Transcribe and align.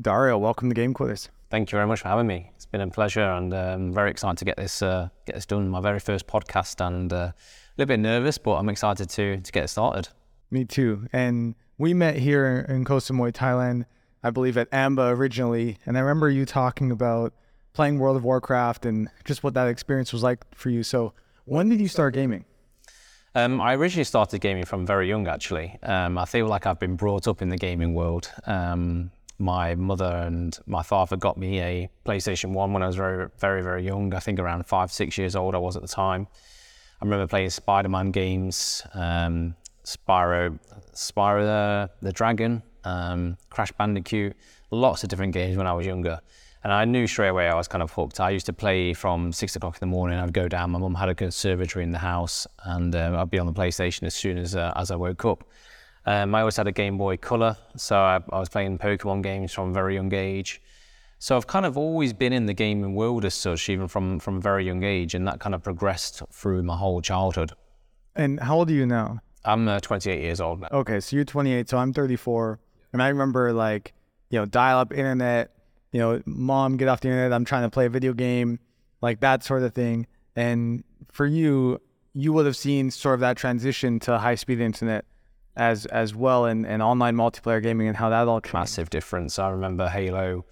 Dario, 0.00 0.38
welcome 0.38 0.68
to 0.68 0.74
Game 0.76 0.94
Quitters. 0.94 1.28
Thank 1.50 1.72
you 1.72 1.76
very 1.76 1.88
much 1.88 2.02
for 2.02 2.08
having 2.08 2.28
me. 2.28 2.52
It's 2.54 2.66
been 2.66 2.80
a 2.80 2.86
pleasure, 2.88 3.20
and 3.20 3.52
I'm 3.52 3.74
um, 3.74 3.92
very 3.92 4.12
excited 4.12 4.38
to 4.38 4.44
get 4.44 4.56
this 4.56 4.80
uh, 4.80 5.08
get 5.26 5.34
this 5.34 5.44
done. 5.44 5.68
My 5.68 5.80
very 5.80 5.98
first 5.98 6.28
podcast, 6.28 6.80
and 6.86 7.12
uh, 7.12 7.16
a 7.16 7.34
little 7.76 7.88
bit 7.88 7.98
nervous, 7.98 8.38
but 8.38 8.54
I'm 8.54 8.68
excited 8.68 9.10
to 9.10 9.38
to 9.38 9.52
get 9.52 9.64
it 9.64 9.68
started. 9.68 10.08
Me 10.52 10.64
too. 10.64 11.08
And 11.12 11.56
we 11.78 11.94
met 11.94 12.16
here 12.16 12.64
in 12.68 12.84
Koh 12.84 12.98
Samui, 12.98 13.32
Thailand, 13.32 13.86
I 14.22 14.30
believe 14.30 14.56
at 14.56 14.68
Amba 14.72 15.08
originally, 15.08 15.78
and 15.84 15.98
I 15.98 16.00
remember 16.00 16.30
you 16.30 16.46
talking 16.46 16.92
about 16.92 17.34
playing 17.72 17.98
World 17.98 18.16
of 18.16 18.22
Warcraft 18.22 18.86
and 18.86 19.08
just 19.24 19.42
what 19.42 19.54
that 19.54 19.66
experience 19.66 20.12
was 20.12 20.22
like 20.22 20.44
for 20.54 20.70
you. 20.70 20.84
So, 20.84 21.12
when 21.44 21.68
did 21.68 21.80
you 21.80 21.88
start 21.88 22.14
gaming? 22.14 22.44
Um, 23.34 23.60
I 23.60 23.74
originally 23.74 24.04
started 24.04 24.40
gaming 24.40 24.64
from 24.64 24.86
very 24.86 25.08
young, 25.08 25.26
actually. 25.26 25.76
Um, 25.82 26.18
I 26.18 26.24
feel 26.24 26.46
like 26.46 26.66
I've 26.66 26.78
been 26.78 26.94
brought 26.94 27.26
up 27.26 27.42
in 27.42 27.48
the 27.48 27.56
gaming 27.56 27.94
world. 27.94 28.30
Um, 28.46 29.10
my 29.38 29.74
mother 29.74 30.22
and 30.26 30.58
my 30.66 30.82
father 30.82 31.16
got 31.16 31.36
me 31.36 31.60
a 31.60 31.88
PlayStation 32.04 32.52
1 32.52 32.72
when 32.72 32.82
I 32.82 32.86
was 32.86 32.96
very, 32.96 33.28
very, 33.38 33.62
very 33.62 33.84
young. 33.84 34.12
I 34.12 34.18
think 34.18 34.40
around 34.40 34.66
five, 34.66 34.90
six 34.90 35.16
years 35.16 35.36
old 35.36 35.54
I 35.54 35.58
was 35.58 35.76
at 35.76 35.82
the 35.82 35.88
time. 35.88 36.26
I 37.00 37.04
remember 37.04 37.26
playing 37.28 37.50
Spider 37.50 37.88
Man 37.88 38.10
games, 38.10 38.82
um, 38.94 39.54
Spyro, 39.84 40.58
Spyro 40.92 41.42
the, 41.42 41.90
the 42.02 42.12
Dragon, 42.12 42.62
um, 42.82 43.36
Crash 43.50 43.70
Bandicoot, 43.72 44.36
lots 44.72 45.04
of 45.04 45.08
different 45.08 45.32
games 45.32 45.56
when 45.56 45.66
I 45.66 45.72
was 45.72 45.86
younger. 45.86 46.20
And 46.64 46.72
I 46.72 46.84
knew 46.84 47.06
straight 47.06 47.28
away 47.28 47.48
I 47.48 47.54
was 47.54 47.68
kind 47.68 47.82
of 47.82 47.92
hooked. 47.92 48.18
I 48.18 48.30
used 48.30 48.46
to 48.46 48.52
play 48.52 48.92
from 48.92 49.32
six 49.32 49.54
o'clock 49.54 49.76
in 49.76 49.80
the 49.80 49.86
morning. 49.86 50.18
I'd 50.18 50.32
go 50.32 50.48
down. 50.48 50.72
My 50.72 50.80
mum 50.80 50.96
had 50.96 51.08
a 51.08 51.14
conservatory 51.14 51.84
in 51.84 51.92
the 51.92 51.98
house, 51.98 52.48
and 52.64 52.94
uh, 52.96 53.16
I'd 53.16 53.30
be 53.30 53.38
on 53.38 53.46
the 53.46 53.52
PlayStation 53.52 54.02
as 54.02 54.14
soon 54.16 54.36
as 54.36 54.56
uh, 54.56 54.72
as 54.74 54.90
I 54.90 54.96
woke 54.96 55.24
up. 55.24 55.44
Um, 56.08 56.34
I 56.34 56.40
always 56.40 56.56
had 56.56 56.66
a 56.66 56.72
Game 56.72 56.96
Boy 56.96 57.18
Color, 57.18 57.58
so 57.76 57.98
I, 57.98 58.18
I, 58.32 58.38
was 58.38 58.48
playing 58.48 58.78
Pokemon 58.78 59.22
games 59.22 59.52
from 59.52 59.68
a 59.68 59.72
very 59.74 59.94
young 59.94 60.14
age. 60.14 60.62
So 61.18 61.36
I've 61.36 61.46
kind 61.46 61.66
of 61.66 61.76
always 61.76 62.14
been 62.14 62.32
in 62.32 62.46
the 62.46 62.54
gaming 62.54 62.94
world 62.94 63.26
as 63.26 63.34
such, 63.34 63.68
even 63.68 63.88
from 63.88 64.18
from 64.18 64.38
a 64.38 64.40
very 64.40 64.64
young 64.64 64.84
age, 64.84 65.14
and 65.14 65.28
that 65.28 65.38
kind 65.38 65.54
of 65.54 65.62
progressed 65.62 66.22
through 66.32 66.62
my 66.62 66.78
whole 66.78 67.02
childhood. 67.02 67.52
And 68.16 68.40
how 68.40 68.56
old 68.56 68.70
are 68.70 68.72
you 68.72 68.86
now? 68.86 69.18
I'm 69.44 69.68
uh, 69.68 69.80
28 69.80 70.22
years 70.22 70.40
old 70.40 70.60
now. 70.60 70.68
Okay, 70.72 70.98
so 71.00 71.14
you're 71.14 71.26
28, 71.26 71.68
so 71.68 71.76
I'm 71.76 71.92
34, 71.92 72.58
and 72.94 73.02
I 73.02 73.08
remember 73.08 73.52
like 73.52 73.92
you 74.30 74.38
know 74.38 74.46
dial-up 74.46 74.94
internet 74.94 75.52
you 75.92 76.00
know, 76.00 76.22
mom, 76.26 76.76
get 76.76 76.88
off 76.88 77.00
the 77.00 77.08
internet. 77.08 77.32
I'm 77.32 77.44
trying 77.44 77.62
to 77.62 77.70
play 77.70 77.86
a 77.86 77.90
video 77.90 78.12
game, 78.12 78.58
like 79.00 79.20
that 79.20 79.42
sort 79.42 79.62
of 79.62 79.74
thing. 79.74 80.06
And 80.36 80.84
for 81.10 81.26
you, 81.26 81.80
you 82.12 82.32
would 82.32 82.46
have 82.46 82.56
seen 82.56 82.90
sort 82.90 83.14
of 83.14 83.20
that 83.20 83.36
transition 83.36 83.98
to 84.00 84.18
high 84.18 84.34
speed 84.34 84.60
internet 84.60 85.04
as 85.58 85.84
as 85.86 86.14
well 86.14 86.46
in, 86.46 86.64
and 86.64 86.82
online 86.82 87.16
multiplayer 87.16 87.62
gaming 87.62 87.88
and 87.88 87.96
how 87.96 88.08
that 88.08 88.26
all 88.28 88.40
changed. 88.40 88.54
Massive 88.54 88.90
difference. 88.90 89.38
I 89.38 89.50
remember 89.50 89.88
Halo 89.88 90.44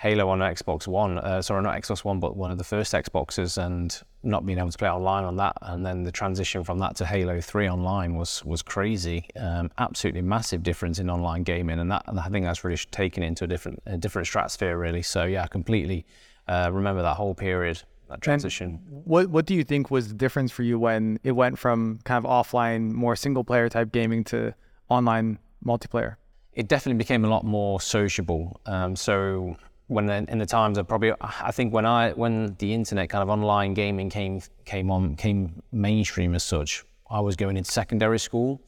Halo 0.00 0.30
on 0.30 0.38
Xbox 0.38 0.86
One, 0.86 1.18
uh, 1.18 1.42
sorry, 1.42 1.62
not 1.62 1.74
Xbox 1.74 2.04
One, 2.04 2.20
but 2.20 2.34
one 2.34 2.50
of 2.50 2.56
the 2.56 2.64
first 2.64 2.94
Xboxes, 2.94 3.58
and 3.58 4.00
not 4.22 4.46
being 4.46 4.58
able 4.58 4.70
to 4.70 4.78
play 4.78 4.88
online 4.88 5.24
on 5.24 5.36
that, 5.36 5.56
and 5.60 5.84
then 5.84 6.04
the 6.04 6.12
transition 6.12 6.64
from 6.64 6.78
that 6.78 6.96
to 6.96 7.04
Halo 7.04 7.40
3 7.40 7.68
online 7.68 8.14
was 8.14 8.44
was 8.44 8.62
crazy. 8.62 9.28
Um, 9.38 9.70
absolutely 9.78 10.22
massive 10.22 10.62
difference 10.62 10.98
in 10.98 11.10
online 11.10 11.42
gaming, 11.42 11.78
and 11.78 11.90
that 11.90 12.04
and 12.06 12.18
I 12.18 12.28
think 12.28 12.46
that's 12.46 12.64
really 12.64 12.78
taken 12.90 13.22
into 13.22 13.44
a 13.44 13.46
different 13.46 13.82
a 13.86 13.96
different 13.96 14.26
stratosphere, 14.26 14.78
really. 14.78 15.02
So 15.02 15.24
yeah, 15.24 15.46
completely 15.46 16.06
uh, 16.48 16.70
remember 16.72 17.02
that 17.02 17.16
whole 17.16 17.34
period, 17.34 17.82
that 18.10 18.20
transition. 18.20 18.80
And 18.86 19.02
what 19.04 19.28
what 19.28 19.46
do 19.46 19.54
you 19.54 19.64
think 19.64 19.90
was 19.90 20.08
the 20.08 20.14
difference 20.14 20.52
for 20.52 20.62
you 20.62 20.78
when 20.78 21.18
it 21.24 21.32
went 21.32 21.58
from 21.58 22.00
kind 22.04 22.24
of 22.24 22.30
offline, 22.30 22.92
more 22.92 23.16
single 23.16 23.44
player 23.44 23.68
type 23.68 23.92
gaming 23.92 24.24
to 24.24 24.54
online 24.88 25.38
multiplayer? 25.64 26.16
It 26.52 26.68
definitely 26.68 26.98
became 26.98 27.24
a 27.24 27.28
lot 27.28 27.44
more 27.44 27.80
sociable. 27.80 28.60
Um, 28.66 28.96
so 28.96 29.56
when 29.86 30.10
in 30.10 30.38
the 30.38 30.46
times 30.46 30.78
of 30.78 30.86
probably 30.86 31.12
I 31.20 31.52
think 31.52 31.72
when 31.72 31.86
I 31.86 32.10
when 32.12 32.54
the 32.58 32.74
internet 32.74 33.08
kind 33.08 33.22
of 33.22 33.30
online 33.30 33.74
gaming 33.74 34.10
came 34.10 34.42
came 34.64 34.90
on 34.90 35.16
came 35.16 35.62
mainstream 35.72 36.34
as 36.34 36.42
such, 36.42 36.84
I 37.10 37.20
was 37.20 37.36
going 37.36 37.56
into 37.56 37.70
secondary 37.70 38.18
school. 38.18 38.60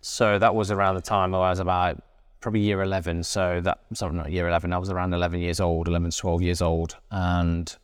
So 0.00 0.38
that 0.38 0.54
was 0.54 0.72
around 0.72 0.96
the 0.96 1.00
time 1.00 1.34
I 1.34 1.38
was 1.38 1.60
about 1.60 2.02
probably 2.40 2.60
year 2.60 2.82
11. 2.82 3.22
So 3.22 3.60
that 3.62 3.78
sorry 3.94 4.14
not 4.14 4.32
year 4.32 4.48
11. 4.48 4.72
I 4.72 4.78
was 4.78 4.90
around 4.90 5.14
11 5.14 5.40
years 5.40 5.60
old, 5.60 5.86
11, 5.86 6.10
12 6.10 6.42
years 6.42 6.60
old, 6.60 6.96
and 7.10 7.76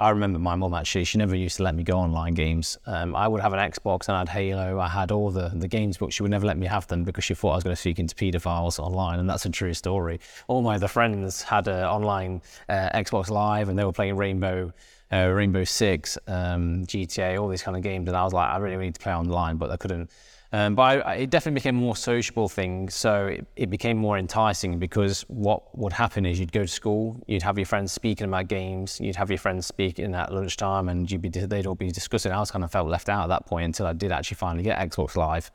I 0.00 0.08
remember 0.08 0.38
my 0.38 0.54
mum 0.54 0.72
actually, 0.72 1.04
she 1.04 1.18
never 1.18 1.36
used 1.36 1.58
to 1.58 1.62
let 1.62 1.74
me 1.74 1.82
go 1.82 1.98
online 1.98 2.32
games. 2.32 2.78
Um, 2.86 3.14
I 3.14 3.28
would 3.28 3.42
have 3.42 3.52
an 3.52 3.58
Xbox 3.58 4.08
and 4.08 4.16
I 4.16 4.20
had 4.20 4.30
Halo, 4.30 4.80
I 4.80 4.88
had 4.88 5.12
all 5.12 5.30
the, 5.30 5.50
the 5.54 5.68
games, 5.68 5.98
but 5.98 6.10
she 6.10 6.22
would 6.22 6.30
never 6.30 6.46
let 6.46 6.56
me 6.56 6.66
have 6.66 6.86
them 6.86 7.04
because 7.04 7.22
she 7.22 7.34
thought 7.34 7.52
I 7.52 7.54
was 7.56 7.64
going 7.64 7.76
to 7.76 7.80
speak 7.80 7.98
into 7.98 8.14
paedophiles 8.14 8.78
online, 8.78 9.18
and 9.18 9.28
that's 9.28 9.44
a 9.44 9.50
true 9.50 9.74
story. 9.74 10.18
All 10.48 10.62
my 10.62 10.76
other 10.76 10.88
friends 10.88 11.42
had 11.42 11.68
an 11.68 11.84
online 11.84 12.40
uh, 12.70 12.88
Xbox 12.94 13.28
Live 13.28 13.68
and 13.68 13.78
they 13.78 13.84
were 13.84 13.92
playing 13.92 14.16
Rainbow. 14.16 14.72
Uh, 15.12 15.26
Rainbow 15.26 15.64
Six, 15.64 16.16
um, 16.28 16.86
GTA, 16.86 17.36
all 17.40 17.48
these 17.48 17.64
kind 17.64 17.76
of 17.76 17.82
games, 17.82 18.06
and 18.06 18.16
I 18.16 18.22
was 18.22 18.32
like, 18.32 18.48
I 18.48 18.58
really 18.58 18.76
need 18.76 18.94
to 18.94 19.00
play 19.00 19.12
online, 19.12 19.56
but 19.56 19.68
I 19.68 19.76
couldn't. 19.76 20.08
Um, 20.52 20.74
but 20.74 21.06
I, 21.06 21.14
it 21.14 21.30
definitely 21.30 21.60
became 21.60 21.76
a 21.76 21.80
more 21.80 21.94
sociable 21.94 22.48
thing. 22.48 22.88
So 22.90 23.26
it, 23.26 23.46
it, 23.54 23.70
became 23.70 23.96
more 23.96 24.18
enticing 24.18 24.80
because 24.80 25.22
what 25.28 25.78
would 25.78 25.92
happen 25.92 26.26
is 26.26 26.40
you'd 26.40 26.50
go 26.50 26.62
to 26.62 26.68
school, 26.68 27.22
you'd 27.28 27.42
have 27.42 27.56
your 27.56 27.66
friends 27.66 27.92
speaking 27.92 28.26
about 28.26 28.48
games, 28.48 29.00
you'd 29.00 29.14
have 29.14 29.30
your 29.30 29.38
friends 29.38 29.66
speaking 29.66 30.12
at 30.14 30.34
lunchtime, 30.34 30.88
and 30.88 31.08
you'd 31.08 31.22
be, 31.22 31.28
they'd 31.28 31.66
all 31.66 31.76
be 31.76 31.92
discussing. 31.92 32.32
I 32.32 32.40
was 32.40 32.50
kind 32.50 32.64
of 32.64 32.72
felt 32.72 32.88
left 32.88 33.08
out 33.08 33.24
at 33.24 33.28
that 33.28 33.46
point 33.46 33.66
until 33.66 33.86
I 33.86 33.92
did 33.92 34.10
actually 34.10 34.36
finally 34.36 34.64
get 34.64 34.78
Xbox 34.90 35.14
Live. 35.14 35.52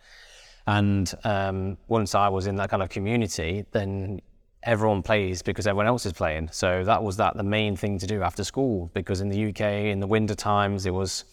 And 0.66 1.14
um, 1.26 1.78
once 1.88 2.16
I 2.16 2.30
was 2.30 2.48
in 2.48 2.56
that 2.56 2.70
kind 2.70 2.82
of 2.82 2.90
community, 2.90 3.66
then 3.72 4.22
everyone 4.64 5.04
plays 5.04 5.42
because 5.42 5.68
everyone 5.68 5.88
else 5.88 6.06
is 6.06 6.14
playing. 6.14 6.50
So 6.52 6.86
that 6.86 7.04
was 7.04 7.18
that 7.18 7.36
the 7.36 7.44
main 7.44 7.76
thing 7.76 8.00
to 8.00 8.08
do 8.08 8.24
after 8.24 8.46
school. 8.46 8.90
Because 8.94 9.20
in 9.20 9.28
the 9.28 9.50
UK, 9.50 9.62
in 9.92 10.00
the 10.00 10.08
winter 10.08 10.36
times, 10.36 10.86
it 10.86 10.94
was 10.94 11.26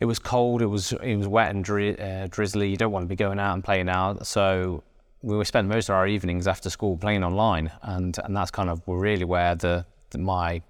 it 0.00 0.06
was 0.06 0.18
cold, 0.18 0.62
it 0.62 0.66
was 0.66 0.92
it 0.92 1.16
was 1.16 1.28
wet 1.28 1.50
and 1.54 1.62
dri- 1.62 1.98
uh, 1.98 2.26
drizzly. 2.30 2.70
You 2.70 2.76
don't 2.76 2.90
want 2.90 3.04
to 3.04 3.08
be 3.08 3.16
going 3.16 3.38
out 3.38 3.52
and 3.52 3.62
playing 3.62 3.90
out, 3.90 4.26
so 4.26 4.82
we 5.22 5.44
spent 5.44 5.68
most 5.68 5.90
of 5.90 5.94
our 5.94 6.08
evenings 6.08 6.48
after 6.48 6.70
school 6.70 6.96
playing 6.96 7.22
online, 7.22 7.70
and 7.82 8.16
and 8.24 8.34
that's 8.34 8.50
kind 8.50 8.70
of 8.70 8.80
really 8.86 9.24
where 9.24 9.54
the, 9.54 9.84
the 10.10 10.18
my 10.18 10.62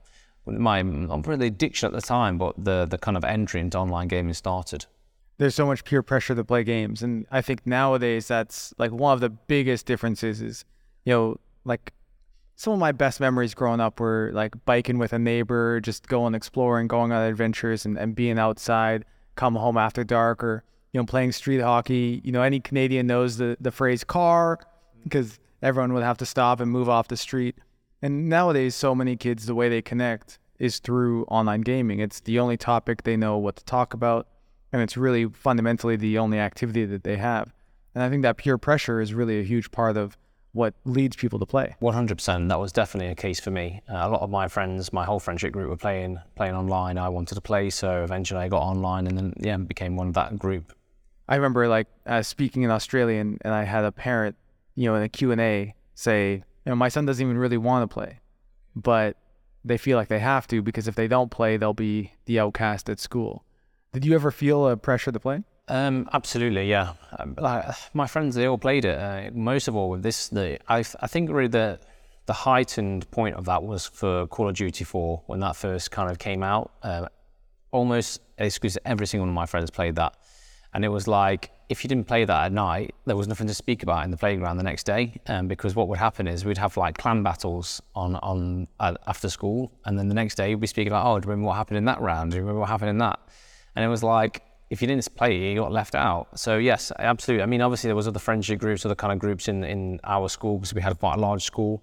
my 0.47 0.83
not 0.83 1.27
really 1.29 1.47
addiction 1.47 1.87
at 1.87 1.93
the 1.93 2.01
time, 2.01 2.39
but 2.39 2.63
the 2.63 2.87
the 2.87 2.99
kind 2.99 3.17
of 3.17 3.25
entry 3.25 3.61
into 3.61 3.79
online 3.79 4.09
gaming 4.09 4.35
started. 4.35 4.87
There's 5.39 5.55
so 5.55 5.65
much 5.65 5.85
peer 5.85 6.03
pressure 6.03 6.35
to 6.35 6.45
play 6.45 6.65
games, 6.65 7.01
and 7.01 7.25
I 7.31 7.41
think 7.41 7.65
nowadays 7.65 8.27
that's 8.27 8.75
like 8.79 8.91
one 8.91 9.12
of 9.12 9.21
the 9.21 9.31
biggest 9.31 9.87
differences. 9.87 10.43
Is 10.43 10.65
you 11.05 11.12
know 11.12 11.37
like 11.65 11.93
some 12.57 12.73
of 12.73 12.81
my 12.81 12.91
best 12.91 13.21
memories 13.21 13.55
growing 13.55 13.81
up 13.81 14.01
were 14.01 14.33
like 14.35 14.55
biking 14.65 14.99
with 14.99 15.12
a 15.12 15.21
neighbor, 15.21 15.81
just 15.81 16.09
going 16.09 16.35
exploring, 16.35 16.89
going 16.89 17.12
on 17.12 17.23
adventures, 17.23 17.87
and, 17.87 17.97
and 17.97 18.17
being 18.17 18.37
outside 18.37 19.05
come 19.41 19.55
home 19.55 19.78
after 19.78 20.05
dark 20.05 20.45
or 20.45 20.62
you 20.93 21.01
know 21.01 21.06
playing 21.06 21.33
street 21.33 21.61
hockey. 21.61 22.21
You 22.23 22.31
know, 22.33 22.43
any 22.43 22.61
Canadian 22.61 23.06
knows 23.06 23.39
the 23.39 23.56
the 23.59 23.71
phrase 23.71 24.05
car 24.05 24.59
because 25.05 25.39
everyone 25.62 25.95
would 25.95 26.03
have 26.03 26.19
to 26.19 26.27
stop 26.27 26.61
and 26.61 26.71
move 26.71 26.89
off 26.91 27.09
the 27.09 27.17
street. 27.17 27.56
And 28.03 28.29
nowadays, 28.29 28.75
so 28.75 28.95
many 28.95 29.17
kids, 29.17 29.47
the 29.47 29.55
way 29.55 29.69
they 29.71 29.81
connect 29.81 30.39
is 30.59 30.79
through 30.79 31.25
online 31.25 31.62
gaming. 31.62 32.00
It's 32.00 32.21
the 32.21 32.39
only 32.39 32.59
topic 32.59 33.05
they 33.05 33.17
know 33.17 33.39
what 33.39 33.56
to 33.56 33.65
talk 33.65 33.95
about, 33.95 34.29
and 34.73 34.83
it's 34.83 34.97
really 34.97 35.27
fundamentally 35.27 35.97
the 35.97 36.19
only 36.19 36.39
activity 36.39 36.84
that 36.84 37.03
they 37.05 37.17
have. 37.17 37.55
And 37.95 38.05
I 38.05 38.11
think 38.11 38.23
that 38.23 38.37
peer 38.37 38.59
pressure 38.59 39.00
is 39.00 39.15
really 39.15 39.41
a 39.41 39.43
huge 39.43 39.71
part 39.71 39.97
of 39.97 40.19
what 40.53 40.75
leads 40.84 41.16
people 41.16 41.38
to 41.38 41.47
play. 41.47 41.77
100%. 41.81 42.49
That 42.49 42.59
was 42.59 42.72
definitely 42.72 43.11
a 43.11 43.15
case 43.15 43.38
for 43.41 43.50
me. 43.50 43.83
Uh, 43.88 43.99
a 44.03 44.09
lot 44.09 44.22
of 44.22 44.31
my 44.31 44.49
friends, 44.49 44.93
my 44.93 45.05
whole 45.05 45.21
friendship 45.21 45.53
group 45.53 45.69
were 45.69 45.77
playing 45.77 46.19
playing 46.34 46.55
online. 46.55 46.99
I 46.99 47.09
wanted 47.09 47.37
to 47.37 47.41
play, 47.41 47.71
so 47.71 48.03
eventually 48.03 48.41
I 48.41 48.49
got 48.49 48.62
online 48.62 49.06
and 49.06 49.16
then 49.16 49.34
yeah, 49.38 49.56
became 49.56 49.97
one 49.97 50.09
of 50.09 50.15
that 50.15 50.38
group. 50.38 50.72
I 51.28 51.37
remember 51.37 51.69
like 51.69 51.87
uh, 52.06 52.22
speaking 52.22 52.62
in 52.62 52.71
Australian 52.71 53.38
and 53.43 53.55
I 53.55 53.62
had 53.62 53.84
a 53.84 53.93
parent, 53.93 54.37
you 54.75 54.87
know, 54.87 54.97
in 54.97 55.03
a 55.03 55.09
Q&A 55.09 55.75
say, 55.94 56.33
you 56.33 56.43
know, 56.67 56.75
my 56.75 56.88
son 56.88 57.06
doesn't 57.06 57.25
even 57.25 57.38
really 57.38 57.56
want 57.56 57.88
to 57.88 57.94
play, 57.94 58.19
but 58.75 59.17
they 59.64 59.79
feel 59.79 59.97
like 59.97 60.08
they 60.08 60.19
have 60.19 60.49
to 60.49 60.62
because 60.62 60.88
if 60.88 60.97
they 60.97 61.06
don't 61.06 61.31
play, 61.31 61.56
they'll 61.56 61.73
be 61.73 62.14
the 62.25 62.41
outcast 62.41 62.88
at 62.88 62.99
school. 62.99 63.44
Did 63.93 64.05
you 64.05 64.14
ever 64.14 64.31
feel 64.31 64.69
a 64.69 64.76
pressure 64.76 65.12
to 65.12 65.20
play? 65.20 65.44
Um, 65.70 66.08
absolutely, 66.12 66.69
yeah. 66.69 66.94
Um, 67.17 67.37
like, 67.38 67.64
my 67.94 68.08
friends, 68.08 68.34
they 68.34 68.46
all 68.46 68.58
played 68.58 68.84
it. 68.84 68.99
Uh, 68.99 69.31
most 69.32 69.69
of 69.69 69.76
all 69.76 69.88
with 69.88 70.02
this, 70.02 70.28
the 70.28 70.58
I, 70.69 70.78
I 70.78 71.06
think 71.06 71.31
really 71.31 71.49
the 71.49 71.78
the 72.26 72.32
heightened 72.32 73.08
point 73.12 73.37
of 73.37 73.44
that 73.44 73.62
was 73.62 73.87
for 73.87 74.26
Call 74.26 74.49
of 74.49 74.55
Duty 74.55 74.84
4 74.84 75.22
when 75.26 75.40
that 75.40 75.56
first 75.56 75.90
kind 75.90 76.11
of 76.11 76.19
came 76.19 76.43
out. 76.43 76.72
Uh, 76.82 77.06
almost 77.70 78.20
exclusively 78.37 78.82
every 78.84 79.06
single 79.06 79.22
one 79.22 79.31
of 79.31 79.34
my 79.34 79.46
friends 79.46 79.70
played 79.70 79.94
that, 79.94 80.17
and 80.75 80.84
it 80.84 80.88
was 80.88 81.06
like 81.06 81.52
if 81.69 81.84
you 81.84 81.88
didn't 81.88 82.08
play 82.08 82.25
that 82.25 82.46
at 82.46 82.52
night, 82.52 82.93
there 83.06 83.16
was 83.16 83.28
nothing 83.28 83.46
to 83.46 83.55
speak 83.55 83.84
about 83.84 84.05
in 84.05 84.11
the 84.11 84.16
playground 84.16 84.56
the 84.56 84.64
next 84.64 84.82
day. 84.82 85.20
Um, 85.28 85.46
because 85.46 85.76
what 85.76 85.87
would 85.87 85.99
happen 86.00 86.26
is 86.26 86.44
we'd 86.44 86.58
have 86.58 86.76
like 86.76 86.99
clan 86.99 87.23
battles 87.23 87.81
on 87.94 88.16
on 88.16 88.66
uh, 88.81 88.94
after 89.06 89.28
school, 89.28 89.70
and 89.84 89.96
then 89.96 90.08
the 90.08 90.16
next 90.16 90.34
day 90.34 90.49
we'd 90.49 90.62
be 90.62 90.66
speaking 90.66 90.90
about, 90.90 91.06
oh, 91.06 91.20
do 91.20 91.26
you 91.26 91.31
remember 91.31 91.46
what 91.46 91.55
happened 91.55 91.78
in 91.78 91.84
that 91.84 92.00
round? 92.00 92.32
Do 92.32 92.38
you 92.38 92.43
remember 92.43 92.58
what 92.58 92.70
happened 92.70 92.90
in 92.90 92.99
that? 92.99 93.20
And 93.76 93.84
it 93.84 93.88
was 93.88 94.02
like 94.02 94.43
if 94.70 94.81
you 94.81 94.88
didn't 94.88 95.14
play, 95.17 95.37
you 95.37 95.61
got 95.61 95.72
left 95.72 95.94
out. 95.94 96.38
So 96.38 96.56
yes, 96.58 96.93
absolutely. 96.99 97.43
I 97.43 97.46
mean, 97.46 97.61
obviously 97.61 97.88
there 97.88 97.96
was 97.96 98.08
other 98.08 98.20
friendship 98.20 98.58
groups, 98.61 98.87
other 98.87 98.94
kind 98.94 99.12
of 99.12 99.19
groups 99.19 99.49
in 99.49 99.64
in 99.64 100.00
our 100.05 100.28
school 100.28 100.58
because 100.58 100.72
we 100.72 100.81
had 100.81 100.99
quite 100.99 101.17
a 101.19 101.20
large 101.20 101.43
school. 101.44 101.82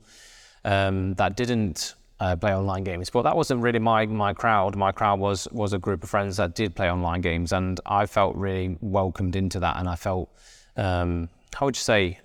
um, 0.67 1.13
that 1.15 1.35
didn't 1.35 1.95
uh, 2.19 2.35
play 2.35 2.53
online 2.53 2.83
games. 2.83 3.09
But 3.09 3.23
that 3.23 3.35
wasn't 3.35 3.61
really 3.61 3.79
my 3.79 4.05
my 4.05 4.33
crowd. 4.33 4.75
My 4.75 4.91
crowd 4.91 5.19
was 5.19 5.47
was 5.51 5.73
a 5.73 5.79
group 5.79 6.03
of 6.03 6.09
friends 6.09 6.37
that 6.37 6.55
did 6.55 6.75
play 6.75 6.91
online 6.91 7.21
games, 7.21 7.51
and 7.53 7.79
I 7.85 8.05
felt 8.05 8.35
really 8.35 8.77
welcomed 8.81 9.35
into 9.35 9.59
that, 9.59 9.77
and 9.77 9.87
I 9.87 9.95
felt 9.95 10.29
um, 10.75 11.29
how 11.55 11.65
would 11.65 11.75
you 11.75 11.81
say 11.81 12.19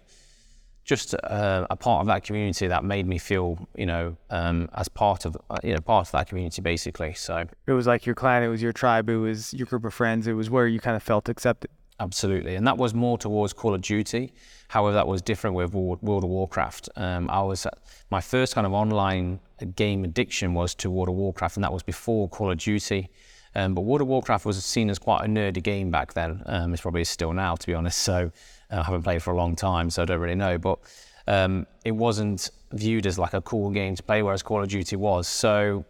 just 0.85 1.15
uh, 1.15 1.67
a 1.71 1.77
part 1.77 2.01
of 2.01 2.07
that 2.09 2.25
community 2.25 2.67
that 2.67 2.85
made 2.85 3.07
me 3.07 3.19
feel, 3.19 3.59
you 3.77 3.87
know, 3.87 4.17
um, 4.31 4.69
as 4.75 4.89
part 4.89 5.25
of, 5.25 5.37
uh, 5.49 5.59
you 5.63 5.75
know, 5.75 5.81
part 5.81 6.09
of 6.09 6.13
that 6.13 6.29
community 6.29 6.61
basically. 6.61 7.15
So 7.15 7.47
it 7.67 7.73
was 7.73 7.87
like 7.87 8.05
your 8.05 8.15
clan, 8.15 8.43
it 8.43 8.49
was 8.49 8.61
your 8.61 8.73
tribe, 8.73 9.09
it 9.09 9.17
was 9.17 9.55
your 9.55 9.67
group 9.67 9.85
of 9.85 9.95
friends, 9.95 10.27
it 10.27 10.33
was 10.33 10.51
where 10.51 10.67
you 10.67 10.81
kind 10.81 10.97
of 10.97 11.03
felt 11.03 11.29
accepted. 11.29 11.71
Absolutely, 12.01 12.57
and 12.57 12.67
that 12.67 12.79
was 12.79 12.95
more 12.95 13.17
towards 13.17 13.53
Call 13.53 13.75
of 13.75 13.81
Duty. 13.81 14.33
However, 14.69 14.95
that 14.95 15.07
was 15.07 15.23
different 15.23 15.55
with 15.55 15.73
World 15.73 16.25
of 16.25 16.31
Warcraft. 16.31 16.89
Um, 16.97 17.31
I 17.31 17.43
was 17.43 17.65
my 18.11 18.21
first 18.21 18.55
kind 18.55 18.67
of 18.67 18.73
online 18.73 19.39
game 19.77 20.03
addiction 20.03 20.53
was 20.55 20.75
to 20.77 20.91
World 20.91 21.11
of 21.11 21.15
Warcraft, 21.15 21.59
and 21.59 21.65
that 21.65 21.73
was 21.73 21.85
before 21.85 22.29
Call 22.29 22.51
of 22.51 22.59
Duty. 22.59 23.09
Um, 23.55 23.75
but 23.75 23.83
World 23.83 24.01
of 24.01 24.09
Warcraft 24.09 24.47
was 24.47 24.65
seen 24.65 24.91
as 24.91 24.99
quite 24.99 25.25
a 25.25 25.29
nerdy 25.29 25.63
game 25.63 25.91
back 25.91 26.15
then. 26.15 26.43
Um, 26.47 26.73
it's 26.73 26.83
probably 26.83 27.05
still 27.05 27.33
now, 27.33 27.55
to 27.55 27.67
be 27.67 27.75
honest. 27.75 27.99
So 27.99 28.33
I 28.73 28.83
haven't 28.83 29.03
played 29.03 29.23
for 29.23 29.33
a 29.33 29.37
long 29.37 29.55
time, 29.55 29.91
so 29.91 30.03
I 30.03 30.05
don't 30.05 30.21
really 30.21 30.35
know. 30.35 30.59
But 30.59 30.79
um, 31.27 31.67
it 31.85 31.93
wasn't 31.93 32.51
viewed 32.73 33.07
as 33.07 33.19
like 33.19 33.35
a 33.35 33.43
cool 33.43 33.71
game 33.71 33.95
to 33.95 34.03
play, 34.03 34.23
whereas 34.23 34.43
Call 34.43 34.63
of 34.63 34.69
Duty 34.69 34.97
was. 34.97 35.29
So 35.29 35.85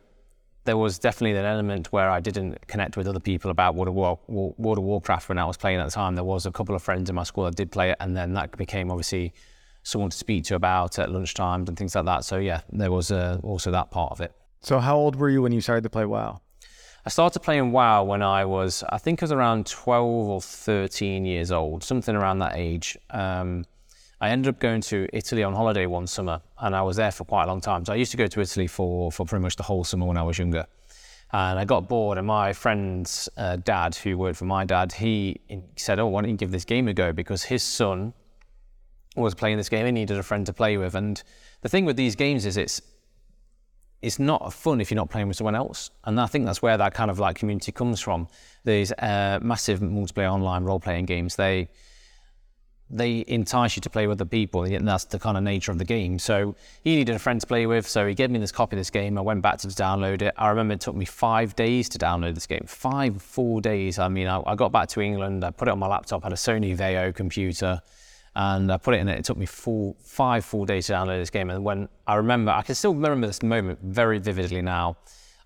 there 0.64 0.76
was 0.76 0.98
definitely 0.98 1.38
an 1.38 1.44
element 1.44 1.92
where 1.92 2.10
I 2.10 2.20
didn't 2.20 2.66
connect 2.68 2.96
with 2.96 3.08
other 3.08 3.20
people 3.20 3.50
about 3.50 3.74
World 3.74 3.88
of, 3.88 3.94
War, 3.94 4.18
World 4.28 4.78
of 4.78 4.84
Warcraft 4.84 5.28
when 5.28 5.38
I 5.38 5.44
was 5.44 5.56
playing 5.56 5.80
at 5.80 5.84
the 5.86 5.90
time. 5.90 6.14
There 6.14 6.24
was 6.24 6.46
a 6.46 6.52
couple 6.52 6.74
of 6.74 6.82
friends 6.82 7.08
in 7.08 7.16
my 7.16 7.24
school 7.24 7.44
that 7.44 7.56
did 7.56 7.72
play 7.72 7.90
it, 7.90 7.96
and 8.00 8.16
then 8.16 8.34
that 8.34 8.56
became 8.56 8.90
obviously 8.90 9.32
someone 9.82 10.10
to 10.10 10.16
speak 10.16 10.44
to 10.44 10.54
about 10.54 10.98
at 10.98 11.08
lunchtimes 11.08 11.68
and 11.68 11.76
things 11.76 11.94
like 11.94 12.04
that. 12.04 12.24
So 12.24 12.38
yeah, 12.38 12.60
there 12.70 12.92
was 12.92 13.10
uh, 13.10 13.38
also 13.42 13.70
that 13.72 13.90
part 13.90 14.12
of 14.12 14.20
it. 14.20 14.32
So 14.60 14.78
how 14.78 14.96
old 14.96 15.16
were 15.16 15.28
you 15.28 15.42
when 15.42 15.52
you 15.52 15.60
started 15.60 15.82
to 15.82 15.90
play 15.90 16.04
WoW? 16.04 16.40
I 17.04 17.10
started 17.10 17.40
playing 17.40 17.72
WoW 17.72 18.04
when 18.04 18.22
I 18.22 18.44
was, 18.44 18.84
I 18.88 18.98
think 18.98 19.22
I 19.22 19.24
was 19.24 19.32
around 19.32 19.66
12 19.66 20.06
or 20.06 20.40
13 20.40 21.24
years 21.24 21.50
old, 21.50 21.82
something 21.82 22.14
around 22.14 22.38
that 22.38 22.52
age. 22.54 22.96
Um, 23.10 23.64
I 24.20 24.30
ended 24.30 24.54
up 24.54 24.60
going 24.60 24.82
to 24.82 25.08
Italy 25.12 25.42
on 25.42 25.52
holiday 25.52 25.86
one 25.86 26.06
summer, 26.06 26.40
and 26.60 26.76
I 26.76 26.82
was 26.82 26.96
there 26.96 27.10
for 27.10 27.24
quite 27.24 27.44
a 27.44 27.46
long 27.48 27.60
time. 27.60 27.84
So 27.84 27.92
I 27.92 27.96
used 27.96 28.12
to 28.12 28.16
go 28.16 28.28
to 28.28 28.40
Italy 28.40 28.68
for, 28.68 29.10
for 29.10 29.26
pretty 29.26 29.42
much 29.42 29.56
the 29.56 29.64
whole 29.64 29.82
summer 29.82 30.06
when 30.06 30.16
I 30.16 30.22
was 30.22 30.38
younger. 30.38 30.64
And 31.32 31.58
I 31.58 31.64
got 31.64 31.88
bored, 31.88 32.18
and 32.18 32.26
my 32.28 32.52
friend's 32.52 33.28
uh, 33.36 33.56
dad, 33.56 33.96
who 33.96 34.16
worked 34.16 34.36
for 34.36 34.44
my 34.44 34.64
dad, 34.64 34.92
he 34.92 35.40
said, 35.76 35.98
"Oh, 35.98 36.06
why 36.06 36.20
don't 36.20 36.30
you 36.30 36.36
give 36.36 36.52
this 36.52 36.64
game 36.64 36.86
a 36.86 36.94
go?" 36.94 37.10
Because 37.10 37.42
his 37.42 37.64
son 37.64 38.12
was 39.16 39.34
playing 39.34 39.56
this 39.56 39.70
game, 39.70 39.86
he 39.86 39.92
needed 39.92 40.18
a 40.18 40.22
friend 40.22 40.46
to 40.46 40.52
play 40.52 40.76
with. 40.76 40.94
And 40.94 41.20
the 41.62 41.70
thing 41.70 41.84
with 41.84 41.96
these 41.96 42.14
games 42.14 42.44
is, 42.44 42.58
it's 42.58 42.82
it's 44.02 44.18
not 44.18 44.52
fun 44.52 44.80
if 44.80 44.90
you're 44.90 44.96
not 44.96 45.10
playing 45.10 45.28
with 45.28 45.36
someone 45.36 45.54
else. 45.54 45.90
And 46.04 46.20
I 46.20 46.26
think 46.26 46.44
that's 46.44 46.60
where 46.60 46.76
that 46.76 46.92
kind 46.92 47.10
of 47.10 47.18
like 47.18 47.36
community 47.36 47.72
comes 47.72 48.00
from. 48.00 48.28
These 48.64 48.92
uh, 48.92 49.38
massive 49.40 49.80
multiplayer 49.80 50.30
online 50.30 50.64
role 50.64 50.80
playing 50.80 51.06
games, 51.06 51.36
they 51.36 51.68
they 52.94 53.24
entice 53.26 53.74
you 53.74 53.80
to 53.80 53.88
play 53.88 54.06
with 54.06 54.20
other 54.20 54.28
people, 54.28 54.64
and 54.64 54.86
that's 54.86 55.04
the 55.04 55.18
kind 55.18 55.38
of 55.38 55.42
nature 55.42 55.72
of 55.72 55.78
the 55.78 55.84
game. 55.84 56.18
So 56.18 56.54
he 56.84 56.94
needed 56.94 57.16
a 57.16 57.18
friend 57.18 57.40
to 57.40 57.46
play 57.46 57.64
with, 57.66 57.88
so 57.88 58.06
he 58.06 58.14
gave 58.14 58.30
me 58.30 58.38
this 58.38 58.52
copy 58.52 58.76
of 58.76 58.80
this 58.80 58.90
game. 58.90 59.16
I 59.16 59.22
went 59.22 59.40
back 59.40 59.58
to 59.60 59.68
download 59.68 60.20
it. 60.20 60.34
I 60.36 60.50
remember 60.50 60.74
it 60.74 60.82
took 60.82 60.94
me 60.94 61.06
five 61.06 61.56
days 61.56 61.88
to 61.90 61.98
download 61.98 62.34
this 62.34 62.46
game. 62.46 62.64
Five 62.66 63.22
full 63.22 63.60
days. 63.60 63.98
I 63.98 64.08
mean, 64.08 64.26
I, 64.26 64.42
I 64.44 64.56
got 64.56 64.72
back 64.72 64.88
to 64.90 65.00
England, 65.00 65.42
I 65.42 65.52
put 65.52 65.68
it 65.68 65.70
on 65.70 65.78
my 65.78 65.86
laptop, 65.86 66.22
had 66.22 66.32
a 66.32 66.36
Sony 66.36 66.76
Vaio 66.76 67.14
computer 67.14 67.80
and 68.34 68.72
I 68.72 68.78
put 68.78 68.94
it 68.94 68.98
in 68.98 69.08
it. 69.08 69.18
It 69.18 69.24
took 69.24 69.36
me 69.36 69.46
full 69.46 69.96
five 70.02 70.44
full 70.44 70.64
days 70.64 70.86
to 70.86 70.94
download 70.94 71.20
this 71.20 71.30
game. 71.30 71.50
And 71.50 71.64
when 71.64 71.88
I 72.06 72.14
remember, 72.14 72.50
I 72.50 72.62
can 72.62 72.74
still 72.74 72.94
remember 72.94 73.26
this 73.26 73.42
moment 73.42 73.80
very 73.82 74.18
vividly 74.18 74.62
now. 74.62 74.96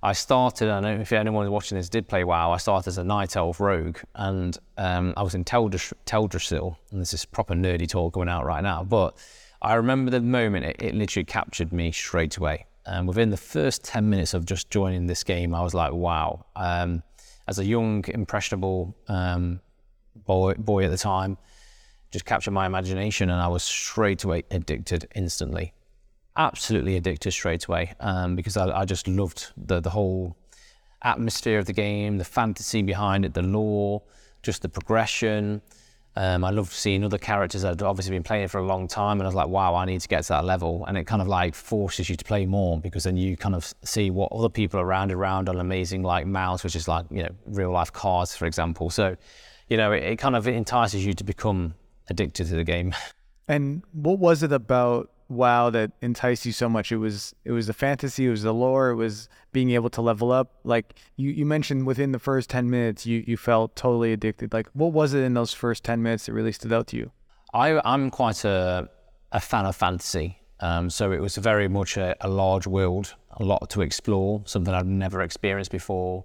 I 0.03 0.13
started, 0.13 0.69
I 0.69 0.81
don't 0.81 0.97
know 0.97 1.01
if 1.01 1.13
anyone 1.13 1.51
watching 1.51 1.77
this 1.77 1.89
did 1.89 2.07
play 2.07 2.23
WoW, 2.23 2.53
I 2.53 2.59
started 2.59 2.89
as 2.89 2.99
a 2.99 3.05
Night 3.05 3.35
Elf 3.35 3.59
Rogue, 3.59 3.99
and 4.15 4.57
um, 4.77 5.15
I 5.17 5.23
was 5.23 5.35
in 5.35 5.43
Teldrassil, 5.43 6.77
and 6.93 7.01
this 7.01 7.13
is 7.13 7.25
proper 7.25 7.55
nerdy 7.55 7.89
talk 7.89 8.13
going 8.13 8.29
out 8.29 8.45
right 8.45 8.63
now, 8.63 8.85
but 8.85 9.17
I 9.63 9.75
remember 9.75 10.11
the 10.11 10.21
moment 10.21 10.67
it, 10.67 10.77
it 10.81 10.95
literally 10.95 11.25
captured 11.25 11.73
me 11.73 11.91
straight 11.91 12.37
away. 12.37 12.67
And 12.85 13.09
within 13.09 13.31
the 13.31 13.37
first 13.37 13.83
10 13.85 14.09
minutes 14.09 14.33
of 14.33 14.45
just 14.45 14.71
joining 14.71 15.07
this 15.07 15.25
game, 15.25 15.55
I 15.55 15.63
was 15.63 15.75
like, 15.75 15.93
wow. 15.93 16.47
Um, 16.55 17.03
as 17.49 17.59
a 17.59 17.65
young, 17.65 18.05
impressionable 18.09 18.97
um, 19.09 19.61
boy, 20.15 20.55
boy 20.55 20.85
at 20.85 20.91
the 20.91 20.99
time, 20.99 21.37
just 22.17 22.25
captured 22.25 22.53
my 22.53 22.65
imagination 22.65 23.29
and 23.29 23.43
I 23.43 23.49
was 23.49 23.63
straight 23.63 24.25
away 24.25 24.45
addicted 24.51 25.07
instantly. 25.15 25.75
Absolutely 26.35 26.97
addicted 26.97 27.33
straight 27.33 27.67
away 27.67 27.93
um, 28.01 28.37
because 28.37 28.57
I, 28.57 28.81
I, 28.81 28.85
just 28.87 29.07
loved 29.07 29.53
the, 29.55 29.81
the 29.81 29.91
whole 29.91 30.35
atmosphere 31.03 31.59
of 31.59 31.67
the 31.67 31.75
game, 31.75 32.17
the 32.17 32.25
fantasy 32.25 32.81
behind 32.81 33.27
it, 33.27 33.35
the 33.35 33.43
lore, 33.43 34.03
just 34.43 34.63
the 34.63 34.71
progression. 34.71 35.61
Um, 36.17 36.43
I 36.43 36.51
loved 36.51 36.73
seeing 36.73 37.05
other 37.05 37.19
characters 37.19 37.61
that 37.61 37.69
had 37.69 37.83
obviously 37.83 38.17
been 38.17 38.23
playing 38.23 38.49
for 38.49 38.59
a 38.59 38.67
long 38.67 38.89
time, 38.89 39.21
and 39.21 39.25
I 39.25 39.29
was 39.29 39.35
like, 39.35 39.49
wow, 39.49 39.75
I 39.75 39.85
need 39.85 40.01
to 40.01 40.09
get 40.09 40.23
to 40.23 40.29
that 40.31 40.47
level. 40.47 40.87
And 40.89 40.97
it 40.97 41.05
kind 41.05 41.21
of 41.21 41.29
like 41.29 41.55
forces 41.55 42.09
you 42.09 42.17
to 42.17 42.25
play 42.25 42.47
more 42.47 42.81
because 42.81 43.05
then 43.05 43.19
you 43.19 43.37
kind 43.37 43.55
of 43.55 43.75
see 43.85 44.11
what 44.11 44.33
other 44.33 44.49
people 44.49 44.81
around 44.81 45.13
around 45.13 45.51
on 45.51 45.61
amazing 45.61 46.03
like 46.03 46.27
mounts, 46.27 46.65
which 46.65 46.77
is 46.77 46.89
like 46.89 47.05
you 47.11 47.23
know 47.25 47.35
real 47.45 47.71
life 47.71 47.93
cars, 47.93 48.35
for 48.35 48.47
example. 48.47 48.89
So, 48.89 49.17
you 49.69 49.77
know, 49.77 49.93
it, 49.93 50.05
it 50.05 50.17
kind 50.17 50.35
of 50.35 50.49
entices 50.49 51.05
you 51.05 51.13
to 51.13 51.25
become 51.25 51.75
addicted 52.09 52.47
to 52.49 52.55
the 52.55 52.65
game. 52.65 52.95
And 53.49 53.85
what 53.93 54.19
was 54.19 54.43
it 54.43 54.53
about 54.53 55.13
WoW 55.29 55.71
that 55.71 55.93
enticed 56.03 56.47
you 56.47 56.51
so 56.51 56.69
much? 56.69 56.91
It 56.91 56.97
was 56.97 57.33
it 57.45 57.53
was 57.53 57.69
the 57.69 57.73
fantasy, 57.73 58.27
it 58.27 58.31
was 58.31 58.43
the 58.43 58.53
lore, 58.53 58.91
it 58.91 58.97
was 58.97 59.29
being 59.53 59.71
able 59.71 59.89
to 59.91 60.03
level 60.03 60.33
up. 60.33 60.59
Like 60.65 60.95
you, 61.15 61.31
you 61.31 61.47
mentioned 61.47 61.87
within 61.87 62.11
the 62.11 62.19
first 62.19 62.51
ten 62.51 62.69
minutes 62.69 63.07
you, 63.07 63.23
you 63.25 63.37
felt 63.37 63.77
totally 63.77 64.13
addicted. 64.13 64.53
Like 64.53 64.69
what 64.73 64.93
was 64.93 65.15
it 65.15 65.23
in 65.23 65.35
those 65.35 65.53
first 65.53 65.85
ten 65.85 66.03
minutes 66.03 66.27
that 66.27 66.33
really 66.33 66.51
stood 66.51 66.73
out 66.73 66.89
to 66.89 66.97
you? 66.97 67.13
I 67.55 67.81
I'm 67.85 68.11
quite 68.11 68.45
a 68.45 68.89
a 69.33 69.41
fan 69.41 69.65
of 69.65 69.77
fantasy. 69.77 70.41
Um, 70.61 70.89
so 70.91 71.13
it 71.13 71.21
was 71.21 71.37
very 71.37 71.69
much 71.69 71.97
a, 71.97 72.17
a 72.21 72.29
large 72.29 72.67
world, 72.67 73.15
a 73.33 73.45
lot 73.45 73.69
to 73.71 73.83
explore, 73.83 74.43
something 74.47 74.73
I'd 74.73 74.87
never 74.87 75.21
experienced 75.21 75.71
before. 75.71 76.25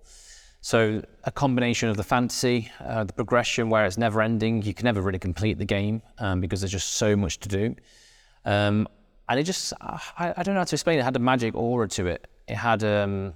So 0.62 1.04
a 1.24 1.32
combination 1.32 1.90
of 1.90 1.98
the 1.98 2.04
fantasy, 2.04 2.72
uh, 2.80 3.04
the 3.04 3.14
progression 3.14 3.72
where 3.72 3.84
it's 3.86 3.98
never 3.98 4.22
ending. 4.22 4.62
You 4.62 4.76
can 4.76 4.86
never 4.86 5.02
really 5.02 5.18
complete 5.18 5.58
the 5.58 5.66
game 5.66 6.04
um, 6.20 6.40
because 6.40 6.62
there's 6.62 6.72
just 6.72 6.94
so 6.94 7.16
much 7.16 7.40
to 7.40 7.50
do. 7.50 7.76
Um, 8.46 8.88
and 9.28 9.40
it 9.40 9.44
just, 9.44 9.74
I, 9.82 10.34
I, 10.38 10.44
don't 10.44 10.54
know 10.54 10.62
how 10.62 10.66
to 10.66 10.76
explain 10.76 11.00
it. 11.00 11.02
It 11.02 11.06
had 11.06 11.16
a 11.16 11.20
magic 11.20 11.56
aura 11.56 11.88
to 11.90 12.06
it. 12.08 12.28
It 12.48 12.56
had 12.56 12.84
um, 12.84 13.34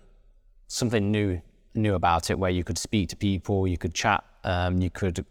something 0.68 1.12
new, 1.12 1.42
new 1.74 1.96
about 1.96 2.30
it 2.30 2.38
where 2.38 2.52
you 2.52 2.64
could 2.64 2.78
speak 2.78 3.10
to 3.10 3.16
people, 3.16 3.68
you 3.68 3.78
could 3.78 3.96
chat, 3.96 4.24
um, 4.44 4.80
you 4.80 4.92
could 4.92 5.26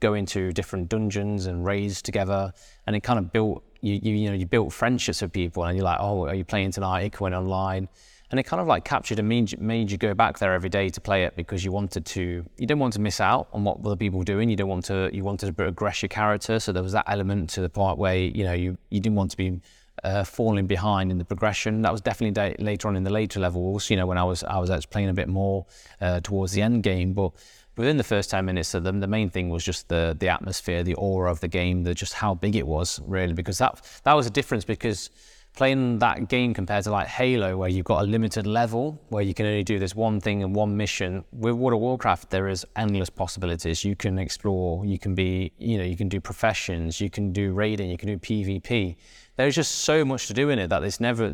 go 0.00 0.14
into 0.14 0.50
different 0.52 0.88
dungeons 0.88 1.44
and 1.44 1.64
raids 1.64 2.00
together. 2.00 2.52
And 2.86 2.96
it 2.96 3.02
kind 3.02 3.18
of 3.18 3.32
built, 3.32 3.64
you, 3.82 4.00
you, 4.02 4.14
you 4.14 4.28
know, 4.30 4.36
you 4.36 4.46
built 4.46 4.72
friendships 4.72 5.20
with 5.20 5.32
people 5.32 5.64
and 5.64 5.76
you're 5.76 5.84
like, 5.84 5.98
oh, 6.00 6.26
are 6.26 6.34
you 6.34 6.44
playing 6.44 6.70
tonight? 6.70 7.02
It 7.02 7.20
went 7.20 7.34
online 7.34 7.88
and 8.34 8.40
it 8.40 8.42
kind 8.42 8.60
of 8.60 8.66
like 8.66 8.84
captured 8.84 9.20
and 9.20 9.28
made, 9.28 9.60
made 9.60 9.92
you 9.92 9.96
go 9.96 10.12
back 10.12 10.40
there 10.40 10.54
every 10.54 10.68
day 10.68 10.88
to 10.88 11.00
play 11.00 11.22
it 11.22 11.36
because 11.36 11.64
you 11.64 11.70
wanted 11.70 12.04
to 12.04 12.44
you 12.56 12.66
didn't 12.66 12.80
want 12.80 12.92
to 12.94 13.00
miss 13.00 13.20
out 13.20 13.46
on 13.52 13.62
what 13.62 13.78
other 13.86 13.94
people 13.94 14.18
were 14.18 14.24
doing. 14.24 14.50
You 14.50 14.56
don't 14.56 14.66
want 14.66 14.84
to 14.86 15.08
you 15.12 15.22
wanted 15.22 15.46
to 15.46 15.52
progress 15.52 16.02
your 16.02 16.08
character. 16.08 16.58
So 16.58 16.72
there 16.72 16.82
was 16.82 16.90
that 16.94 17.04
element 17.06 17.50
to 17.50 17.60
the 17.60 17.68
part 17.68 17.96
where 17.96 18.16
you 18.16 18.42
know 18.42 18.52
you, 18.52 18.76
you 18.90 18.98
didn't 18.98 19.14
want 19.14 19.30
to 19.30 19.36
be 19.36 19.60
uh, 20.02 20.24
falling 20.24 20.66
behind 20.66 21.12
in 21.12 21.18
the 21.18 21.24
progression. 21.24 21.82
That 21.82 21.92
was 21.92 22.00
definitely 22.00 22.56
later 22.58 22.88
on 22.88 22.96
in 22.96 23.04
the 23.04 23.12
later 23.12 23.38
levels 23.38 23.88
you 23.88 23.96
know 23.96 24.04
when 24.04 24.18
I 24.18 24.24
was 24.24 24.42
I 24.42 24.58
was 24.58 24.68
actually 24.68 24.90
playing 24.90 25.10
a 25.10 25.14
bit 25.14 25.28
more 25.28 25.66
uh, 26.00 26.18
towards 26.18 26.50
the 26.54 26.62
end 26.62 26.82
game. 26.82 27.12
But 27.12 27.30
within 27.76 27.98
the 27.98 28.02
first 28.02 28.30
10 28.30 28.44
minutes 28.44 28.74
of 28.74 28.82
them 28.82 28.98
the 28.98 29.06
main 29.06 29.30
thing 29.30 29.48
was 29.48 29.64
just 29.64 29.88
the 29.88 30.16
the 30.18 30.28
atmosphere 30.28 30.82
the 30.82 30.94
aura 30.94 31.30
of 31.30 31.38
the 31.38 31.48
game 31.48 31.82
the 31.82 31.92
just 31.92 32.14
how 32.14 32.32
big 32.32 32.54
it 32.54 32.66
was 32.66 33.00
really 33.04 33.32
because 33.32 33.58
that 33.58 33.80
that 34.04 34.12
was 34.12 34.26
a 34.26 34.30
difference 34.30 34.64
because 34.64 35.10
playing 35.54 36.00
that 36.00 36.28
game 36.28 36.52
compared 36.52 36.84
to 36.84 36.90
like 36.90 37.06
Halo, 37.06 37.56
where 37.56 37.68
you've 37.68 37.84
got 37.84 38.02
a 38.02 38.06
limited 38.06 38.46
level, 38.46 39.00
where 39.08 39.22
you 39.22 39.34
can 39.34 39.46
only 39.46 39.62
do 39.62 39.78
this 39.78 39.94
one 39.94 40.20
thing 40.20 40.42
and 40.42 40.54
one 40.54 40.76
mission. 40.76 41.24
With 41.32 41.54
World 41.54 41.74
of 41.74 41.80
Warcraft, 41.80 42.30
there 42.30 42.48
is 42.48 42.66
endless 42.76 43.08
possibilities. 43.08 43.84
You 43.84 43.94
can 43.94 44.18
explore, 44.18 44.84
you 44.84 44.98
can 44.98 45.14
be, 45.14 45.52
you 45.58 45.78
know, 45.78 45.84
you 45.84 45.96
can 45.96 46.08
do 46.08 46.20
professions, 46.20 47.00
you 47.00 47.08
can 47.08 47.32
do 47.32 47.52
raiding, 47.52 47.88
you 47.88 47.96
can 47.96 48.08
do 48.08 48.18
PvP. 48.18 48.96
There's 49.36 49.54
just 49.54 49.76
so 49.76 50.04
much 50.04 50.26
to 50.26 50.34
do 50.34 50.50
in 50.50 50.58
it 50.58 50.68
that 50.68 50.82
it's 50.82 51.00
never, 51.00 51.30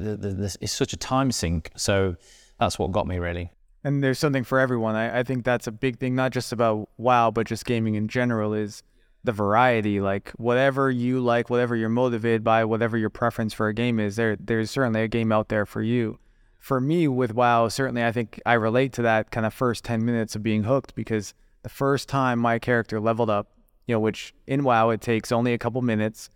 it's 0.61 0.73
such 0.73 0.93
a 0.93 0.97
time 0.97 1.33
sink. 1.33 1.71
So 1.77 2.17
that's 2.59 2.79
what 2.79 2.93
got 2.93 3.07
me 3.07 3.19
really. 3.19 3.51
And 3.83 4.03
there's 4.03 4.19
something 4.19 4.45
for 4.45 4.61
everyone. 4.61 4.95
I, 4.95 5.21
I 5.21 5.23
think 5.23 5.45
that's 5.45 5.67
a 5.67 5.73
big 5.73 5.99
thing, 5.99 6.15
not 6.15 6.33
just 6.33 6.53
about 6.53 6.91
WoW, 6.99 7.31
but 7.31 7.47
just 7.47 7.65
gaming 7.65 7.95
in 7.95 8.09
general 8.09 8.53
is 8.53 8.83
the 9.23 9.33
variety 9.33 10.01
like 10.01 10.31
whatever 10.33 10.91
you 10.91 11.21
like 11.21 11.51
whatever 11.51 11.77
you're 11.77 11.89
motivated 11.89 12.43
by 12.43 12.65
whatever 12.65 12.97
your 12.97 13.11
preference 13.11 13.53
for 13.53 13.69
a 13.69 13.75
game 13.75 14.01
is 14.01 14.17
there 14.17 14.37
there's 14.37 14.71
certainly 14.71 15.03
a 15.03 15.09
game 15.09 15.31
out 15.31 15.49
there 15.49 15.67
for 15.67 15.83
you. 15.83 16.19
For 16.59 16.81
me 16.81 17.09
with 17.09 17.35
wow 17.35 17.69
certainly 17.69 18.05
i 18.05 18.13
think 18.13 18.41
i 18.45 18.53
relate 18.53 18.93
to 18.95 19.03
that 19.03 19.31
kind 19.31 19.47
of 19.47 19.55
first 19.55 19.85
10 19.85 20.05
minutes 20.05 20.37
of 20.37 20.43
being 20.43 20.65
hooked 20.65 20.95
because 20.95 21.35
the 21.63 21.69
first 21.69 22.09
time 22.09 22.39
my 22.39 22.59
character 22.59 23.01
leveled 23.01 23.31
up 23.31 23.49
you 23.87 23.95
know 23.95 24.01
which 24.01 24.35
in 24.47 24.63
wow 24.63 24.91
it 24.91 25.01
takes 25.01 25.33
only 25.33 25.55
a 25.55 25.59
couple 25.59 25.81
minutes 25.81 26.29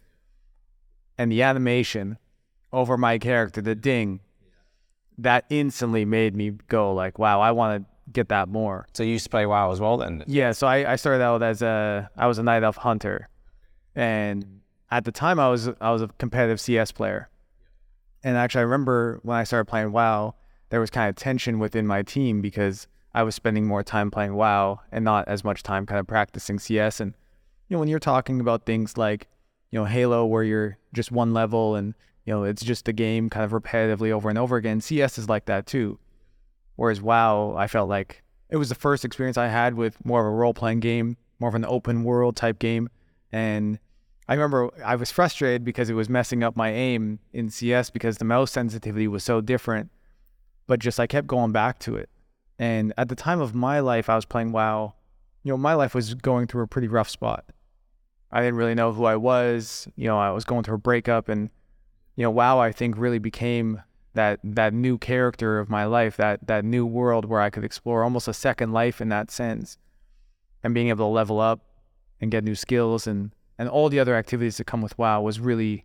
and 1.19 1.31
the 1.31 1.43
animation 1.43 2.19
over 2.73 2.97
my 2.97 3.19
character, 3.19 3.63
the 3.63 3.75
ding, 3.75 4.21
that 5.17 5.45
instantly 5.49 6.05
made 6.05 6.35
me 6.35 6.51
go 6.69 6.93
like, 6.93 7.19
wow, 7.19 7.41
I 7.41 7.53
want 7.53 7.83
to 7.83 7.94
get 8.13 8.29
that 8.29 8.49
more. 8.49 8.87
So 8.93 9.03
you 9.03 9.13
used 9.13 9.25
to 9.25 9.31
play 9.31 9.47
WoW 9.47 9.71
as 9.73 9.81
well 9.81 9.97
then? 9.97 10.25
Yeah, 10.27 10.53
so 10.53 10.67
I, 10.67 10.93
I 10.93 10.97
started 10.97 11.23
out 11.23 11.43
as 11.43 11.63
a 11.63 12.11
I 12.17 12.27
was 12.27 12.39
a 12.39 12.43
night 12.43 12.63
elf 12.63 12.77
hunter, 12.77 13.29
and 13.95 14.61
at 14.91 15.05
the 15.05 15.13
time 15.13 15.39
I 15.41 15.49
was 15.49 15.69
I 15.81 15.91
was 15.91 16.03
a 16.03 16.09
competitive 16.19 16.61
CS 16.61 16.93
player, 16.93 17.29
and 18.23 18.37
actually 18.37 18.61
I 18.61 18.65
remember 18.65 19.21
when 19.23 19.37
I 19.37 19.45
started 19.45 19.67
playing 19.67 19.93
WoW, 19.93 20.35
there 20.71 20.81
was 20.81 20.91
kind 20.91 21.09
of 21.09 21.17
tension 21.17 21.59
within 21.59 21.87
my 21.87 22.03
team 22.03 22.41
because 22.41 22.87
I 23.15 23.23
was 23.23 23.35
spending 23.35 23.67
more 23.67 23.83
time 23.83 24.11
playing 24.11 24.35
WoW 24.35 24.81
and 24.91 25.05
not 25.05 25.29
as 25.29 25.45
much 25.45 25.63
time 25.63 25.87
kind 25.87 26.01
of 26.01 26.07
practicing 26.07 26.59
CS. 26.59 27.01
And 27.01 27.15
you 27.69 27.77
know 27.77 27.81
when 27.81 27.89
you're 27.89 27.99
talking 27.99 28.41
about 28.41 28.67
things 28.67 28.97
like 28.97 29.29
you 29.71 29.79
know 29.79 29.85
Halo 29.85 30.27
where 30.27 30.43
you're 30.43 30.79
just 30.93 31.11
one 31.11 31.33
level 31.33 31.75
and 31.75 31.95
you 32.25 32.33
know 32.33 32.45
it's 32.45 32.63
just 32.63 32.89
a 32.89 32.93
game 32.93 33.31
kind 33.31 33.45
of 33.45 33.51
repetitively 33.53 34.11
over 34.11 34.29
and 34.29 34.39
over 34.39 34.57
again, 34.57 34.81
CS 34.81 35.19
is 35.19 35.29
like 35.29 35.47
that 35.47 35.67
too 35.67 35.99
Whereas 36.77 37.01
WoW, 37.01 37.55
I 37.57 37.67
felt 37.67 37.89
like 37.89 38.23
it 38.51 38.57
was 38.57 38.69
the 38.69 38.75
first 38.75 39.05
experience 39.05 39.37
I 39.37 39.49
had 39.49 39.75
with 39.75 40.05
more 40.05 40.21
of 40.21 40.27
a 40.27 40.31
role 40.31 40.55
playing 40.55 40.81
game, 40.81 41.17
more 41.39 41.49
of 41.49 41.55
an 41.55 41.65
open 41.65 42.05
world 42.05 42.37
type 42.37 42.59
game. 42.59 42.89
And 43.33 43.79
I 44.29 44.35
remember 44.35 44.71
I 44.85 44.97
was 44.97 45.11
frustrated 45.11 45.65
because 45.65 45.91
it 45.91 45.95
was 45.95 46.09
messing 46.09 46.43
up 46.43 46.57
my 46.57 46.71
aim 46.71 47.19
in 47.33 47.51
CS 47.51 47.91
because 47.91 48.19
the 48.19 48.25
mouse 48.25 48.53
sensitivity 48.53 49.09
was 49.09 49.23
so 49.25 49.41
different. 49.41 49.91
But 50.67 50.81
just 50.81 50.99
I 50.99 51.07
kept 51.07 51.27
going 51.27 51.53
back 51.53 51.79
to 51.81 51.97
it. 51.97 52.09
And 52.59 52.95
at 52.97 53.09
the 53.09 53.15
time 53.15 53.41
of 53.41 53.55
my 53.55 53.81
life, 53.81 54.09
I 54.09 54.15
was 54.15 54.25
playing 54.25 54.53
WoW. 54.53 54.95
You 55.43 55.53
know, 55.53 55.59
my 55.59 55.75
life 55.75 55.95
was 55.95 56.15
going 56.15 56.47
through 56.47 56.63
a 56.63 56.69
pretty 56.69 56.89
rough 56.89 57.11
spot. 57.11 57.45
I 58.33 58.41
didn't 58.41 58.57
really 58.57 58.75
know 58.75 58.93
who 58.93 59.05
I 59.05 59.17
was. 59.17 59.89
You 59.97 60.07
know, 60.07 60.19
I 60.19 60.31
was 60.31 60.45
going 60.45 60.65
through 60.65 60.77
a 60.77 60.79
breakup, 60.79 61.29
and 61.29 61.51
you 62.17 62.23
know, 62.23 62.31
WoW 62.31 62.59
I 62.59 62.73
think 62.73 62.97
really 62.97 63.19
became 63.19 63.83
that 64.15 64.41
that 64.43 64.73
new 64.73 64.99
character 64.99 65.59
of 65.59 65.69
my 65.69 65.85
life, 65.85 66.17
that 66.17 66.47
that 66.47 66.65
new 66.65 66.87
world 66.87 67.25
where 67.25 67.41
I 67.41 67.51
could 67.51 67.65
explore 67.65 68.03
almost 68.03 68.29
a 68.29 68.35
second 68.35 68.73
life 68.73 69.01
in 69.01 69.09
that 69.11 69.31
sense, 69.31 69.79
and 70.63 70.75
being 70.75 70.89
able 70.89 71.07
to 71.07 71.13
level 71.13 71.41
up 71.41 71.61
and 72.21 72.31
get 72.31 72.45
new 72.45 72.55
skills 72.55 73.07
and 73.07 73.33
and 73.59 73.69
all 73.69 73.89
the 73.89 74.01
other 74.01 74.17
activities 74.17 74.57
that 74.57 74.65
come 74.65 74.83
with 74.83 74.97
WoW 74.99 75.21
was 75.21 75.39
really 75.39 75.85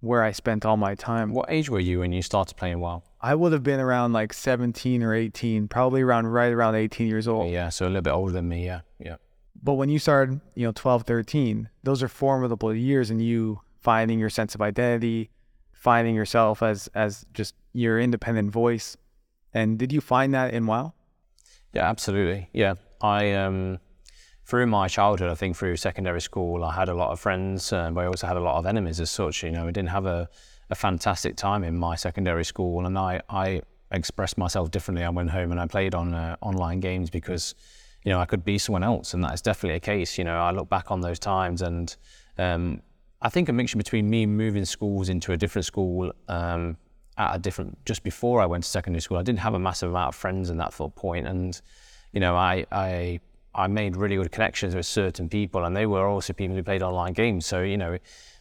where 0.00 0.22
I 0.22 0.32
spent 0.32 0.64
all 0.64 0.76
my 0.76 0.94
time. 0.94 1.32
What 1.32 1.50
age 1.50 1.68
were 1.68 1.80
you 1.80 2.00
when 2.00 2.12
you 2.12 2.22
started 2.22 2.56
playing 2.56 2.80
WoW? 2.80 3.02
I 3.20 3.34
would 3.34 3.52
have 3.52 3.62
been 3.62 3.80
around 3.80 4.12
like 4.12 4.32
17 4.32 5.02
or 5.02 5.14
18, 5.14 5.68
probably 5.68 6.00
around 6.00 6.28
right 6.28 6.52
around 6.52 6.74
18 6.74 7.06
years 7.06 7.28
old. 7.28 7.50
Yeah, 7.50 7.68
so 7.68 7.84
a 7.84 7.88
little 7.88 8.02
bit 8.02 8.12
older 8.12 8.32
than 8.32 8.48
me, 8.48 8.64
yeah. 8.64 8.80
Yeah. 8.98 9.16
But 9.62 9.74
when 9.74 9.90
you 9.90 9.98
started, 9.98 10.40
you 10.54 10.66
know, 10.66 10.72
12, 10.74 11.02
13, 11.02 11.68
those 11.82 12.02
are 12.02 12.08
formidable 12.08 12.74
years 12.74 13.10
and 13.10 13.20
you 13.20 13.60
finding 13.78 14.18
your 14.18 14.30
sense 14.30 14.54
of 14.54 14.62
identity, 14.62 15.30
finding 15.72 16.14
yourself 16.14 16.62
as 16.62 16.88
as 16.94 17.26
just 17.34 17.54
your 17.72 18.00
independent 18.00 18.50
voice. 18.50 18.96
And 19.52 19.78
did 19.78 19.92
you 19.92 20.00
find 20.00 20.32
that 20.34 20.54
in 20.54 20.66
WoW? 20.66 20.94
Yeah, 21.72 21.88
absolutely. 21.88 22.48
Yeah, 22.52 22.74
I 23.00 23.32
um, 23.32 23.78
through 24.44 24.66
my 24.66 24.88
childhood, 24.88 25.30
I 25.30 25.34
think 25.34 25.56
through 25.56 25.76
secondary 25.76 26.20
school, 26.20 26.64
I 26.64 26.74
had 26.74 26.88
a 26.88 26.94
lot 26.94 27.12
of 27.12 27.20
friends, 27.20 27.72
uh, 27.72 27.90
but 27.90 28.00
I 28.00 28.06
also 28.06 28.26
had 28.26 28.36
a 28.36 28.40
lot 28.40 28.56
of 28.58 28.66
enemies 28.66 29.00
as 29.00 29.10
such. 29.10 29.42
You 29.42 29.50
know, 29.50 29.68
I 29.68 29.70
didn't 29.70 29.90
have 29.90 30.06
a, 30.06 30.28
a 30.70 30.74
fantastic 30.74 31.36
time 31.36 31.62
in 31.62 31.76
my 31.76 31.94
secondary 31.94 32.44
school, 32.44 32.86
and 32.86 32.98
I 32.98 33.22
I 33.28 33.62
expressed 33.92 34.38
myself 34.38 34.70
differently. 34.70 35.04
I 35.04 35.10
went 35.10 35.30
home 35.30 35.50
and 35.50 35.60
I 35.60 35.66
played 35.66 35.94
on 35.94 36.14
uh, 36.14 36.36
online 36.40 36.80
games 36.80 37.10
because 37.10 37.54
you 38.04 38.10
know 38.10 38.20
I 38.20 38.24
could 38.24 38.44
be 38.44 38.58
someone 38.58 38.82
else, 38.82 39.14
and 39.14 39.22
that 39.24 39.34
is 39.34 39.42
definitely 39.42 39.76
a 39.76 39.80
case. 39.80 40.18
You 40.18 40.24
know, 40.24 40.38
I 40.38 40.50
look 40.50 40.68
back 40.68 40.90
on 40.90 41.00
those 41.00 41.18
times 41.18 41.62
and. 41.62 41.96
Um, 42.38 42.82
I 43.22 43.28
think 43.28 43.50
a 43.50 43.52
mixture 43.52 43.76
between 43.76 44.08
me 44.08 44.24
moving 44.24 44.64
schools 44.64 45.10
into 45.10 45.32
a 45.32 45.36
different 45.36 45.66
school 45.66 46.10
um, 46.28 46.78
at 47.18 47.36
a 47.36 47.38
different 47.38 47.84
just 47.84 48.02
before 48.02 48.40
I 48.40 48.46
went 48.46 48.64
to 48.64 48.70
secondary 48.70 49.00
school. 49.00 49.18
I 49.18 49.22
didn't 49.22 49.40
have 49.40 49.54
a 49.54 49.58
massive 49.58 49.90
amount 49.90 50.08
of 50.08 50.14
friends 50.14 50.50
in 50.50 50.56
that 50.58 50.72
full 50.72 50.90
point, 50.90 51.26
and 51.26 51.60
you 52.12 52.20
know, 52.20 52.36
I 52.36 52.66
I 52.72 53.20
I 53.54 53.66
made 53.66 53.96
really 53.96 54.16
good 54.16 54.32
connections 54.32 54.74
with 54.74 54.86
certain 54.86 55.28
people, 55.28 55.64
and 55.64 55.76
they 55.76 55.86
were 55.86 56.06
also 56.06 56.32
people 56.32 56.56
who 56.56 56.62
played 56.62 56.82
online 56.82 57.12
games. 57.12 57.46
So 57.46 57.62
you 57.62 57.76
know, 57.76 57.98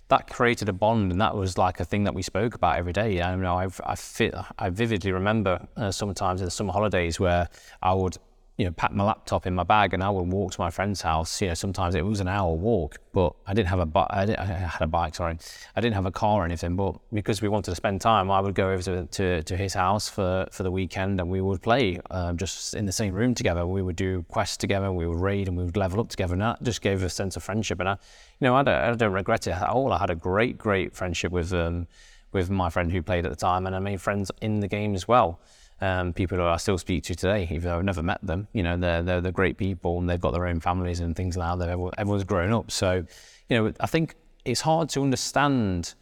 that 0.09 0.27
created 0.27 0.69
a 0.69 0.73
bond, 0.73 1.11
and 1.11 1.21
that 1.21 1.35
was 1.35 1.57
like 1.57 1.79
a 1.79 1.85
thing 1.85 2.03
that 2.03 2.13
we 2.13 2.21
spoke 2.21 2.55
about 2.55 2.77
every 2.77 2.93
day. 2.93 3.21
I 3.21 3.35
know 3.35 3.55
I've, 3.55 3.79
I 3.85 3.95
fit, 3.95 4.33
I 4.57 4.69
vividly 4.69 5.11
remember 5.11 5.67
uh, 5.77 5.91
sometimes 5.91 6.41
in 6.41 6.45
the 6.45 6.51
summer 6.51 6.73
holidays 6.73 7.19
where 7.19 7.47
I 7.81 7.93
would 7.93 8.17
you 8.59 8.65
know, 8.65 8.71
pack 8.71 8.91
my 8.91 9.05
laptop 9.05 9.47
in 9.47 9.55
my 9.55 9.63
bag 9.63 9.93
and 9.93 10.03
I 10.03 10.09
would 10.09 10.27
walk 10.27 10.51
to 10.51 10.59
my 10.59 10.69
friend's 10.69 11.01
house. 11.01 11.41
You 11.41 11.47
know, 11.47 11.53
sometimes 11.53 11.95
it 11.95 12.03
was 12.03 12.19
an 12.19 12.27
hour 12.27 12.53
walk, 12.53 12.97
but 13.13 13.33
I 13.47 13.53
didn't 13.53 13.69
have 13.69 13.79
a 13.79 13.85
bike. 13.85 14.09
I, 14.09 14.35
I, 14.37 14.43
had 14.43 14.81
a 14.81 14.87
bike, 14.87 15.15
sorry. 15.15 15.37
I 15.77 15.79
didn't 15.79 15.95
have 15.95 16.05
a 16.05 16.11
car 16.11 16.41
or 16.41 16.45
anything, 16.45 16.75
but 16.75 16.97
because 17.13 17.41
we 17.41 17.47
wanted 17.47 17.71
to 17.71 17.75
spend 17.75 18.01
time, 18.01 18.29
I 18.29 18.41
would 18.41 18.55
go 18.55 18.71
over 18.71 18.81
to, 18.81 19.05
to, 19.05 19.43
to 19.43 19.55
his 19.55 19.75
house 19.75 20.09
for, 20.09 20.45
for 20.51 20.63
the 20.63 20.71
weekend 20.71 21.21
and 21.21 21.29
we 21.29 21.39
would 21.39 21.61
play 21.61 22.01
um, 22.11 22.35
just 22.35 22.73
in 22.73 22.85
the 22.85 22.91
same 22.91 23.13
room 23.13 23.33
together. 23.33 23.65
We 23.65 23.81
would 23.81 23.95
do 23.95 24.25
quests 24.27 24.57
together, 24.57 24.91
we 24.91 25.07
would 25.07 25.21
raid 25.21 25.47
and 25.47 25.55
we 25.55 25.63
would 25.63 25.77
level 25.77 26.01
up 26.01 26.09
together. 26.09 26.33
And 26.33 26.41
that 26.41 26.61
just 26.61 26.81
gave 26.81 27.01
a 27.01 27.09
sense 27.09 27.37
of 27.37 27.43
friendship. 27.43 27.79
And 27.79 27.87
I, 27.87 27.93
you 27.93 27.97
know, 28.41 28.57
I 28.57 28.63
don't, 28.63 28.75
I 28.75 28.93
don't 28.93 29.13
regret 29.13 29.47
it 29.47 29.51
at 29.51 29.69
all. 29.69 29.93
I 29.93 29.99
had 29.99 30.09
a 30.09 30.15
great, 30.15 30.57
great 30.57 30.93
friendship 30.93 31.31
with, 31.31 31.53
um, 31.53 31.87
with 32.33 32.49
my 32.49 32.69
friend 32.69 32.91
who 32.91 33.01
played 33.01 33.25
at 33.25 33.31
the 33.31 33.37
time 33.37 33.67
and 33.67 33.73
I 33.73 33.79
made 33.79 34.01
friends 34.01 34.31
in 34.41 34.59
the 34.59 34.67
game 34.67 34.95
as 34.95 35.07
well 35.07 35.39
um, 35.81 36.13
people 36.13 36.37
who 36.37 36.43
I 36.43 36.57
still 36.57 36.77
speak 36.77 37.03
to 37.05 37.15
today, 37.15 37.43
even 37.51 37.61
though 37.61 37.77
I've 37.77 37.85
never 37.85 38.03
met 38.03 38.19
them. 38.21 38.47
You 38.53 38.63
know, 38.63 38.77
they're, 38.77 39.21
they're, 39.21 39.31
great 39.31 39.57
people 39.57 39.99
and 39.99 40.09
they've 40.09 40.19
got 40.19 40.33
their 40.33 40.47
own 40.47 40.59
families 40.59 40.99
and 40.99 41.15
things 41.15 41.37
like 41.37 41.59
that. 41.59 41.69
Everyone's 41.97 42.23
grown 42.23 42.51
up. 42.51 42.71
So, 42.71 43.05
you 43.49 43.57
know, 43.57 43.73
I 43.79 43.87
think 43.87 44.15
it's 44.45 44.61
hard 44.61 44.89
to 44.89 45.01
understand 45.01 45.93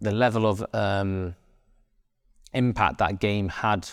the 0.00 0.12
level 0.12 0.46
of 0.46 0.64
um, 0.74 1.34
impact 2.52 2.98
that 2.98 3.20
game 3.20 3.48
had 3.48 3.88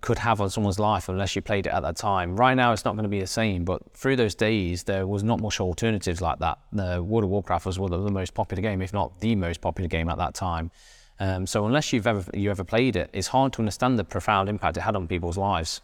could 0.00 0.18
have 0.18 0.40
on 0.40 0.48
someone's 0.48 0.78
life 0.78 1.08
unless 1.08 1.34
you 1.34 1.42
played 1.42 1.66
it 1.66 1.70
at 1.70 1.80
that 1.80 1.96
time. 1.96 2.36
Right 2.36 2.54
now, 2.54 2.72
it's 2.72 2.84
not 2.84 2.94
going 2.94 3.02
to 3.02 3.08
be 3.08 3.20
the 3.20 3.26
same, 3.26 3.64
but 3.64 3.82
through 3.92 4.16
those 4.16 4.36
days, 4.36 4.84
there 4.84 5.06
was 5.06 5.24
not 5.24 5.40
much 5.40 5.58
alternatives 5.58 6.20
like 6.20 6.38
that. 6.38 6.58
The 6.72 7.02
World 7.02 7.24
of 7.24 7.30
Warcraft 7.30 7.66
was 7.66 7.78
one 7.78 7.92
of 7.92 8.04
the 8.04 8.10
most 8.10 8.32
popular 8.32 8.62
game, 8.62 8.82
if 8.82 8.92
not 8.92 9.20
the 9.20 9.34
most 9.34 9.60
popular 9.60 9.88
game 9.88 10.08
at 10.08 10.18
that 10.18 10.34
time. 10.34 10.70
Um, 11.20 11.46
so 11.46 11.66
unless 11.66 11.92
you've 11.92 12.06
ever 12.06 12.24
you 12.32 12.50
ever 12.50 12.64
played 12.64 12.96
it, 12.96 13.10
it's 13.12 13.28
hard 13.28 13.52
to 13.52 13.60
understand 13.60 13.98
the 13.98 14.04
profound 14.04 14.48
impact 14.48 14.78
it 14.78 14.80
had 14.80 14.96
on 14.96 15.06
people's 15.06 15.36
lives. 15.36 15.82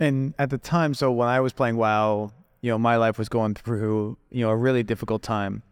And 0.00 0.34
at 0.38 0.48
the 0.48 0.56
time, 0.56 0.94
so 0.94 1.12
when 1.12 1.28
I 1.28 1.40
was 1.40 1.52
playing 1.52 1.76
WoW, 1.76 2.32
you 2.62 2.70
know, 2.70 2.78
my 2.78 2.96
life 2.96 3.18
was 3.18 3.28
going 3.28 3.54
through 3.54 4.16
you 4.30 4.40
know 4.40 4.50
a 4.50 4.56
really 4.56 4.82
difficult 4.82 5.22
time. 5.22 5.62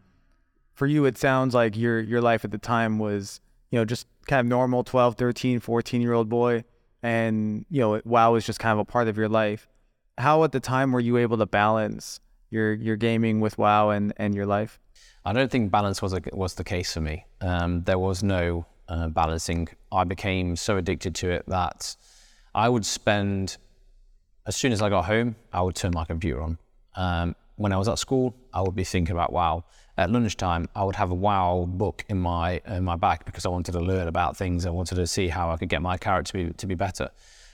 For 0.75 0.87
you, 0.87 1.07
it 1.07 1.17
sounds 1.17 1.55
like 1.55 1.77
your 1.77 1.99
your 1.99 2.21
life 2.21 2.45
at 2.45 2.51
the 2.51 2.59
time 2.59 2.99
was 2.99 3.41
you 3.71 3.79
know 3.79 3.87
just 3.87 4.07
kind 4.27 4.41
of 4.41 4.47
normal 4.47 4.85
12, 4.85 5.17
13, 5.17 5.61
14 5.61 6.01
year 6.03 6.13
old 6.13 6.29
boy, 6.29 6.65
and 7.03 7.65
you 7.71 7.81
know 7.81 8.03
WoW 8.05 8.33
was 8.33 8.45
just 8.45 8.61
kind 8.61 8.75
of 8.75 8.81
a 8.81 8.85
part 8.85 9.09
of 9.09 9.17
your 9.17 9.31
life. 9.31 9.67
How 10.19 10.45
at 10.45 10.53
the 10.53 10.61
time 10.61 10.93
were 10.93 11.01
you 11.01 11.17
able 11.17 11.39
to 11.39 11.47
balance 11.47 12.21
your 12.51 12.75
your 12.75 12.97
gaming 12.97 13.41
with 13.41 13.57
WoW 13.57 13.89
and 13.89 14.13
and 14.19 14.35
your 14.35 14.47
life? 14.47 14.79
I 15.25 15.33
don't 15.33 15.51
think 15.51 15.71
balance 15.71 16.03
was 16.03 16.13
a, 16.13 16.21
was 16.33 16.55
the 16.55 16.65
case 16.65 16.93
for 16.95 17.01
me. 17.01 17.27
Um, 17.41 17.83
there 17.85 17.99
was 17.99 18.23
no 18.23 18.67
uh, 18.91 19.09
balancing, 19.09 19.69
I 19.93 20.05
became 20.05 20.57
so 20.57 20.77
addicted 20.77 21.15
to 21.17 21.31
it 21.31 21.45
that 21.47 21.97
I 22.55 22.69
would 22.69 22.85
spend, 22.85 23.57
as 24.47 24.57
soon 24.57 24.73
as 24.73 24.83
I 24.83 24.91
got 24.91 25.05
home, 25.05 25.37
I 25.53 25.63
would 25.63 25.77
turn 25.77 25.93
my 25.95 26.05
computer 26.05 26.43
on. 26.43 26.59
Um, 26.97 27.37
when 27.55 27.73
I 27.73 27.77
was 27.77 27.89
at 27.89 27.99
school, 27.99 28.35
I 28.53 28.63
would 28.63 28.75
be 28.75 28.85
thinking 28.85 29.15
about 29.15 29.33
WoW. 29.33 29.65
At 29.97 30.11
lunchtime, 30.11 30.69
I 30.75 30.83
would 30.83 30.97
have 30.97 31.11
a 31.11 31.15
WoW 31.15 31.67
book 31.69 32.05
in 32.09 32.19
my 32.19 32.61
in 32.67 32.85
my 32.85 32.97
back 32.97 33.27
because 33.27 33.45
I 33.47 33.51
wanted 33.51 33.73
to 33.73 33.81
learn 33.81 34.09
about 34.09 34.37
things. 34.37 34.67
I 34.67 34.71
wanted 34.71 34.95
to 34.95 35.07
see 35.07 35.29
how 35.29 35.51
I 35.51 35.57
could 35.57 35.69
get 35.69 35.83
my 35.83 35.97
character 35.99 36.33
to 36.33 36.45
be, 36.47 36.53
to 36.55 36.67
be 36.67 36.75
better. 36.75 37.11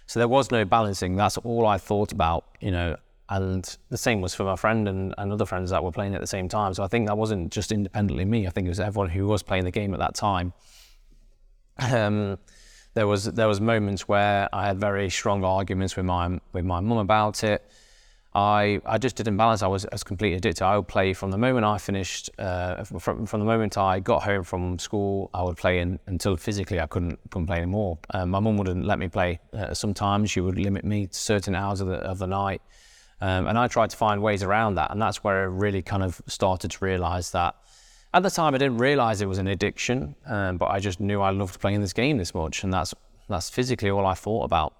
So 0.07 0.21
there 0.21 0.29
was 0.29 0.51
no 0.51 0.65
balancing. 0.65 1.17
That's 1.17 1.37
all 1.39 1.67
I 1.67 1.77
thought 1.77 2.13
about, 2.13 2.45
you 2.61 2.71
know. 2.71 2.97
And 3.29 3.77
the 3.89 3.97
same 3.99 4.21
was 4.21 4.37
for 4.37 4.45
my 4.45 4.55
friend 4.55 4.89
and, 4.89 5.13
and 5.19 5.33
other 5.33 5.45
friends 5.45 5.71
that 5.71 5.83
were 5.83 5.91
playing 5.91 6.15
at 6.15 6.21
the 6.21 6.29
same 6.29 6.49
time. 6.49 6.73
So 6.75 6.85
I 6.85 6.87
think 6.87 7.09
that 7.09 7.19
wasn't 7.19 7.51
just 7.51 7.73
independently 7.73 8.25
me. 8.25 8.47
I 8.47 8.51
think 8.51 8.67
it 8.67 8.69
was 8.71 8.79
everyone 8.79 9.11
who 9.11 9.27
was 9.27 9.43
playing 9.43 9.65
the 9.65 9.73
game 9.73 9.93
at 9.93 9.99
that 9.99 10.15
time 10.15 10.53
um, 11.79 12.39
there 12.95 13.07
was 13.07 13.25
there 13.25 13.49
was 13.49 13.61
moments 13.61 14.09
where 14.09 14.49
I 14.53 14.67
had 14.67 14.81
very 14.81 15.11
strong 15.11 15.45
arguments 15.45 15.97
with 15.97 16.07
my 16.07 16.41
with 16.53 16.65
my 16.65 16.81
mum 16.81 16.99
about 16.99 17.45
it. 17.45 17.63
I, 18.37 18.83
I 18.85 18.99
just 18.99 19.17
didn't 19.17 19.39
balance. 19.39 19.63
I 19.63 19.67
was, 19.67 19.87
I 19.87 19.89
was 19.93 20.05
completely 20.05 20.37
addicted. 20.37 20.63
I 20.63 20.77
would 20.77 20.89
play 20.89 21.15
from 21.15 21.31
the 21.31 21.39
moment 21.39 21.65
I 21.65 21.79
finished, 21.79 22.29
uh, 22.39 22.85
from, 22.85 23.25
from 23.25 23.41
the 23.41 23.47
moment 23.47 23.79
I 23.79 23.99
got 23.99 24.25
home 24.25 24.45
from 24.45 24.79
school, 24.79 25.31
I 25.33 25.43
would 25.43 25.57
play 25.57 25.79
in, 25.79 25.99
until 26.07 26.37
physically 26.37 26.79
I 26.79 26.87
couldn't, 26.87 27.19
couldn't 27.31 27.47
play 27.47 27.57
anymore. 27.57 27.99
Um, 28.11 28.29
my 28.29 28.41
mum 28.41 28.59
wouldn't 28.59 28.85
let 28.85 28.99
me 28.99 29.09
play. 29.09 29.41
Uh, 29.55 29.73
sometimes 29.73 30.31
she 30.31 30.43
would 30.43 30.59
limit 30.59 30.85
me 30.85 31.07
to 31.07 31.19
certain 31.19 31.55
hours 31.55 31.81
of 31.81 31.89
the, 31.89 31.95
of 31.95 32.19
the 32.19 32.27
night. 32.27 32.61
Um, 33.23 33.47
and 33.47 33.57
I 33.57 33.69
tried 33.69 33.89
to 33.89 33.97
find 33.97 34.21
ways 34.21 34.43
around 34.43 34.75
that. 34.75 34.91
And 34.91 35.01
that's 35.01 35.25
where 35.25 35.41
I 35.41 35.45
really 35.45 35.81
kind 35.81 36.03
of 36.03 36.21
started 36.27 36.73
to 36.73 36.85
realize 36.85 37.31
that 37.31 37.57
at 38.15 38.23
the 38.23 38.31
time, 38.31 38.55
I 38.55 38.59
didn't 38.59 38.79
realize 38.79 39.21
it 39.21 39.27
was 39.27 39.39
an 39.39 39.49
addiction, 39.49 40.15
um, 40.27 40.57
but 40.59 40.67
I 40.67 40.81
just 40.81 41.01
knew 41.01 41.21
I 41.21 41.31
loved 41.31 41.61
playing 41.61 41.81
this 41.81 41.93
game 41.93 42.19
this 42.19 42.35
much, 42.35 42.65
and 42.65 42.73
that's 42.73 42.95
that's 43.29 43.51
physically 43.51 43.91
all 43.91 44.07
I 44.07 44.15
thought 44.15 44.45
about. 44.45 44.75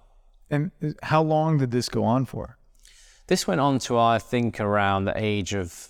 And 0.49 0.71
how 1.03 1.21
long 1.21 1.57
did 1.57 1.71
this 1.71 1.89
go 1.89 2.03
on 2.03 2.25
for? 2.25 2.57
This 3.27 3.45
went 3.45 3.59
on 3.59 3.79
to 3.79 3.99
I 3.99 4.19
think 4.19 4.59
around 4.59 5.05
the 5.05 5.13
age 5.15 5.53
of 5.53 5.89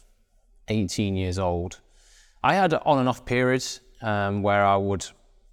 18 0.68 1.16
years 1.16 1.38
old. 1.38 1.80
I 2.44 2.56
had 2.56 2.74
on 2.74 3.00
and 3.00 3.08
off 3.08 3.26
periods 3.26 3.82
um, 4.02 4.42
where 4.42 4.66
I 4.66 4.76
would 4.76 5.06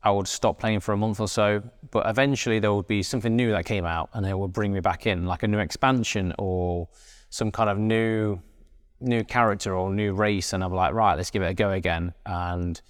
I 0.03 0.11
would 0.11 0.29
stop 0.29 0.59
playing 0.59 0.81
for 0.81 0.93
a 0.93 0.97
month 0.97 1.19
or 1.19 1.29
so, 1.29 1.63
but 1.91 2.07
eventually 2.09 2.59
there 2.59 2.75
would 2.75 2.87
be 2.87 3.03
something 3.03 3.35
new 3.35 3.53
that 3.53 3.65
came 3.65 3.87
out 3.87 4.11
and 4.13 4.27
it 4.27 4.39
would 4.39 4.53
bring 4.53 4.73
me 4.73 4.81
back 4.81 5.07
in, 5.07 5.25
like 5.25 5.43
a 5.43 5.49
new 5.49 5.59
expansion 5.59 6.35
or 6.39 6.89
some 7.31 7.51
kind 7.51 7.71
of 7.71 7.79
new 7.79 8.39
new 9.01 9.25
character 9.25 9.75
or 9.75 9.93
new 9.93 10.13
race, 10.13 10.53
and 10.53 10.63
I'm 10.63 10.73
like, 10.73 10.95
right, 10.95 11.17
let's 11.17 11.31
give 11.31 11.43
it 11.43 11.47
a 11.47 11.55
go 11.55 11.71
again. 11.71 12.15
And 12.27 12.81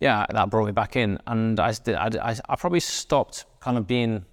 yeah, 0.00 0.26
that 0.30 0.50
brought 0.50 0.66
me 0.66 0.72
back 0.72 0.96
in, 0.96 1.18
and 1.26 1.58
I 1.58 1.74
I, 1.86 2.36
I 2.48 2.56
probably 2.56 2.80
stopped 2.80 3.44
kind 3.60 3.76
of 3.76 3.86
being 3.86 4.24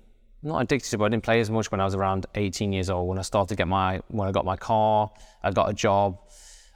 not 0.44 0.62
addicted 0.62 1.00
but 1.00 1.06
I 1.06 1.10
didn't 1.10 1.24
play 1.24 1.40
as 1.40 1.50
much 1.50 1.72
when 1.72 1.82
I 1.82 1.86
was 1.86 1.96
around 1.96 2.28
18 2.36 2.72
years 2.72 2.92
old. 2.92 3.10
When 3.10 3.18
I 3.18 3.24
started 3.24 3.50
to 3.50 3.56
get 3.56 3.68
my 3.68 4.02
when 4.10 4.28
I 4.28 4.32
got 4.32 4.46
my 4.46 4.56
car, 4.56 5.12
I 5.44 5.52
got 5.52 5.70
a 5.70 5.74
job, 5.74 6.20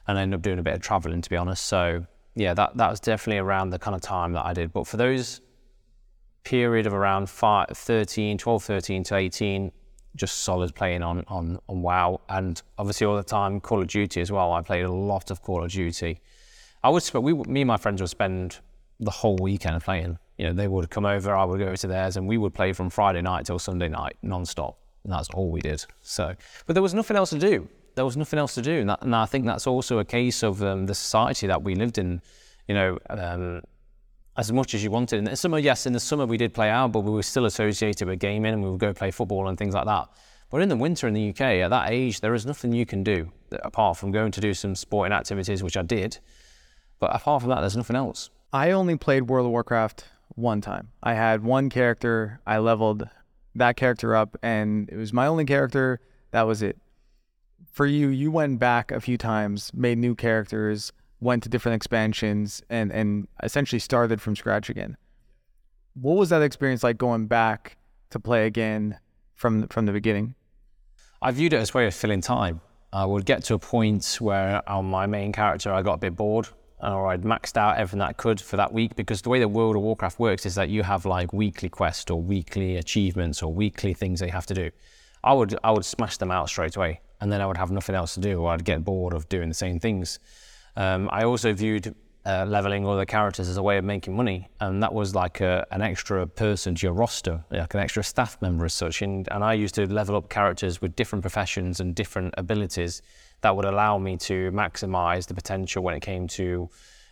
and 0.08 0.17
I 0.17 0.24
ended 0.24 0.39
up 0.39 0.41
doing 0.41 0.60
a 0.60 0.63
bit 0.63 0.74
of 0.74 0.81
traveling, 0.81 1.22
to 1.22 1.29
be 1.29 1.38
honest. 1.38 1.65
So 1.65 2.05
yeah, 2.36 2.53
that, 2.53 2.77
that 2.77 2.89
was 2.89 3.00
definitely 3.00 3.39
around 3.39 3.69
the 3.72 3.79
kind 3.79 3.96
of 3.96 4.01
time 4.01 4.34
that 4.34 4.46
I 4.46 4.53
did. 4.53 4.72
But 4.72 4.88
for 4.88 4.98
those 4.98 5.41
period 6.43 6.88
of 6.88 6.93
around 6.93 7.29
five, 7.29 7.67
13, 7.74 8.38
12, 8.38 8.63
13 8.63 9.03
to 9.03 9.15
18, 9.15 9.72
just 10.15 10.39
solid 10.39 10.75
playing 10.75 11.03
on, 11.03 11.23
on, 11.27 11.59
on 11.67 11.81
WoW. 11.81 12.21
And 12.29 12.61
obviously 12.77 13.07
all 13.07 13.15
the 13.15 13.23
time 13.23 13.59
Call 13.59 13.81
of 13.81 13.87
Duty 13.87 14.21
as 14.21 14.31
well. 14.31 14.53
I 14.53 14.61
played 14.61 14.85
a 14.85 14.91
lot 14.91 15.31
of 15.31 15.41
Call 15.41 15.63
of 15.63 15.71
Duty. 15.71 16.21
I 16.83 16.89
would 16.89 17.09
we, 17.13 17.33
me 17.33 17.61
and 17.61 17.67
my 17.67 17.77
friends 17.77 18.01
would 18.01 18.09
spend 18.09 18.59
the 18.99 19.11
whole 19.11 19.37
weekend 19.37 19.81
playing. 19.83 20.17
You 20.37 20.47
know, 20.47 20.53
they 20.53 20.67
would 20.67 20.89
come 20.89 21.05
over, 21.05 21.35
I 21.35 21.43
would 21.43 21.59
go 21.59 21.65
over 21.65 21.77
to 21.77 21.87
theirs, 21.87 22.15
and 22.15 22.27
we 22.27 22.37
would 22.37 22.53
play 22.53 22.71
from 22.71 22.89
Friday 22.89 23.21
night 23.21 23.45
till 23.45 23.59
Sunday 23.59 23.89
night, 23.89 24.15
non-stop. 24.21 24.77
And 25.03 25.11
that's 25.11 25.29
all 25.33 25.51
we 25.51 25.59
did. 25.59 25.85
So, 26.01 26.33
but 26.65 26.73
there 26.73 26.83
was 26.83 26.93
nothing 26.93 27.17
else 27.17 27.31
to 27.31 27.39
do 27.39 27.67
there 27.99 28.05
was 28.05 28.15
nothing 28.15 28.39
else 28.39 28.55
to 28.55 28.61
do. 28.61 28.79
And, 28.79 28.89
that, 28.89 29.01
and 29.01 29.13
I 29.13 29.25
think 29.25 29.45
that's 29.45 29.67
also 29.67 29.99
a 29.99 30.05
case 30.05 30.41
of 30.41 30.63
um, 30.63 30.85
the 30.85 30.95
society 30.95 31.47
that 31.47 31.63
we 31.63 31.75
lived 31.75 31.97
in. 31.97 32.21
You 32.65 32.75
know, 32.75 32.99
um, 33.09 33.61
as 34.39 34.53
much 34.53 34.74
as 34.74 34.81
you 34.81 34.89
wanted. 34.89 35.17
In 35.17 35.25
the 35.25 35.36
summer, 35.36 35.60
yes, 35.60 35.86
in 35.86 35.91
the 35.91 36.00
summer 36.00 36.25
we 36.25 36.38
did 36.38 36.53
play 36.53 36.69
out, 36.69 36.93
but 36.93 37.01
we 37.01 37.12
were 37.12 37.24
still 37.24 37.46
associated 37.46 38.08
with 38.08 38.19
gaming 38.19 38.53
and 38.53 38.63
we 38.63 38.69
would 38.69 38.79
go 38.79 38.93
play 38.93 39.12
football 39.12 39.50
and 39.50 39.58
things 39.58 39.74
like 39.74 39.86
that. 39.86 40.08
But 40.50 40.62
in 40.62 40.69
the 40.69 40.77
winter 40.77 41.10
in 41.10 41.13
the 41.13 41.29
UK, 41.29 41.41
at 41.41 41.67
that 41.72 41.91
age, 41.91 42.22
there 42.22 42.34
is 42.34 42.46
nothing 42.46 42.72
you 42.72 42.86
can 42.86 43.03
do 43.03 43.31
apart 43.63 43.98
from 43.98 44.12
going 44.12 44.31
to 44.31 44.39
do 44.39 44.53
some 44.53 44.75
sporting 44.75 45.12
activities, 45.12 45.62
which 45.62 45.75
I 45.75 45.81
did. 45.81 46.19
But 47.00 47.13
apart 47.13 47.41
from 47.41 47.50
that, 47.50 47.60
there's 47.60 47.75
nothing 47.75 47.98
else. 47.98 48.29
I 48.53 48.72
only 48.72 48.96
played 48.96 49.24
World 49.24 49.46
of 49.46 49.51
Warcraft 49.51 50.05
one 50.36 50.62
time. 50.62 50.88
I 51.03 51.15
had 51.15 51.43
one 51.43 51.69
character, 51.69 52.39
I 52.48 52.60
leveled 52.60 53.10
that 53.55 53.75
character 53.75 54.15
up, 54.15 54.38
and 54.41 54.89
it 54.89 54.96
was 54.96 55.12
my 55.12 55.27
only 55.27 55.43
character. 55.43 56.00
That 56.31 56.43
was 56.43 56.62
it 56.62 56.77
for 57.72 57.86
you, 57.86 58.10
you 58.10 58.31
went 58.31 58.60
back 58.60 58.91
a 58.91 59.00
few 59.00 59.17
times, 59.17 59.72
made 59.74 59.98
new 59.98 60.15
characters, 60.15 60.91
went 61.19 61.43
to 61.43 61.49
different 61.49 61.75
expansions, 61.75 62.61
and 62.69 62.91
and 62.91 63.27
essentially 63.43 63.79
started 63.79 64.21
from 64.21 64.35
scratch 64.35 64.69
again. 64.69 64.97
What 65.93 66.17
was 66.17 66.29
that 66.29 66.41
experience 66.41 66.83
like 66.83 66.97
going 66.97 67.27
back 67.27 67.77
to 68.11 68.19
play 68.19 68.45
again 68.45 68.99
from 69.35 69.67
from 69.67 69.85
the 69.85 69.91
beginning? 69.91 70.35
I 71.21 71.31
viewed 71.31 71.53
it 71.53 71.57
as 71.57 71.73
a 71.73 71.77
way 71.77 71.88
of 71.88 71.93
filling 71.93 72.21
time. 72.21 72.61
I 72.91 73.05
would 73.05 73.25
get 73.25 73.43
to 73.45 73.53
a 73.53 73.59
point 73.59 74.17
where 74.19 74.67
on 74.67 74.85
my 74.85 75.05
main 75.05 75.31
character 75.31 75.71
I 75.71 75.81
got 75.81 75.95
a 75.95 75.97
bit 75.97 76.15
bored 76.15 76.47
or 76.81 77.07
I'd 77.07 77.23
maxed 77.23 77.57
out 77.57 77.77
everything 77.77 77.99
that 77.99 78.09
I 78.09 78.13
could 78.13 78.39
for 78.39 78.55
that 78.55 78.73
week 78.73 78.95
because 78.95 79.21
the 79.21 79.29
way 79.29 79.39
the 79.39 79.47
World 79.47 79.75
of 79.75 79.81
Warcraft 79.81 80.17
works 80.17 80.45
is 80.45 80.55
that 80.55 80.69
you 80.69 80.81
have 80.81 81.05
like 81.05 81.33
weekly 81.33 81.67
quests 81.69 82.09
or 82.09 82.21
weekly 82.21 82.77
achievements 82.77 83.43
or 83.43 83.53
weekly 83.53 83.93
things 83.93 84.21
that 84.21 84.27
you 84.27 84.31
have 84.31 84.45
to 84.47 84.53
do. 84.53 84.71
I 85.23 85.33
would 85.33 85.57
I 85.63 85.71
would 85.71 85.85
smash 85.85 86.17
them 86.17 86.31
out 86.31 86.47
straight 86.47 86.77
away 86.77 87.01
and 87.21 87.31
then 87.31 87.41
I 87.41 87.45
would 87.45 87.57
have 87.57 87.71
nothing 87.71 87.95
else 87.95 88.13
to 88.13 88.19
do, 88.19 88.41
or 88.41 88.51
I'd 88.51 88.63
get 88.63 88.83
bored 88.83 89.13
of 89.13 89.27
doing 89.29 89.49
the 89.49 89.55
same 89.55 89.79
things. 89.79 90.19
Um, 90.79 91.09
I 91.12 91.25
also 91.25 91.53
viewed 91.53 91.93
uh, 92.25 92.45
leveling 92.48 92.86
all 92.86 92.95
the 92.95 93.05
characters 93.05 93.50
as 93.50 93.57
a 93.57 93.62
way 93.62 93.77
of 93.77 93.83
making 93.83 94.15
money, 94.15 94.48
and 94.62 94.81
that 94.81 94.93
was 94.93 95.13
like 95.13 95.41
a, 95.41 95.67
an 95.71 95.81
extra 95.81 96.25
person 96.25 96.74
to 96.75 96.88
your 96.88 96.93
roster, 96.93 97.43
like 97.51 97.74
an 97.74 97.81
extra 97.81 98.01
staff 98.01 98.41
member 98.41 98.63
as 98.63 98.74
such. 98.74 99.01
And, 99.01 99.27
and 99.29 99.43
I 99.43 99.53
used 99.53 99.75
to 99.75 99.86
level 99.91 100.15
up 100.15 100.29
characters 100.29 100.81
with 100.81 100.96
different 100.96 101.22
professions 101.22 101.81
and 101.81 101.94
different 101.94 102.33
abilities 102.37 103.01
that 103.42 103.53
would 103.53 103.65
allow 103.65 103.98
me 103.98 104.15
to 104.18 104.51
maximize 104.51 105.27
the 105.27 105.33
potential 105.33 105.83
when 105.83 105.96
it 105.96 106.00
came 106.00 106.27
to 106.29 106.70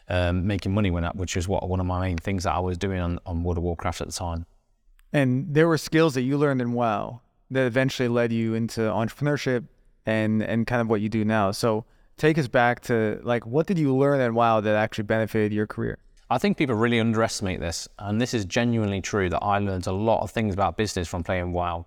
um, 0.08 0.48
making 0.48 0.74
money, 0.74 0.90
when 0.90 1.04
which 1.16 1.36
is 1.36 1.46
what 1.46 1.68
one 1.68 1.82
of 1.82 1.86
my 1.86 2.00
main 2.00 2.18
things 2.18 2.46
that 2.46 2.54
I 2.54 2.60
was 2.60 2.78
doing 2.78 3.02
on, 3.02 3.20
on 3.26 3.44
World 3.44 3.58
of 3.58 3.66
Warcraft 3.66 4.00
at 4.00 4.08
the 4.08 4.14
time. 4.14 4.46
And 5.12 5.54
there 5.54 5.68
were 5.68 5.78
skills 5.78 6.14
that 6.14 6.22
you 6.22 6.38
learned 6.38 6.62
in 6.62 6.72
WoW 6.72 7.20
that 7.52 7.66
eventually 7.66 8.08
led 8.08 8.32
you 8.32 8.54
into 8.54 8.80
entrepreneurship, 8.80 9.66
and 10.06 10.42
and 10.42 10.66
kind 10.66 10.82
of 10.82 10.90
what 10.90 11.02
you 11.02 11.10
do 11.10 11.26
now. 11.26 11.52
So 11.52 11.84
take 12.18 12.38
us 12.38 12.48
back 12.48 12.82
to 12.82 13.20
like 13.24 13.46
what 13.46 13.68
did 13.68 13.78
you 13.78 13.96
learn 13.96 14.20
at 14.20 14.34
WoW 14.34 14.60
that 14.62 14.76
actually 14.76 15.06
benefited 15.06 15.54
your 15.54 15.68
career? 15.68 16.00
I 16.30 16.38
think 16.38 16.58
people 16.58 16.76
really 16.76 17.00
underestimate 17.00 17.62
this, 17.62 17.88
and 18.00 18.20
this 18.20 18.34
is 18.34 18.44
genuinely 18.44 19.00
true 19.00 19.30
that 19.30 19.40
I 19.40 19.60
learned 19.60 19.88
a 19.88 19.94
lot 19.94 20.24
of 20.24 20.32
things 20.32 20.54
about 20.54 20.76
business 20.76 21.08
from 21.08 21.24
playing 21.24 21.54
WoW. 21.54 21.86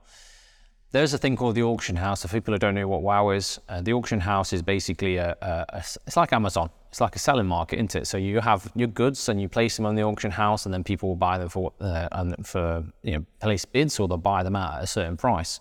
There's 0.92 1.12
a 1.12 1.18
thing 1.18 1.36
called 1.36 1.54
the 1.54 1.62
auction 1.62 1.94
house. 1.94 2.22
For 2.22 2.28
people 2.28 2.54
who 2.54 2.58
don't 2.58 2.74
know 2.74 2.88
what 2.88 3.02
WoW 3.02 3.30
is, 3.30 3.60
uh, 3.68 3.80
the 3.82 3.92
auction 3.92 4.18
house 4.18 4.52
is 4.52 4.62
basically 4.62 5.18
a, 5.18 5.36
a, 5.42 5.66
a, 5.68 5.78
it's 5.78 6.16
like 6.16 6.32
Amazon. 6.32 6.70
It's 6.88 7.00
like 7.00 7.14
a 7.14 7.18
selling 7.18 7.46
market, 7.46 7.76
isn't 7.76 7.94
it? 7.94 8.06
So 8.06 8.16
you 8.16 8.40
have 8.40 8.72
your 8.74 8.88
goods 8.88 9.28
and 9.28 9.40
you 9.40 9.48
place 9.48 9.76
them 9.76 9.86
on 9.86 9.94
the 9.94 10.02
auction 10.02 10.30
house, 10.30 10.64
and 10.64 10.72
then 10.72 10.82
people 10.82 11.10
will 11.10 11.16
buy 11.16 11.36
them 11.38 11.48
for 11.50 11.72
uh, 11.80 12.24
for 12.42 12.82
you 13.02 13.12
know 13.12 13.26
place 13.40 13.64
bids 13.66 14.00
or 14.00 14.08
they'll 14.08 14.16
buy 14.16 14.42
them 14.42 14.56
at 14.56 14.82
a 14.82 14.86
certain 14.86 15.18
price. 15.18 15.60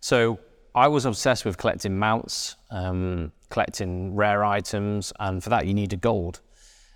So 0.00 0.40
I 0.74 0.88
was 0.88 1.04
obsessed 1.04 1.44
with 1.44 1.56
collecting 1.56 1.98
mounts, 1.98 2.56
um, 2.70 3.32
collecting 3.48 4.14
rare 4.14 4.44
items, 4.44 5.12
and 5.18 5.42
for 5.42 5.50
that 5.50 5.66
you 5.66 5.74
needed 5.74 6.00
gold. 6.00 6.40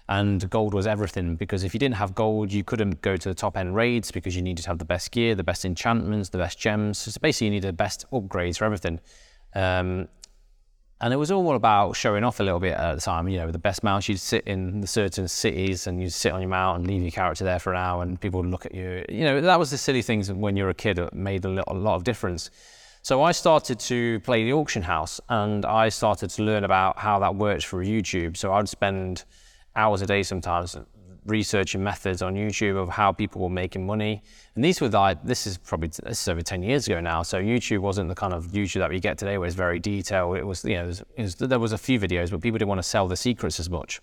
And 0.08 0.48
gold 0.50 0.74
was 0.74 0.86
everything 0.86 1.36
because 1.36 1.64
if 1.64 1.72
you 1.72 1.80
didn't 1.80 1.94
have 1.94 2.14
gold, 2.14 2.52
you 2.52 2.64
couldn't 2.64 3.00
go 3.02 3.16
to 3.16 3.28
the 3.28 3.34
top 3.34 3.56
end 3.56 3.74
raids 3.74 4.10
because 4.10 4.36
you 4.36 4.42
needed 4.42 4.62
to 4.62 4.68
have 4.68 4.78
the 4.78 4.84
best 4.84 5.10
gear, 5.10 5.34
the 5.34 5.44
best 5.44 5.64
enchantments, 5.64 6.28
the 6.28 6.38
best 6.38 6.58
gems. 6.58 6.98
So 6.98 7.18
basically, 7.20 7.46
you 7.46 7.50
needed 7.52 7.68
the 7.68 7.72
best 7.72 8.04
upgrades 8.12 8.58
for 8.58 8.64
everything. 8.64 9.00
Um, 9.54 10.08
and 11.00 11.12
it 11.12 11.16
was 11.16 11.32
all 11.32 11.56
about 11.56 11.96
showing 11.96 12.22
off 12.22 12.38
a 12.38 12.44
little 12.44 12.60
bit 12.60 12.74
at 12.74 12.94
the 12.94 13.00
time. 13.00 13.28
You 13.28 13.38
know, 13.38 13.50
the 13.50 13.58
best 13.58 13.82
mounts, 13.82 14.08
you'd 14.08 14.20
sit 14.20 14.44
in 14.46 14.80
the 14.80 14.86
certain 14.86 15.26
cities 15.26 15.88
and 15.88 16.00
you'd 16.00 16.12
sit 16.12 16.32
on 16.32 16.40
your 16.40 16.48
mount 16.48 16.78
and 16.78 16.86
leave 16.86 17.02
your 17.02 17.10
character 17.10 17.42
there 17.42 17.58
for 17.58 17.72
an 17.72 17.78
hour 17.78 18.02
and 18.02 18.20
people 18.20 18.40
would 18.40 18.50
look 18.50 18.66
at 18.66 18.74
you. 18.74 19.04
You 19.08 19.24
know, 19.24 19.40
that 19.40 19.58
was 19.58 19.72
the 19.72 19.78
silly 19.78 20.02
things 20.02 20.32
when 20.32 20.56
you 20.56 20.62
were 20.62 20.70
a 20.70 20.74
kid 20.74 20.98
that 20.98 21.12
made 21.12 21.44
a 21.44 21.48
lot, 21.48 21.64
a 21.66 21.74
lot 21.74 21.96
of 21.96 22.04
difference. 22.04 22.50
So 23.04 23.20
I 23.20 23.32
started 23.32 23.80
to 23.80 24.20
play 24.20 24.44
the 24.44 24.52
auction 24.52 24.82
house 24.82 25.20
and 25.28 25.64
I 25.64 25.88
started 25.88 26.30
to 26.30 26.44
learn 26.44 26.62
about 26.62 26.98
how 26.98 27.18
that 27.18 27.34
works 27.34 27.64
for 27.64 27.84
YouTube. 27.84 28.36
So 28.36 28.52
I'd 28.52 28.68
spend 28.68 29.24
hours 29.74 30.02
a 30.02 30.06
day 30.06 30.22
sometimes 30.22 30.76
researching 31.26 31.82
methods 31.82 32.22
on 32.22 32.36
YouTube 32.36 32.76
of 32.76 32.88
how 32.88 33.10
people 33.10 33.42
were 33.42 33.50
making 33.50 33.84
money. 33.84 34.22
And 34.54 34.64
these 34.64 34.80
were 34.80 34.88
like, 34.88 35.20
this 35.24 35.48
is 35.48 35.58
probably, 35.58 35.88
this 35.88 36.22
is 36.22 36.28
over 36.28 36.42
10 36.42 36.62
years 36.62 36.86
ago 36.86 37.00
now. 37.00 37.24
So 37.24 37.42
YouTube 37.42 37.80
wasn't 37.80 38.08
the 38.08 38.14
kind 38.14 38.32
of 38.32 38.46
YouTube 38.52 38.78
that 38.78 38.90
we 38.90 39.00
get 39.00 39.18
today 39.18 39.36
where 39.36 39.48
it's 39.48 39.56
very 39.56 39.80
detailed. 39.80 40.36
It 40.36 40.46
was, 40.46 40.64
you 40.64 40.74
know, 40.74 40.92
it 41.16 41.22
was, 41.22 41.34
there 41.34 41.58
was 41.58 41.72
a 41.72 41.78
few 41.78 41.98
videos, 41.98 42.30
but 42.30 42.40
people 42.40 42.58
didn't 42.58 42.68
want 42.68 42.78
to 42.78 42.88
sell 42.88 43.08
the 43.08 43.16
secrets 43.16 43.58
as 43.58 43.68
much. 43.68 44.00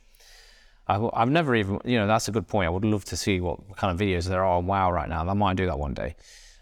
I've, 0.88 1.09
I've 1.13 1.29
never 1.29 1.55
even, 1.55 1.79
you 1.85 1.99
know, 1.99 2.07
that's 2.07 2.27
a 2.27 2.33
good 2.33 2.49
point. 2.49 2.67
I 2.67 2.69
would 2.69 2.83
love 2.83 3.05
to 3.05 3.15
see 3.15 3.39
what 3.39 3.77
kind 3.77 3.93
of 3.93 4.05
videos 4.05 4.27
there 4.27 4.43
are 4.43 4.57
on 4.57 4.65
WoW 4.65 4.91
right 4.91 5.07
now. 5.07 5.25
I 5.25 5.33
might 5.33 5.55
do 5.55 5.67
that 5.67 5.79
one 5.79 5.93
day. 5.93 6.15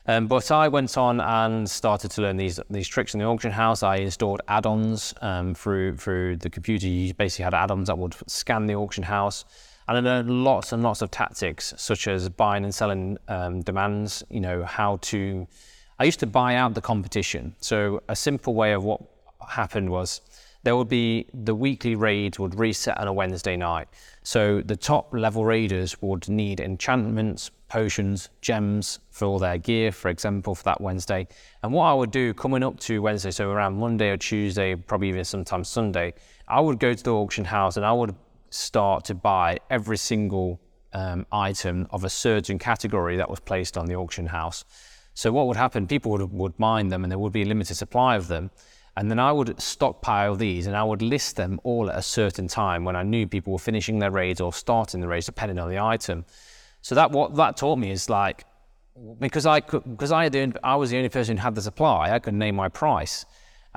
Um, 0.10 0.28
but 0.28 0.52
I 0.52 0.70
went 0.70 0.98
on 0.98 1.20
and 1.20 1.70
started 1.70 2.12
to 2.12 2.22
learn 2.22 2.38
these 2.38 2.60
these 2.70 2.88
tricks 2.88 3.13
in 3.13 3.20
the 3.20 3.26
auction 3.26 3.52
house. 3.52 3.84
I 3.84 3.98
installed 3.98 4.41
add-ons 4.48 5.13
um, 5.22 5.54
through 5.54 5.98
through 5.98 6.38
the 6.38 6.50
computer. 6.50 6.88
You 6.88 7.13
basically 7.13 7.43
had 7.43 7.54
add-ons 7.54 7.88
that 7.88 7.98
would 7.98 8.15
scan 8.28 8.67
the 8.67 8.76
auction 8.76 9.04
house, 9.04 9.43
and 9.88 9.98
I 9.98 10.00
learned 10.00 10.30
lots 10.30 10.72
and 10.72 10.82
lots 10.82 11.02
of 11.02 11.12
tactics 11.12 11.74
such 11.76 12.08
as 12.08 12.30
buying 12.30 12.63
and 12.63 12.74
selling 12.74 13.17
um, 13.28 13.62
demands. 13.62 14.24
You 14.30 14.39
know 14.39 14.63
how 14.63 14.98
to. 15.02 15.46
I 16.00 16.06
used 16.06 16.20
to 16.22 16.28
buy 16.28 16.56
out 16.56 16.74
the 16.74 16.82
competition. 16.82 17.56
So 17.60 18.02
a 18.08 18.15
simple 18.15 18.54
way 18.54 18.72
of 18.74 18.84
what 18.84 19.02
happened 19.50 19.89
was 19.89 20.22
there 20.63 20.76
would 20.76 20.89
be 20.89 21.26
the 21.34 21.56
weekly 21.56 21.96
raids 21.96 22.39
would 22.39 22.58
reset 22.58 22.98
on 22.98 23.08
a 23.08 23.13
Wednesday 23.13 23.58
night. 23.58 23.88
So 24.24 24.62
the 24.62 24.76
top 24.76 25.13
level 25.13 25.43
raiders 25.46 26.02
would 26.02 26.30
need 26.30 26.60
enchantments, 26.60 27.52
potions, 27.67 28.30
gems 28.41 28.99
for 29.10 29.25
all 29.25 29.39
their 29.39 29.58
gear, 29.58 29.91
for 29.91 30.10
example, 30.10 30.56
for 30.56 30.63
that 30.63 30.82
Wednesday. 30.82 31.27
And 31.63 31.73
what 31.73 31.86
I 31.86 31.93
would 31.93 32.12
do 32.12 32.34
coming 32.34 32.63
up 32.63 32.80
to 32.82 33.01
Wednesday, 33.01 33.32
so 33.32 33.49
around 33.49 33.77
Monday 33.77 34.10
or 34.10 34.17
Tuesday, 34.17 34.75
probably 34.75 35.10
even 35.10 35.23
sometimes 35.25 35.67
Sunday, 35.67 36.13
I 36.47 36.60
would 36.60 36.80
go 36.80 36.93
to 36.93 37.03
the 37.03 37.13
auction 37.13 37.45
house 37.45 37.77
and 37.77 37.86
I 37.86 37.91
would 37.91 38.15
start 38.49 39.06
to 39.06 39.15
buy 39.15 39.60
every 39.69 39.97
single 39.97 40.60
um, 40.93 41.25
item 41.32 41.88
of 41.91 42.03
a 42.03 42.10
certain 42.10 42.58
category 42.58 43.17
that 43.17 43.30
was 43.30 43.39
placed 43.39 43.77
on 43.77 43.86
the 43.86 43.95
auction 43.95 44.25
house. 44.25 44.63
So 45.13 45.32
what 45.32 45.47
would 45.47 45.58
happen? 45.58 45.88
People 45.88 46.12
would, 46.12 46.32
would 46.32 46.60
mine 46.60 46.88
them 46.89 47.03
and 47.03 47.12
there 47.12 47.19
would 47.19 47.34
be 47.34 47.41
a 47.41 47.45
limited 47.45 47.75
supply 47.75 48.15
of 48.15 48.27
them. 48.27 48.51
And 48.95 49.12
then 49.12 49.19
I 49.19 49.32
would 49.32 49.62
stockpile 49.62 50.36
these 50.36 50.65
and 50.65 50.75
I 50.75 50.84
would 50.84 51.03
list 51.03 51.36
them 51.36 51.60
all 51.63 51.89
at 51.89 51.97
a 51.97 52.01
certain 52.01 52.47
time 52.47 52.84
when 52.84 52.95
I 52.95 53.03
knew 53.03 53.27
people 53.27 53.53
were 53.53 53.60
finishing 53.60 53.99
their 53.99 54.10
raids 54.10 54.41
or 54.41 54.51
starting 54.51 55.01
the 55.01 55.08
raids, 55.08 55.27
depending 55.27 55.60
on 55.60 55.69
the 55.69 55.77
item. 55.77 56.25
So 56.82 56.96
that 56.96 57.12
what 57.12 57.36
that 57.36 57.58
taught 57.58 57.78
me 57.78 57.92
is 57.92 58.10
like 58.10 58.46
because 59.20 59.46
I 59.46 59.60
could 59.60 59.84
because 59.84 60.12
I 60.12 60.30
the, 60.30 60.54
I 60.63 60.76
was 60.76 60.90
the 60.90 60.98
only 60.98 61.10
person 61.10 61.38
who 61.38 61.44
had 61.44 61.56
the 61.56 61.62
supply, 61.62 62.12
I 62.12 62.20
could 62.20 62.34
name 62.34 62.56
my 62.56 62.70
price, 62.70 63.26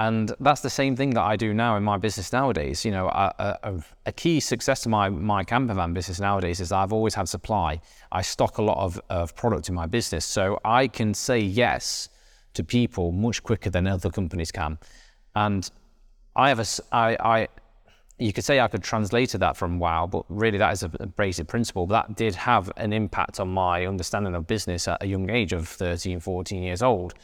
And 0.01 0.33
that's 0.41 0.63
the 0.63 0.71
same 0.71 0.97
thing 0.97 1.11
that 1.11 1.25
I 1.25 1.37
do 1.37 1.53
now 1.53 1.77
in 1.77 1.83
my 1.83 1.99
business 1.99 2.33
nowadays. 2.33 2.87
You 2.87 2.91
know, 2.91 3.09
a, 3.09 3.59
a, 3.63 3.75
a 4.07 4.13
key 4.13 4.41
success 4.41 4.81
to 4.85 4.89
my, 4.89 5.11
my 5.11 5.45
camper 5.45 5.75
van 5.75 5.93
business 5.93 6.19
nowadays 6.19 6.59
is 6.59 6.73
I've 6.73 6.95
always 6.95 7.15
had 7.15 7.29
supply. 7.29 7.83
I 8.11 8.23
stock 8.23 8.57
a 8.57 8.63
lot 8.63 8.79
of, 8.79 8.99
of 9.11 9.37
product 9.37 9.69
in 9.69 9.75
my 9.75 9.85
business. 9.85 10.25
So 10.25 10.59
I 10.65 10.89
can 10.89 11.13
say 11.13 11.39
yes 11.39 12.09
to 12.55 12.65
people 12.65 13.13
much 13.13 13.43
quicker 13.43 13.69
than 13.69 13.87
other 13.87 14.09
companies 14.09 14.51
can. 14.51 14.79
And 15.35 15.71
I 16.35 16.49
have 16.49 16.61
a, 16.61 16.67
I, 16.93 17.17
I, 17.21 17.49
you 18.21 18.33
could 18.33 18.45
say 18.45 18.61
I 18.61 18.69
could 18.69 18.83
translate 18.83 19.33
that 19.33 19.57
from 19.57 19.79
WoW, 19.79 20.07
but 20.07 20.25
really 20.29 20.59
that 20.59 20.73
is 20.73 20.83
a, 20.83 20.89
basic 20.89 21.47
principle. 21.49 21.87
But 21.87 22.09
that 22.09 22.17
did 22.17 22.35
have 22.35 22.71
an 22.77 22.93
impact 22.93 23.41
on 23.41 23.49
my 23.49 23.87
understanding 23.87 24.35
of 24.35 24.47
business 24.47 24.87
at 24.87 25.03
a 25.03 25.07
young 25.07 25.31
age 25.31 25.53
of 25.53 25.67
13, 25.67 26.21
14 26.21 26.63
years 26.63 26.83
old. 26.83 27.15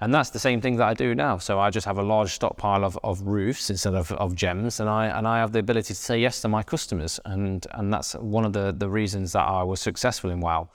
And 0.00 0.12
that's 0.12 0.30
the 0.30 0.38
same 0.38 0.60
thing 0.60 0.76
that 0.76 0.88
I 0.88 0.94
do 0.94 1.14
now. 1.14 1.38
So 1.38 1.58
I 1.58 1.70
just 1.70 1.86
have 1.86 1.98
a 1.98 2.02
large 2.02 2.32
stockpile 2.32 2.84
of, 2.84 2.98
of 3.02 3.22
roofs 3.22 3.70
instead 3.70 3.94
of, 3.94 4.12
of 4.12 4.34
gems, 4.34 4.80
and 4.80 4.90
I 4.90 5.06
and 5.06 5.26
I 5.26 5.38
have 5.38 5.52
the 5.52 5.58
ability 5.58 5.94
to 5.94 6.00
say 6.00 6.20
yes 6.20 6.42
to 6.42 6.48
my 6.48 6.62
customers, 6.62 7.18
and 7.24 7.66
and 7.72 7.90
that's 7.90 8.12
one 8.14 8.44
of 8.44 8.52
the 8.52 8.74
the 8.76 8.90
reasons 8.90 9.32
that 9.32 9.44
I 9.44 9.62
was 9.62 9.80
successful 9.80 10.30
in 10.30 10.40
WoW. 10.40 10.68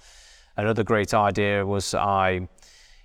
Another 0.57 0.83
great 0.83 1.13
idea 1.13 1.65
was 1.65 1.93
I, 1.93 2.47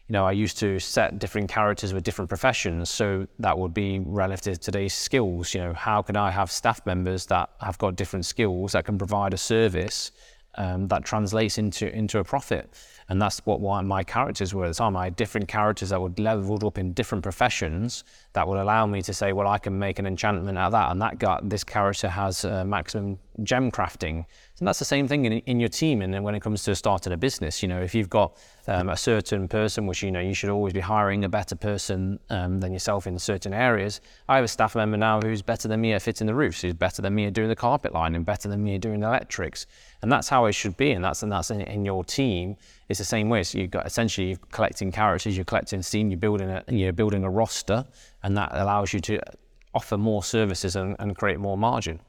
you 0.09 0.13
know, 0.13 0.25
I 0.25 0.33
used 0.33 0.59
to 0.59 0.79
set 0.79 1.19
different 1.19 1.49
characters 1.49 1.93
with 1.93 2.05
different 2.05 2.29
professions, 2.29 2.91
so 2.91 3.27
that 3.41 3.59
would 3.59 3.75
be 3.75 3.99
relative 3.99 4.55
to 4.55 4.61
today's 4.61 4.95
skills. 4.95 5.53
You 5.53 5.63
know, 5.63 5.73
how 5.73 6.01
can 6.01 6.17
I 6.17 6.31
have 6.31 6.51
staff 6.51 6.85
members 6.87 7.27
that 7.27 7.51
have 7.61 7.77
got 7.79 7.97
different 7.97 8.25
skills 8.25 8.73
that 8.73 8.85
can 8.85 8.99
provide 8.99 9.35
a 9.35 9.39
service 9.39 10.13
um, 10.55 10.87
that 10.89 11.05
translates 11.05 11.59
into 11.59 11.93
into 11.93 12.21
a 12.21 12.25
profit? 12.25 12.73
And 13.09 13.21
that's 13.23 13.39
what 13.47 13.61
my 13.85 14.03
characters 14.05 14.55
were 14.55 14.65
at 14.65 14.69
the 14.69 14.75
time. 14.75 14.97
I 14.97 15.05
had 15.05 15.17
different 15.17 15.49
characters 15.49 15.91
that 15.91 16.01
were 16.01 16.13
leveled 16.19 16.65
up 16.65 16.79
in 16.79 16.93
different 16.93 17.23
professions 17.23 18.03
that 18.33 18.47
would 18.47 18.59
allow 18.59 18.87
me 18.87 19.01
to 19.03 19.13
say, 19.13 19.33
well, 19.33 19.47
I 19.47 19.59
can 19.59 19.79
make 19.79 19.99
an 20.01 20.07
enchantment 20.07 20.59
out 20.59 20.67
of 20.67 20.73
that. 20.73 20.91
And 20.91 21.01
that 21.03 21.19
got 21.19 21.49
this 21.49 21.63
character 21.63 22.09
has 22.09 22.45
uh, 22.45 22.65
maximum 22.65 23.19
gem 23.43 23.71
crafting. 23.71 24.25
And 24.59 24.67
that's 24.67 24.79
the 24.79 24.85
same 24.85 25.07
thing 25.07 25.25
in, 25.25 25.33
in 25.33 25.61
your 25.61 25.69
team. 25.69 26.03
And 26.03 26.25
when 26.25 26.35
it 26.35 26.41
comes 26.41 26.63
to 26.65 26.75
starting 26.75 27.13
a 27.13 27.17
business, 27.17 27.63
you 27.63 27.69
know, 27.69 27.81
if 27.81 27.95
you've 27.95 28.11
got 28.11 28.37
um, 28.69 28.89
a 28.89 28.97
certain 28.97 29.49
person, 29.49 29.87
which 29.87 30.03
you 30.03 30.11
know 30.11 30.21
you 30.21 30.35
should 30.35 30.51
always 30.51 30.73
be 30.73 30.81
hiring 30.81 31.25
a 31.25 31.29
better 31.29 31.55
person 31.55 32.19
um, 32.31 32.61
than 32.61 32.73
yourself 32.73 33.07
in 33.07 33.19
certain 33.19 33.53
areas. 33.53 34.01
I 34.29 34.37
have 34.37 34.45
a 34.45 34.49
staff 34.49 34.75
member 34.75 34.97
now 34.97 35.21
who's 35.21 35.43
better 35.43 35.69
than 35.69 35.81
me 35.81 35.93
at 35.93 36.03
fitting 36.03 36.27
the 36.27 36.35
roofs, 36.35 36.63
who's 36.63 36.75
better 36.75 37.03
than 37.03 37.15
me 37.15 37.27
at 37.27 37.33
doing 37.33 37.49
the 37.49 37.57
carpet 37.57 37.93
lining, 37.93 38.25
better 38.25 38.49
than 38.49 38.63
me 38.63 38.77
at 38.77 38.81
doing 38.81 39.01
the 39.01 39.07
electrics, 39.07 39.67
and 40.03 40.11
that's 40.11 40.29
how 40.29 40.47
it 40.47 40.53
should 40.53 40.77
be. 40.77 40.93
And 40.93 41.05
that's 41.05 41.23
and 41.23 41.31
that's 41.31 41.51
in, 41.51 41.61
in 41.63 41.85
your 41.85 42.05
team. 42.05 42.57
It's 42.89 42.99
the 42.99 43.05
same 43.05 43.29
way. 43.29 43.43
So 43.43 43.59
you've 43.59 43.71
got 43.71 43.87
essentially 43.87 44.29
you're 44.29 44.39
collecting 44.51 44.91
characters, 44.91 45.37
you're 45.37 45.45
collecting 45.45 45.83
steam, 45.83 46.11
you're 46.11 46.19
building 46.19 46.51
a 46.51 46.65
you're 46.69 46.93
building 46.93 47.25
a 47.25 47.31
roster, 47.31 47.85
and 48.23 48.37
that 48.37 48.51
allows 48.53 48.93
you 48.93 49.01
to 49.01 49.21
offer 49.75 49.99
more 49.99 50.25
services 50.25 50.75
and, 50.75 50.97
and 50.99 51.17
create 51.17 51.39
more 51.39 51.59
margin. 51.59 52.01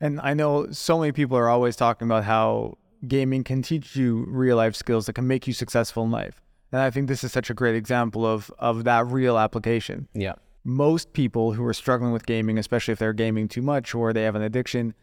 And 0.00 0.20
I 0.20 0.34
know 0.34 0.70
so 0.70 0.98
many 0.98 1.12
people 1.12 1.36
are 1.36 1.48
always 1.48 1.76
talking 1.76 2.06
about 2.06 2.24
how 2.24 2.78
gaming 3.06 3.44
can 3.44 3.62
teach 3.62 3.96
you 3.96 4.24
real 4.28 4.56
life 4.56 4.74
skills 4.74 5.06
that 5.06 5.14
can 5.14 5.26
make 5.26 5.46
you 5.46 5.52
successful 5.52 6.04
in 6.04 6.10
life. 6.10 6.40
And 6.72 6.80
I 6.80 6.90
think 6.90 7.08
this 7.08 7.24
is 7.24 7.32
such 7.32 7.50
a 7.50 7.54
great 7.54 7.74
example 7.74 8.26
of 8.26 8.50
of 8.58 8.84
that 8.84 9.06
real 9.06 9.38
application. 9.38 10.08
Yeah. 10.14 10.34
Most 10.64 11.12
people 11.12 11.52
who 11.52 11.64
are 11.64 11.72
struggling 11.72 12.12
with 12.12 12.26
gaming, 12.26 12.58
especially 12.58 12.92
if 12.92 12.98
they're 12.98 13.12
gaming 13.12 13.48
too 13.48 13.62
much 13.62 13.94
or 13.94 14.12
they 14.12 14.24
have 14.24 14.34
an 14.34 14.42
addiction, 14.42 14.94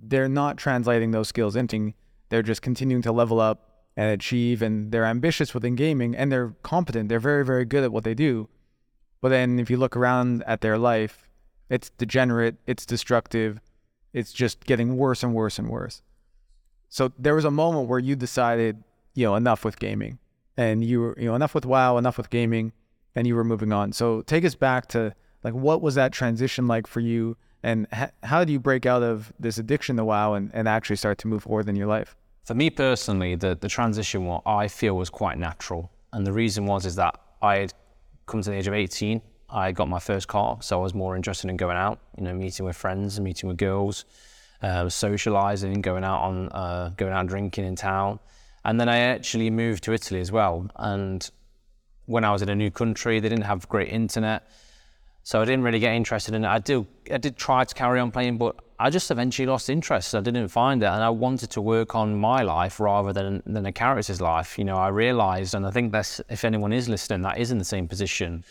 they're 0.00 0.28
not 0.28 0.58
translating 0.58 1.12
those 1.12 1.28
skills 1.28 1.56
into 1.56 1.94
they're 2.28 2.42
just 2.42 2.62
continuing 2.62 3.02
to 3.02 3.12
level 3.12 3.40
up 3.40 3.86
and 3.96 4.10
achieve 4.10 4.62
and 4.62 4.92
they're 4.92 5.06
ambitious 5.06 5.54
within 5.54 5.74
gaming 5.74 6.14
and 6.14 6.30
they're 6.30 6.54
competent. 6.62 7.08
They're 7.08 7.20
very, 7.20 7.44
very 7.44 7.64
good 7.64 7.84
at 7.84 7.92
what 7.92 8.04
they 8.04 8.14
do. 8.14 8.48
But 9.20 9.30
then 9.30 9.58
if 9.58 9.70
you 9.70 9.76
look 9.76 9.96
around 9.96 10.42
at 10.46 10.60
their 10.60 10.76
life, 10.76 11.28
it's 11.70 11.90
degenerate, 11.90 12.56
it's 12.66 12.84
destructive, 12.84 13.60
it's 14.16 14.32
just 14.32 14.64
getting 14.64 14.96
worse 14.96 15.22
and 15.22 15.34
worse 15.34 15.58
and 15.58 15.68
worse. 15.68 16.00
So 16.88 17.12
there 17.18 17.34
was 17.34 17.44
a 17.44 17.50
moment 17.50 17.86
where 17.86 17.98
you 17.98 18.16
decided, 18.16 18.82
you 19.14 19.26
know, 19.26 19.34
enough 19.36 19.62
with 19.62 19.78
gaming, 19.78 20.18
and 20.56 20.82
you 20.82 21.00
were, 21.00 21.14
you 21.18 21.26
know, 21.26 21.34
enough 21.34 21.54
with 21.54 21.66
WoW, 21.66 21.98
enough 21.98 22.16
with 22.16 22.30
gaming, 22.30 22.72
and 23.14 23.26
you 23.26 23.36
were 23.36 23.44
moving 23.44 23.74
on. 23.74 23.92
So 23.92 24.22
take 24.22 24.46
us 24.46 24.54
back 24.54 24.88
to 24.88 25.14
like 25.44 25.52
what 25.52 25.82
was 25.82 25.96
that 25.96 26.12
transition 26.12 26.66
like 26.66 26.86
for 26.86 27.00
you, 27.00 27.36
and 27.62 27.86
ha- 27.92 28.10
how 28.22 28.38
did 28.38 28.50
you 28.50 28.58
break 28.58 28.86
out 28.86 29.02
of 29.02 29.34
this 29.38 29.58
addiction 29.58 29.96
to 29.98 30.04
WoW 30.06 30.32
and, 30.32 30.50
and 30.54 30.66
actually 30.66 30.96
start 30.96 31.18
to 31.18 31.28
move 31.28 31.42
forward 31.42 31.68
in 31.68 31.76
your 31.76 31.86
life? 31.86 32.16
For 32.44 32.54
me 32.54 32.70
personally, 32.70 33.34
the 33.34 33.54
the 33.54 33.68
transition 33.68 34.24
what 34.24 34.42
I 34.46 34.68
feel 34.68 34.96
was 34.96 35.10
quite 35.10 35.36
natural, 35.36 35.90
and 36.14 36.26
the 36.26 36.32
reason 36.32 36.64
was 36.64 36.86
is 36.86 36.96
that 36.96 37.20
I 37.42 37.56
had 37.58 37.74
come 38.24 38.40
to 38.40 38.48
the 38.48 38.56
age 38.56 38.66
of 38.66 38.72
18. 38.72 39.20
I 39.48 39.72
got 39.72 39.88
my 39.88 40.00
first 40.00 40.28
car, 40.28 40.58
so 40.60 40.80
I 40.80 40.82
was 40.82 40.94
more 40.94 41.16
interested 41.16 41.50
in 41.50 41.56
going 41.56 41.76
out, 41.76 42.00
you 42.16 42.24
know, 42.24 42.34
meeting 42.34 42.66
with 42.66 42.76
friends, 42.76 43.20
meeting 43.20 43.48
with 43.48 43.58
girls 43.58 44.04
uh, 44.62 44.88
socializing, 44.88 45.80
going 45.80 46.04
out 46.04 46.22
on 46.22 46.48
uh, 46.50 46.90
going 46.96 47.12
out 47.12 47.26
drinking 47.26 47.64
in 47.64 47.76
town, 47.76 48.18
and 48.64 48.80
then 48.80 48.88
I 48.88 48.98
actually 48.98 49.50
moved 49.50 49.84
to 49.84 49.92
Italy 49.92 50.20
as 50.20 50.32
well. 50.32 50.68
And 50.76 51.28
when 52.06 52.24
I 52.24 52.32
was 52.32 52.42
in 52.42 52.48
a 52.48 52.54
new 52.54 52.70
country, 52.70 53.20
they 53.20 53.28
didn't 53.28 53.44
have 53.44 53.68
great 53.68 53.88
internet, 53.88 54.48
so 55.22 55.40
I 55.40 55.44
didn't 55.44 55.62
really 55.62 55.78
get 55.78 55.94
interested 55.94 56.34
in 56.34 56.44
it. 56.44 56.48
I 56.48 56.58
did 56.58 56.86
I 57.12 57.18
did 57.18 57.36
try 57.36 57.64
to 57.64 57.74
carry 57.74 58.00
on 58.00 58.10
playing, 58.10 58.38
but 58.38 58.56
I 58.78 58.90
just 58.90 59.10
eventually 59.10 59.46
lost 59.46 59.70
interest. 59.70 60.14
I 60.14 60.20
didn't 60.20 60.48
find 60.48 60.82
it, 60.82 60.86
and 60.86 61.02
I 61.02 61.10
wanted 61.10 61.50
to 61.50 61.60
work 61.60 61.94
on 61.94 62.16
my 62.16 62.42
life 62.42 62.80
rather 62.80 63.12
than 63.12 63.42
than 63.46 63.66
a 63.66 63.72
character's 63.72 64.20
life. 64.20 64.58
You 64.58 64.64
know, 64.64 64.76
I 64.76 64.88
realized, 64.88 65.54
and 65.54 65.66
I 65.66 65.70
think 65.70 65.92
that's 65.92 66.20
if 66.28 66.44
anyone 66.44 66.72
is 66.72 66.88
listening, 66.88 67.22
that 67.22 67.38
is 67.38 67.50
in 67.50 67.58
the 67.58 67.64
same 67.64 67.86
position 67.88 68.44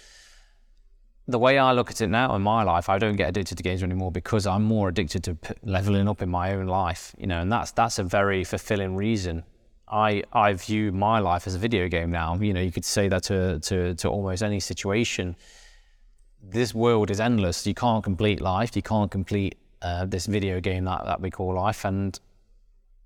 the 1.28 1.40
way 1.40 1.58
I 1.58 1.72
look 1.72 1.90
at 1.90 2.02
it 2.02 2.08
now 2.08 2.36
in 2.36 2.42
my 2.44 2.64
life, 2.64 2.88
I 2.88 3.00
don't 3.00 3.16
get 3.16 3.30
addicted 3.30 3.58
to 3.58 3.64
games 3.64 3.82
anymore 3.82 4.12
because 4.12 4.46
I'm 4.46 4.64
more 4.64 4.90
addicted 4.90 5.24
to 5.24 5.36
p- 5.36 5.56
leveling 5.64 6.08
up 6.08 6.22
in 6.22 6.30
my 6.30 6.54
own 6.54 6.68
life, 6.68 7.16
you 7.18 7.26
know, 7.26 7.42
and 7.42 7.52
that's 7.52 7.72
that's 7.72 7.98
a 7.98 8.04
very 8.04 8.44
fulfilling 8.44 8.96
reason. 8.96 9.44
I 9.88 10.24
I 10.34 10.54
view 10.54 10.92
my 10.92 11.20
life 11.20 11.48
as 11.48 11.56
a 11.56 11.60
video 11.60 11.88
game 11.88 12.12
now. 12.12 12.36
You 12.36 12.54
know, 12.54 12.62
you 12.62 12.72
could 12.72 12.86
say 12.86 13.08
that 13.08 13.24
to 13.24 13.60
to 13.62 13.96
to 13.96 14.08
almost 14.08 14.44
any 14.44 14.60
situation. 14.60 15.36
This 16.48 16.76
world 16.76 17.10
is 17.10 17.20
endless. 17.20 17.66
You 17.66 17.74
can't 17.74 18.04
complete 18.04 18.40
life. 18.40 18.76
You 18.76 18.84
can't 18.84 19.10
complete 19.10 19.58
uh, 19.82 20.06
this 20.06 20.28
video 20.28 20.60
game 20.60 20.86
that, 20.86 21.06
that 21.06 21.22
we 21.22 21.32
call 21.32 21.56
life, 21.56 21.86
and 21.86 22.20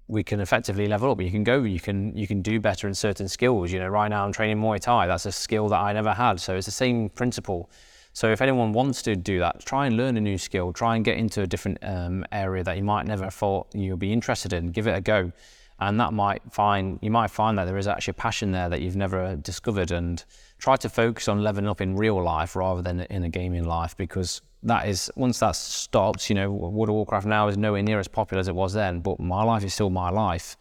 we 0.09 0.23
can 0.23 0.41
effectively 0.41 0.87
level 0.87 1.11
up. 1.11 1.21
You 1.21 1.31
can 1.31 1.45
go. 1.45 1.63
You 1.63 1.79
can 1.79 2.17
you 2.17 2.27
can 2.27 2.41
do 2.41 2.59
better 2.59 2.85
in 2.89 2.93
certain 2.95 3.29
skills. 3.29 3.71
You 3.71 3.79
know, 3.79 3.87
right 3.87 4.09
now 4.09 4.25
I'm 4.25 4.33
training 4.33 4.57
Muay 4.57 4.81
Thai. 4.81 5.07
That's 5.07 5.25
a 5.25 5.31
skill 5.31 5.69
that 5.69 5.79
I 5.79 5.93
never 5.93 6.13
had. 6.13 6.41
So 6.41 6.57
it's 6.57 6.65
the 6.65 6.71
same 6.71 7.07
principle 7.07 7.69
so 8.13 8.31
if 8.31 8.41
anyone 8.41 8.73
wants 8.73 9.01
to 9.03 9.15
do 9.15 9.39
that, 9.39 9.65
try 9.65 9.85
and 9.85 9.95
learn 9.95 10.17
a 10.17 10.21
new 10.21 10.37
skill, 10.37 10.73
try 10.73 10.95
and 10.95 11.05
get 11.05 11.17
into 11.17 11.41
a 11.41 11.47
different 11.47 11.77
um, 11.81 12.25
area 12.31 12.63
that 12.63 12.77
you 12.77 12.83
might 12.83 13.05
never 13.05 13.25
have 13.25 13.33
thought 13.33 13.67
you'll 13.73 13.97
be 13.97 14.11
interested 14.11 14.53
in. 14.53 14.71
Give 14.71 14.87
it 14.87 14.97
a 14.97 15.01
go, 15.01 15.31
and 15.79 15.99
that 15.99 16.13
might 16.13 16.41
find 16.51 16.99
you 17.01 17.11
might 17.11 17.29
find 17.29 17.57
that 17.57 17.65
there 17.65 17.77
is 17.77 17.87
actually 17.87 18.11
a 18.11 18.21
passion 18.21 18.51
there 18.51 18.69
that 18.69 18.81
you've 18.81 18.95
never 18.95 19.35
discovered. 19.35 19.91
And 19.91 20.23
try 20.57 20.75
to 20.75 20.89
focus 20.89 21.27
on 21.27 21.41
leveling 21.41 21.67
up 21.67 21.81
in 21.81 21.95
real 21.95 22.21
life 22.21 22.55
rather 22.55 22.81
than 22.81 23.01
in 23.01 23.23
a 23.23 23.29
gaming 23.29 23.63
life 23.63 23.95
because 23.95 24.41
that 24.63 24.87
is 24.87 25.09
once 25.15 25.39
that 25.39 25.55
stops, 25.55 26.29
you 26.29 26.35
know, 26.35 26.51
World 26.51 26.89
of 26.89 26.95
Warcraft 26.95 27.25
now 27.25 27.47
is 27.47 27.57
nowhere 27.57 27.81
near 27.81 27.99
as 27.99 28.09
popular 28.09 28.39
as 28.39 28.47
it 28.47 28.55
was 28.55 28.73
then, 28.73 28.99
but 28.99 29.19
my 29.19 29.43
life 29.43 29.63
is 29.63 29.73
still 29.73 29.89
my 29.89 30.09
life. 30.09 30.57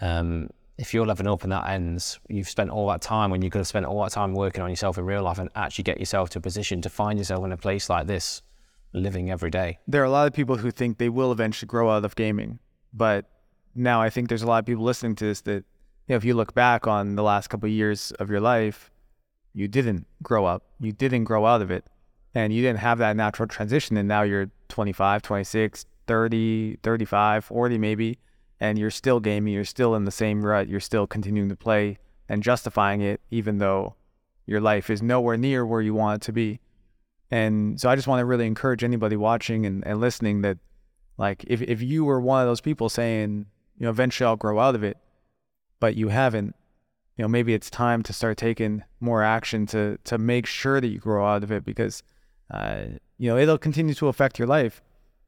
Um, 0.00 0.50
if 0.78 0.94
you're 0.94 1.04
leveling 1.04 1.26
up 1.26 1.42
and 1.42 1.50
that 1.50 1.68
ends, 1.68 2.20
you've 2.28 2.48
spent 2.48 2.70
all 2.70 2.88
that 2.88 3.02
time 3.02 3.30
when 3.30 3.42
you 3.42 3.50
could 3.50 3.58
have 3.58 3.66
spent 3.66 3.84
all 3.84 4.00
that 4.02 4.12
time 4.12 4.32
working 4.32 4.62
on 4.62 4.70
yourself 4.70 4.96
in 4.96 5.04
real 5.04 5.24
life 5.24 5.38
and 5.38 5.50
actually 5.56 5.82
get 5.82 5.98
yourself 5.98 6.30
to 6.30 6.38
a 6.38 6.40
position 6.40 6.80
to 6.80 6.88
find 6.88 7.18
yourself 7.18 7.44
in 7.44 7.50
a 7.50 7.56
place 7.56 7.90
like 7.90 8.06
this, 8.06 8.42
living 8.92 9.28
every 9.28 9.50
day. 9.50 9.78
There 9.88 10.00
are 10.00 10.06
a 10.06 10.10
lot 10.10 10.28
of 10.28 10.32
people 10.32 10.56
who 10.56 10.70
think 10.70 10.98
they 10.98 11.08
will 11.08 11.32
eventually 11.32 11.66
grow 11.66 11.90
out 11.90 12.04
of 12.04 12.14
gaming, 12.14 12.60
but 12.94 13.28
now 13.74 14.00
I 14.00 14.08
think 14.08 14.28
there's 14.28 14.42
a 14.42 14.46
lot 14.46 14.60
of 14.60 14.66
people 14.66 14.84
listening 14.84 15.16
to 15.16 15.24
this 15.24 15.40
that, 15.42 15.64
you 16.06 16.10
know, 16.10 16.16
if 16.16 16.24
you 16.24 16.34
look 16.34 16.54
back 16.54 16.86
on 16.86 17.16
the 17.16 17.24
last 17.24 17.48
couple 17.48 17.66
of 17.66 17.72
years 17.72 18.12
of 18.12 18.30
your 18.30 18.40
life, 18.40 18.92
you 19.54 19.66
didn't 19.66 20.06
grow 20.22 20.44
up, 20.44 20.62
you 20.78 20.92
didn't 20.92 21.24
grow 21.24 21.44
out 21.44 21.60
of 21.60 21.72
it, 21.72 21.86
and 22.36 22.52
you 22.52 22.62
didn't 22.62 22.78
have 22.78 22.98
that 22.98 23.16
natural 23.16 23.48
transition, 23.48 23.96
and 23.96 24.06
now 24.06 24.22
you're 24.22 24.48
25, 24.68 25.22
26, 25.22 25.86
30, 26.06 26.76
35, 26.84 27.44
40 27.44 27.78
maybe 27.78 28.18
and 28.60 28.78
you're 28.78 28.90
still 28.90 29.20
gaming, 29.20 29.54
you're 29.54 29.64
still 29.64 29.94
in 29.94 30.04
the 30.04 30.10
same 30.10 30.44
rut, 30.44 30.68
you're 30.68 30.80
still 30.80 31.06
continuing 31.06 31.48
to 31.48 31.56
play 31.56 31.98
and 32.28 32.42
justifying 32.42 33.00
it, 33.00 33.20
even 33.30 33.58
though 33.58 33.94
your 34.46 34.60
life 34.60 34.90
is 34.90 35.02
nowhere 35.02 35.36
near 35.36 35.64
where 35.64 35.80
you 35.80 35.94
want 35.94 36.22
it 36.22 36.26
to 36.26 36.32
be. 36.32 36.60
And 37.30 37.80
so 37.80 37.90
I 37.90 37.96
just 37.96 38.08
want 38.08 38.20
to 38.20 38.24
really 38.24 38.46
encourage 38.46 38.82
anybody 38.82 39.16
watching 39.16 39.66
and, 39.66 39.86
and 39.86 40.00
listening 40.00 40.42
that, 40.42 40.58
like, 41.18 41.44
if, 41.46 41.60
if 41.62 41.82
you 41.82 42.04
were 42.04 42.20
one 42.20 42.40
of 42.40 42.48
those 42.48 42.60
people 42.60 42.88
saying, 42.88 43.46
you 43.76 43.84
know, 43.84 43.90
eventually 43.90 44.26
I'll 44.26 44.36
grow 44.36 44.58
out 44.58 44.74
of 44.74 44.82
it, 44.82 44.96
but 45.80 45.94
you 45.94 46.08
haven't, 46.08 46.54
you 47.16 47.22
know, 47.22 47.28
maybe 47.28 47.52
it's 47.52 47.70
time 47.70 48.02
to 48.04 48.12
start 48.12 48.38
taking 48.38 48.82
more 49.00 49.22
action 49.22 49.66
to 49.66 49.98
to 50.04 50.18
make 50.18 50.46
sure 50.46 50.80
that 50.80 50.86
you 50.88 50.98
grow 50.98 51.26
out 51.26 51.42
of 51.42 51.50
it 51.50 51.64
because, 51.64 52.02
uh, 52.52 52.84
you 53.18 53.28
know, 53.28 53.36
it'll 53.36 53.58
continue 53.58 53.94
to 53.94 54.08
affect 54.08 54.38
your 54.38 54.48
life 54.48 54.80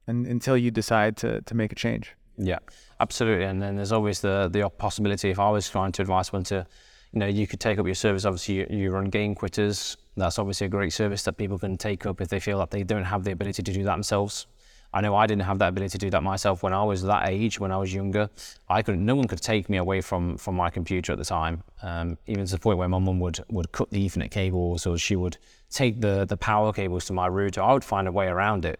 and, 0.07 0.25
until 0.25 0.57
you 0.57 0.71
decide 0.71 1.17
to 1.17 1.41
to 1.41 1.53
make 1.53 1.71
a 1.71 1.75
change. 1.75 2.15
Yeah, 2.37 2.59
absolutely. 2.99 3.45
And 3.45 3.61
then 3.61 3.75
there's 3.75 3.91
always 3.91 4.21
the 4.21 4.49
the 4.51 4.69
possibility 4.69 5.29
if 5.29 5.39
I 5.39 5.49
was 5.49 5.69
trying 5.69 5.91
to 5.93 6.01
advise 6.01 6.33
one 6.33 6.43
to, 6.45 6.65
you 7.11 7.19
know, 7.19 7.27
you 7.27 7.47
could 7.47 7.59
take 7.59 7.77
up 7.77 7.85
your 7.85 7.95
service. 7.95 8.25
Obviously, 8.25 8.55
you, 8.55 8.67
you 8.69 8.91
run 8.91 9.05
game 9.05 9.35
quitters. 9.35 9.97
That's 10.17 10.39
obviously 10.39 10.67
a 10.67 10.69
great 10.69 10.93
service 10.93 11.23
that 11.23 11.33
people 11.33 11.57
can 11.59 11.77
take 11.77 12.05
up 12.05 12.21
if 12.21 12.29
they 12.29 12.39
feel 12.39 12.59
that 12.59 12.71
they 12.71 12.83
don't 12.83 13.05
have 13.05 13.23
the 13.23 13.31
ability 13.31 13.63
to 13.63 13.73
do 13.73 13.83
that 13.83 13.91
themselves. 13.91 14.47
I 14.93 14.99
know 14.99 15.15
I 15.15 15.25
didn't 15.25 15.43
have 15.43 15.59
that 15.59 15.69
ability 15.69 15.97
to 15.97 15.97
do 15.97 16.09
that 16.09 16.21
myself 16.21 16.63
when 16.63 16.73
I 16.73 16.83
was 16.83 17.01
that 17.03 17.29
age, 17.29 17.59
when 17.59 17.71
I 17.71 17.77
was 17.77 17.93
younger. 17.93 18.29
I 18.69 18.81
could 18.81 18.99
no 18.99 19.15
one 19.15 19.27
could 19.27 19.41
take 19.41 19.69
me 19.69 19.77
away 19.77 20.01
from 20.01 20.37
from 20.37 20.55
my 20.55 20.69
computer 20.69 21.13
at 21.13 21.17
the 21.17 21.25
time. 21.25 21.63
Um, 21.81 22.17
even 22.27 22.45
to 22.45 22.51
the 22.53 22.59
point 22.59 22.77
where 22.77 22.89
my 22.89 22.99
mum 22.99 23.19
would 23.19 23.39
would 23.49 23.71
cut 23.71 23.89
the 23.91 24.05
Ethernet 24.05 24.31
cables, 24.31 24.85
or 24.85 24.97
she 24.97 25.15
would 25.15 25.37
take 25.69 26.01
the 26.01 26.25
the 26.25 26.37
power 26.37 26.73
cables 26.73 27.05
to 27.05 27.13
my 27.13 27.27
router. 27.27 27.61
I 27.61 27.73
would 27.73 27.85
find 27.85 28.07
a 28.07 28.11
way 28.11 28.27
around 28.27 28.65
it. 28.65 28.79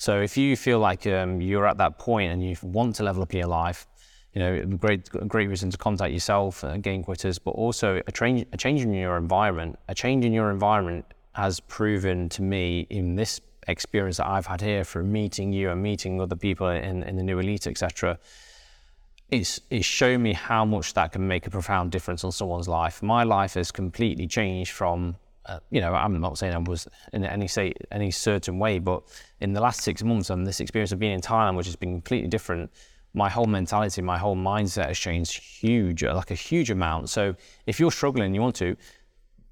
So 0.00 0.22
if 0.22 0.38
you 0.38 0.56
feel 0.56 0.78
like 0.78 1.06
um, 1.06 1.42
you're 1.42 1.66
at 1.66 1.76
that 1.76 1.98
point 1.98 2.32
and 2.32 2.42
you 2.42 2.56
want 2.62 2.96
to 2.96 3.02
level 3.02 3.22
up 3.22 3.34
your 3.34 3.46
life, 3.46 3.86
you 4.32 4.40
know, 4.40 4.64
great 4.64 5.10
great 5.28 5.50
reason 5.50 5.70
to 5.70 5.76
contact 5.76 6.10
yourself, 6.10 6.64
uh, 6.64 6.78
Game 6.78 7.04
Quitters, 7.04 7.38
but 7.38 7.50
also 7.50 8.00
a 8.06 8.12
change 8.12 8.46
a 8.52 8.56
change 8.56 8.80
in 8.80 8.94
your 8.94 9.18
environment. 9.18 9.78
A 9.88 9.94
change 9.94 10.24
in 10.24 10.32
your 10.32 10.50
environment 10.50 11.04
has 11.32 11.60
proven 11.60 12.30
to 12.30 12.40
me 12.40 12.86
in 12.88 13.14
this 13.14 13.42
experience 13.68 14.16
that 14.16 14.26
I've 14.26 14.46
had 14.46 14.62
here 14.62 14.84
from 14.84 15.12
meeting 15.12 15.52
you 15.52 15.68
and 15.68 15.82
meeting 15.82 16.18
other 16.18 16.34
people 16.34 16.68
in, 16.68 17.02
in 17.02 17.16
the 17.16 17.22
new 17.22 17.38
elite, 17.38 17.66
etc. 17.66 18.18
It's, 19.30 19.60
it's 19.68 19.84
shown 19.84 20.22
me 20.22 20.32
how 20.32 20.64
much 20.64 20.94
that 20.94 21.12
can 21.12 21.28
make 21.28 21.46
a 21.46 21.50
profound 21.50 21.92
difference 21.92 22.24
on 22.24 22.32
someone's 22.32 22.68
life. 22.68 23.02
My 23.02 23.22
life 23.22 23.52
has 23.52 23.70
completely 23.70 24.26
changed 24.26 24.72
from, 24.72 25.16
uh, 25.50 25.60
you 25.70 25.80
know, 25.80 25.94
I'm 25.94 26.20
not 26.20 26.38
saying 26.38 26.54
I 26.54 26.58
was 26.58 26.88
in 27.12 27.24
any 27.24 27.48
say 27.48 27.74
any 27.90 28.10
certain 28.10 28.58
way, 28.58 28.78
but 28.78 29.02
in 29.40 29.52
the 29.52 29.60
last 29.60 29.80
six 29.80 30.02
months 30.02 30.30
and 30.30 30.46
this 30.46 30.60
experience 30.60 30.92
of 30.92 30.98
being 30.98 31.12
in 31.12 31.20
Thailand, 31.20 31.56
which 31.56 31.66
has 31.66 31.76
been 31.76 31.92
completely 31.92 32.28
different, 32.28 32.70
my 33.14 33.28
whole 33.28 33.46
mentality, 33.46 34.02
my 34.02 34.18
whole 34.18 34.36
mindset 34.36 34.86
has 34.86 34.98
changed 34.98 35.38
huge, 35.42 36.02
like 36.02 36.30
a 36.30 36.34
huge 36.34 36.70
amount. 36.70 37.08
So 37.08 37.34
if 37.66 37.80
you're 37.80 37.90
struggling, 37.90 38.34
you 38.34 38.40
want 38.40 38.56
to, 38.56 38.76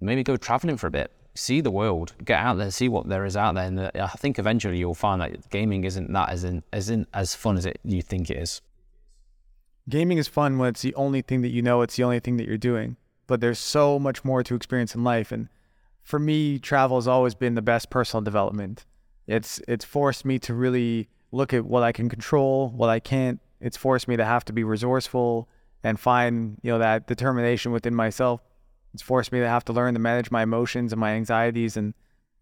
maybe 0.01 0.23
go 0.23 0.37
traveling 0.37 0.77
for 0.77 0.87
a 0.87 0.91
bit 0.91 1.13
see 1.39 1.61
the 1.61 1.71
world, 1.71 2.15
get 2.25 2.41
out 2.41 2.59
there, 2.59 2.71
see 2.71 2.89
what 2.89 3.09
there 3.09 3.25
is 3.25 3.37
out 3.37 3.55
there. 3.55 3.65
And 3.65 3.79
uh, 3.79 3.91
I 3.95 4.09
think 4.09 4.39
eventually 4.39 4.79
you'll 4.79 4.95
find 4.95 5.21
that 5.21 5.49
gaming 5.51 5.85
isn't 5.85 6.13
that 6.13 6.31
as 6.31 6.45
in, 6.45 6.63
as 6.73 6.91
in, 6.91 7.07
as 7.15 7.35
fun 7.35 7.57
as 7.57 7.65
it 7.65 7.79
you 7.85 8.03
think 8.03 8.29
it 8.31 8.37
is. 8.37 8.61
Gaming 9.89 10.19
is 10.19 10.29
fun 10.29 10.59
when 10.59 10.69
it's 10.71 10.83
the 10.83 10.95
only 10.97 11.23
thing 11.23 11.43
that 11.43 11.49
you 11.49 11.63
know, 11.63 11.83
it's 11.83 11.97
the 11.97 12.03
only 12.03 12.21
thing 12.21 12.37
that 12.39 12.47
you're 12.47 12.59
doing. 12.59 12.97
But 13.27 13.41
there's 13.41 13.59
so 13.59 13.99
much 13.99 14.25
more 14.25 14.43
to 14.43 14.55
experience 14.55 14.95
in 14.95 15.05
life. 15.05 15.33
And 15.33 15.49
for 16.09 16.18
me, 16.18 16.59
travel 16.59 16.97
has 16.97 17.07
always 17.07 17.35
been 17.35 17.55
the 17.55 17.62
best 17.62 17.90
personal 17.90 18.23
development. 18.23 18.85
It's 19.27 19.61
it's 19.68 19.85
forced 19.85 20.25
me 20.25 20.38
to 20.40 20.55
really 20.55 21.09
look 21.33 21.53
at 21.53 21.64
what 21.64 21.83
I 21.83 21.92
can 21.92 22.09
control, 22.09 22.71
what 22.71 22.88
I 22.88 22.99
can't. 22.99 23.40
It's 23.61 23.77
forced 23.77 24.09
me 24.09 24.16
to 24.16 24.25
have 24.25 24.44
to 24.47 24.53
be 24.53 24.64
resourceful 24.64 25.49
and 25.85 26.01
find, 26.01 26.59
you 26.62 26.73
know, 26.73 26.79
that 26.79 27.07
determination 27.07 27.73
within 27.73 27.94
myself 27.94 28.40
it's 28.94 29.03
forced 29.03 29.33
me 29.33 29.40
to 29.40 29.49
have 29.49 29.64
to 29.66 29.73
learn 29.73 29.94
to 29.94 30.01
manage 30.01 30.31
my 30.31 30.42
emotions 30.42 30.92
and 30.92 31.01
my 31.01 31.12
anxieties 31.12 31.77
and 31.77 31.94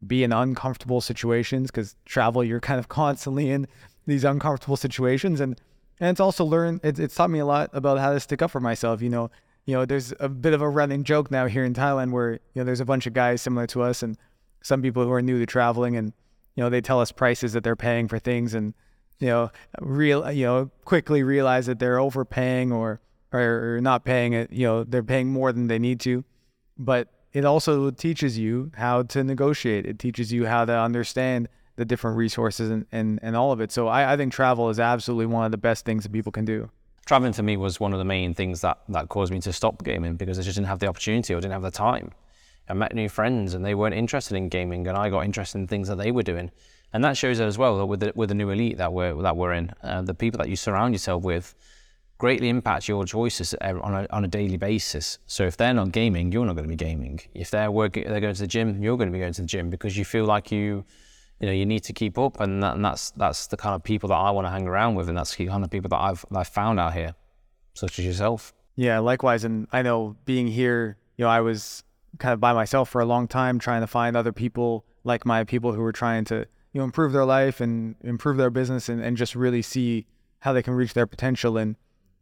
be 0.07 0.23
in 0.23 0.33
uncomfortable 0.33 1.01
situations 1.01 1.71
because 1.71 1.97
travel, 2.05 2.45
you're 2.45 2.61
kind 2.61 2.79
of 2.79 2.89
constantly 3.03 3.51
in 3.51 3.67
these 4.07 4.25
uncomfortable 4.25 4.77
situations. 4.77 5.41
And, 5.41 5.61
and 5.99 6.11
it's 6.11 6.21
also 6.21 6.45
learned, 6.45 6.81
it's, 6.85 6.99
it's 6.99 7.15
taught 7.15 7.31
me 7.31 7.39
a 7.39 7.47
lot 7.47 7.71
about 7.73 7.99
how 7.99 8.13
to 8.13 8.21
stick 8.21 8.43
up 8.43 8.51
for 8.51 8.61
myself. 8.61 9.03
You 9.03 9.11
know, 9.11 9.31
you 9.67 9.75
know, 9.75 9.85
there's 9.85 10.13
a 10.19 10.29
bit 10.29 10.55
of 10.55 10.63
a 10.63 10.69
running 10.69 11.05
joke 11.05 11.31
now 11.31 11.47
here 11.47 11.65
in 11.65 11.75
Thailand 11.75 12.13
where, 12.13 12.33
you 12.33 12.41
know, 12.55 12.65
there's 12.65 12.81
a 12.81 12.85
bunch 12.85 13.07
of 13.07 13.13
guys 13.13 13.43
similar 13.43 13.67
to 13.69 13.83
us 13.83 14.03
and 14.03 14.17
some 14.63 14.81
people 14.81 15.05
who 15.05 15.13
are 15.13 15.23
new 15.23 15.39
to 15.39 15.47
traveling 15.47 15.97
and, 15.97 16.13
you 16.55 16.63
know, 16.63 16.71
they 16.71 16.81
tell 16.81 17.01
us 17.01 17.13
prices 17.13 17.53
that 17.53 17.63
they're 17.65 17.77
paying 17.77 18.09
for 18.09 18.19
things 18.19 18.55
and, 18.55 18.75
you 19.19 19.29
know, 19.29 19.51
real, 19.81 20.31
you 20.33 20.47
know, 20.47 20.71
quickly 20.85 21.23
realize 21.23 21.67
that 21.67 21.79
they're 21.79 21.99
overpaying 21.99 22.73
or, 22.73 23.01
or 23.33 23.81
not 23.83 24.05
paying 24.05 24.33
it, 24.33 24.51
you 24.53 24.67
know, 24.67 24.85
they're 24.85 25.03
paying 25.03 25.29
more 25.29 25.53
than 25.53 25.67
they 25.67 25.79
need 25.79 26.01
to 26.01 26.25
but 26.79 27.09
it 27.33 27.45
also 27.45 27.91
teaches 27.91 28.39
you 28.39 28.71
how 28.77 29.03
to 29.03 29.25
negotiate. 29.25 29.87
It 29.87 29.99
teaches 29.99 30.33
you 30.33 30.47
how 30.47 30.65
to 30.65 30.79
understand 30.79 31.49
the 31.77 31.85
different 31.85 32.17
resources 32.17 32.71
and, 32.71 32.87
and, 32.93 33.19
and 33.23 33.37
all 33.37 33.53
of 33.53 33.61
it. 33.61 33.71
So 33.71 33.89
I, 33.89 34.15
I 34.15 34.17
think 34.17 34.33
travel 34.33 34.71
is 34.71 34.81
absolutely 34.81 35.27
one 35.27 35.45
of 35.45 35.51
the 35.51 35.59
best 35.59 35.85
things 35.85 36.05
that 36.05 36.13
people 36.13 36.33
can 36.33 36.45
do. 36.45 36.71
Traveling 37.07 37.33
for 37.33 37.45
me 37.45 37.57
was 37.57 37.79
one 37.79 37.93
of 37.93 38.01
the 38.01 38.05
main 38.05 38.35
things 38.35 38.63
that, 38.63 38.79
that 38.89 39.09
caused 39.09 39.33
me 39.33 39.41
to 39.43 39.53
stop 39.53 39.85
gaming 39.85 40.17
because 40.17 40.41
I 40.41 40.43
just 40.43 40.57
didn't 40.57 40.67
have 40.67 40.81
the 40.81 40.89
opportunity 40.89 41.33
or 41.33 41.41
didn't 41.41 41.53
have 41.53 41.63
the 41.63 41.71
time. 41.71 42.11
I 42.69 42.75
met 42.75 42.97
new 42.97 43.09
friends 43.09 43.55
and 43.55 43.65
they 43.65 43.77
weren't 43.77 43.95
interested 43.95 44.37
in 44.37 44.49
gaming 44.49 44.89
and 44.89 44.99
I 44.99 45.09
got 45.09 45.25
interested 45.25 45.59
in 45.59 45.69
things 45.69 45.87
that 45.87 45.99
they 45.99 46.11
were 46.11 46.25
doing. 46.25 46.51
And 46.93 47.05
that 47.05 47.17
shows 47.17 47.39
as 47.39 47.57
well 47.59 47.79
that 47.79 47.87
with 47.87 48.01
the, 48.01 48.13
with 48.17 48.31
the 48.31 48.35
new 48.35 48.51
elite 48.51 48.79
that 48.79 48.93
we're, 48.93 49.15
that 49.23 49.37
we're 49.37 49.53
in, 49.53 49.73
uh, 49.85 50.03
the 50.03 50.15
people 50.15 50.39
that 50.39 50.49
you 50.49 50.57
surround 50.57 50.95
yourself 50.95 51.23
with 51.23 51.55
greatly 52.19 52.49
impacts 52.49 52.89
your 52.89 53.05
choices 53.05 53.55
on 53.55 53.95
a, 53.95 54.07
on 54.11 54.25
a 54.25 54.29
daily 54.29 54.57
basis. 54.57 55.19
So 55.29 55.45
if 55.45 55.57
they're 55.57 55.75
not 55.75 55.93
gaming, 55.93 56.33
you're 56.33 56.45
not 56.45 56.57
going 56.57 56.65
to 56.65 56.69
be 56.69 56.75
gaming. 56.75 57.21
If 57.35 57.53
they're 57.53 57.71
working, 57.71 58.09
they're 58.09 58.21
going 58.21 58.35
to 58.35 58.41
the 58.41 58.49
gym, 58.49 58.83
you're 58.83 58.97
going 58.97 59.11
to 59.11 59.13
be 59.13 59.21
going 59.21 59.35
to 59.35 59.43
the 59.43 59.47
gym 59.47 59.71
because 59.71 59.97
you 59.97 60.05
feel 60.05 60.25
like 60.25 60.51
you, 60.51 60.85
you 61.41 61.47
know, 61.47 61.53
you 61.53 61.67
need 61.67 61.85
to 61.85 61.93
keep 61.93 62.19
up, 62.19 62.41
and, 62.41 62.63
that, 62.63 62.77
and 62.77 62.85
that's 62.85 63.11
that's 63.13 63.47
the 63.49 63.57
kind 63.57 63.75
of 63.75 63.83
people 63.83 64.09
that 64.09 64.15
I 64.15 64.31
want 64.31 64.47
to 64.47 64.51
hang 64.51 64.67
around 64.67 64.95
with, 64.95 65.09
and 65.09 65.17
that's 65.17 65.35
the 65.35 65.47
kind 65.47 65.65
of 65.65 65.71
people 65.71 65.89
that 65.91 66.01
I've 66.01 66.25
I've 66.35 66.49
found 66.49 66.81
out 66.81 66.95
here, 66.95 67.15
such 67.75 67.99
as 67.99 68.05
yourself. 68.05 68.55
Yeah, 68.75 68.99
likewise, 68.99 69.45
and 69.45 69.69
I 69.73 69.83
know 69.83 70.17
being 70.25 70.47
here, 70.47 70.99
you 71.17 71.25
know, 71.25 71.31
I 71.31 71.41
was 71.41 71.85
kind 72.19 72.33
of 72.33 72.41
by 72.41 72.53
myself 72.53 72.89
for 72.89 73.01
a 73.01 73.07
long 73.07 73.29
time, 73.29 73.59
trying 73.59 73.81
to 73.83 73.87
find 73.87 74.17
other 74.17 74.33
people 74.33 74.85
like 75.05 75.25
my 75.25 75.45
people 75.45 75.73
who 75.73 75.81
were 75.81 75.93
trying 75.93 76.25
to 76.25 76.47
you 76.73 76.81
know 76.81 76.85
improve 76.85 77.13
their 77.13 77.25
life 77.25 77.61
and 77.61 77.97
improve 78.03 78.37
their 78.37 78.51
business 78.51 78.89
and, 78.89 79.03
and 79.03 79.17
just 79.17 79.35
really 79.35 79.63
see 79.63 80.07
how 80.41 80.53
they 80.53 80.63
can 80.63 80.75
reach 80.75 80.95
their 80.95 81.07
potential 81.07 81.57
and 81.57 81.77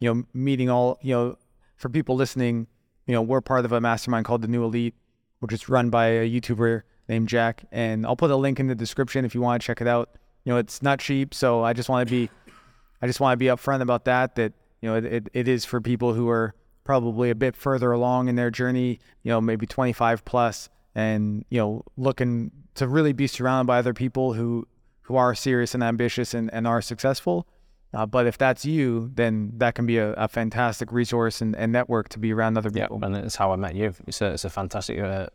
you 0.04 0.12
know, 0.12 0.24
meeting 0.34 0.68
all, 0.68 0.98
you 1.02 1.14
know, 1.14 1.38
for 1.76 1.88
people 1.88 2.14
listening, 2.14 2.66
you 3.06 3.14
know, 3.14 3.22
we're 3.22 3.40
part 3.40 3.64
of 3.64 3.72
a 3.72 3.80
mastermind 3.80 4.24
called 4.24 4.42
the 4.42 4.48
New 4.48 4.64
Elite, 4.64 4.94
which 5.40 5.52
is 5.52 5.68
run 5.68 5.90
by 5.90 6.06
a 6.08 6.28
YouTuber 6.28 6.82
named 7.08 7.28
Jack. 7.28 7.64
And 7.72 8.06
I'll 8.06 8.16
put 8.16 8.30
a 8.30 8.36
link 8.36 8.60
in 8.60 8.66
the 8.66 8.74
description 8.74 9.24
if 9.24 9.34
you 9.34 9.40
want 9.40 9.60
to 9.60 9.66
check 9.66 9.80
it 9.80 9.86
out. 9.86 10.10
You 10.44 10.52
know, 10.52 10.58
it's 10.58 10.82
not 10.82 11.00
cheap, 11.00 11.32
so 11.32 11.64
I 11.64 11.72
just 11.72 11.88
want 11.88 12.06
to 12.06 12.14
be, 12.14 12.30
I 13.00 13.06
just 13.06 13.20
want 13.20 13.32
to 13.32 13.36
be 13.36 13.46
upfront 13.46 13.80
about 13.80 14.04
that. 14.04 14.34
That 14.34 14.52
you 14.82 14.90
know, 14.90 14.96
it, 14.96 15.28
it 15.32 15.48
is 15.48 15.64
for 15.64 15.80
people 15.80 16.12
who 16.12 16.28
are 16.28 16.54
probably 16.84 17.30
a 17.30 17.34
bit 17.34 17.56
further 17.56 17.92
along 17.92 18.28
in 18.28 18.36
their 18.36 18.50
journey. 18.50 18.98
You 19.22 19.30
know, 19.30 19.40
maybe 19.40 19.66
25 19.66 20.24
plus, 20.24 20.68
and 20.94 21.44
you 21.48 21.58
know, 21.58 21.82
looking 21.96 22.50
to 22.74 22.86
really 22.86 23.12
be 23.14 23.26
surrounded 23.26 23.66
by 23.66 23.78
other 23.78 23.94
people 23.94 24.34
who 24.34 24.66
who 25.02 25.16
are 25.16 25.34
serious 25.34 25.74
and 25.74 25.82
ambitious 25.82 26.34
and, 26.34 26.52
and 26.52 26.66
are 26.66 26.82
successful 26.82 27.46
uh, 27.94 28.04
but 28.04 28.26
if 28.26 28.36
that's 28.36 28.64
you, 28.64 29.10
then 29.14 29.52
that 29.56 29.74
can 29.76 29.86
be 29.86 29.98
a, 29.98 30.12
a 30.14 30.26
fantastic 30.26 30.90
resource 30.90 31.40
and, 31.40 31.54
and, 31.54 31.70
network 31.70 32.08
to 32.08 32.18
be 32.18 32.32
around 32.32 32.58
other 32.58 32.70
people. 32.70 32.98
Yeah, 33.00 33.06
and 33.06 33.14
that's 33.14 33.36
how 33.36 33.52
I 33.52 33.56
met 33.56 33.76
you. 33.76 33.94
It's 34.08 34.20
a, 34.20 34.32
it's 34.32 34.44
a 34.44 34.50
fantastic 34.50 34.98
uh, 34.98 35.28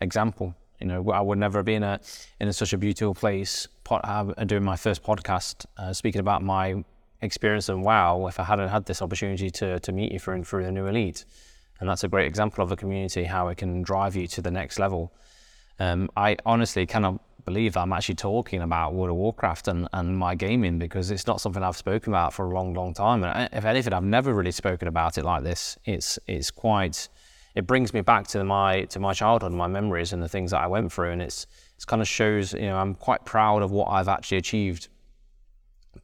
example. 0.00 0.54
You 0.80 0.86
know, 0.86 1.10
I 1.10 1.20
would 1.20 1.38
never 1.38 1.58
have 1.58 1.66
been 1.66 1.82
a, 1.82 2.00
in 2.40 2.48
a, 2.48 2.52
such 2.52 2.72
a 2.72 2.78
beautiful 2.78 3.14
place 3.14 3.66
pod, 3.84 4.34
doing 4.46 4.64
my 4.64 4.76
first 4.76 5.02
podcast, 5.02 5.66
uh, 5.76 5.92
speaking 5.92 6.20
about 6.20 6.42
my 6.42 6.84
experience 7.20 7.68
and 7.68 7.82
wow, 7.82 8.26
if 8.26 8.38
I 8.38 8.44
hadn't 8.44 8.68
had 8.68 8.86
this 8.86 9.02
opportunity 9.02 9.50
to, 9.50 9.80
to 9.80 9.92
meet 9.92 10.12
you 10.12 10.18
through, 10.18 10.44
through 10.44 10.64
the 10.64 10.72
new 10.72 10.86
elite. 10.86 11.24
And 11.80 11.88
that's 11.88 12.04
a 12.04 12.08
great 12.08 12.26
example 12.26 12.62
of 12.62 12.72
a 12.72 12.76
community, 12.76 13.24
how 13.24 13.48
it 13.48 13.58
can 13.58 13.82
drive 13.82 14.16
you 14.16 14.26
to 14.28 14.42
the 14.42 14.50
next 14.50 14.78
level. 14.78 15.12
Um, 15.78 16.10
I 16.16 16.36
honestly 16.44 16.86
cannot 16.86 17.20
believe 17.44 17.76
I'm 17.76 17.92
actually 17.92 18.16
talking 18.16 18.60
about 18.62 18.94
World 18.94 19.10
of 19.10 19.16
Warcraft 19.16 19.68
and, 19.68 19.88
and 19.92 20.18
my 20.18 20.34
gaming 20.34 20.78
because 20.78 21.10
it's 21.10 21.26
not 21.26 21.40
something 21.40 21.62
I've 21.62 21.76
spoken 21.76 22.12
about 22.12 22.34
for 22.34 22.44
a 22.46 22.54
long, 22.54 22.74
long 22.74 22.92
time. 22.94 23.24
And 23.24 23.48
if 23.52 23.64
anything, 23.64 23.92
I've 23.92 24.04
never 24.04 24.34
really 24.34 24.50
spoken 24.50 24.86
about 24.86 25.18
it 25.18 25.24
like 25.24 25.44
this. 25.44 25.78
It's 25.84 26.18
it's 26.26 26.50
quite 26.50 27.08
it 27.58 27.66
brings 27.66 27.92
me 27.92 28.02
back 28.02 28.28
to 28.28 28.44
my 28.44 28.84
to 28.84 29.00
my 29.00 29.12
childhood, 29.12 29.52
my 29.52 29.66
memories, 29.66 30.12
and 30.12 30.22
the 30.22 30.28
things 30.28 30.52
that 30.52 30.60
I 30.60 30.68
went 30.68 30.92
through. 30.92 31.10
And 31.10 31.20
it's 31.20 31.46
it's 31.74 31.84
kind 31.84 32.00
of 32.00 32.06
shows 32.06 32.54
you 32.54 32.68
know 32.68 32.76
I'm 32.76 32.94
quite 32.94 33.24
proud 33.24 33.62
of 33.62 33.72
what 33.72 33.88
I've 33.88 34.08
actually 34.08 34.38
achieved 34.38 34.88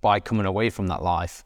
by 0.01 0.19
coming 0.19 0.47
away 0.47 0.69
from 0.69 0.89
that 0.89 1.03
life. 1.03 1.45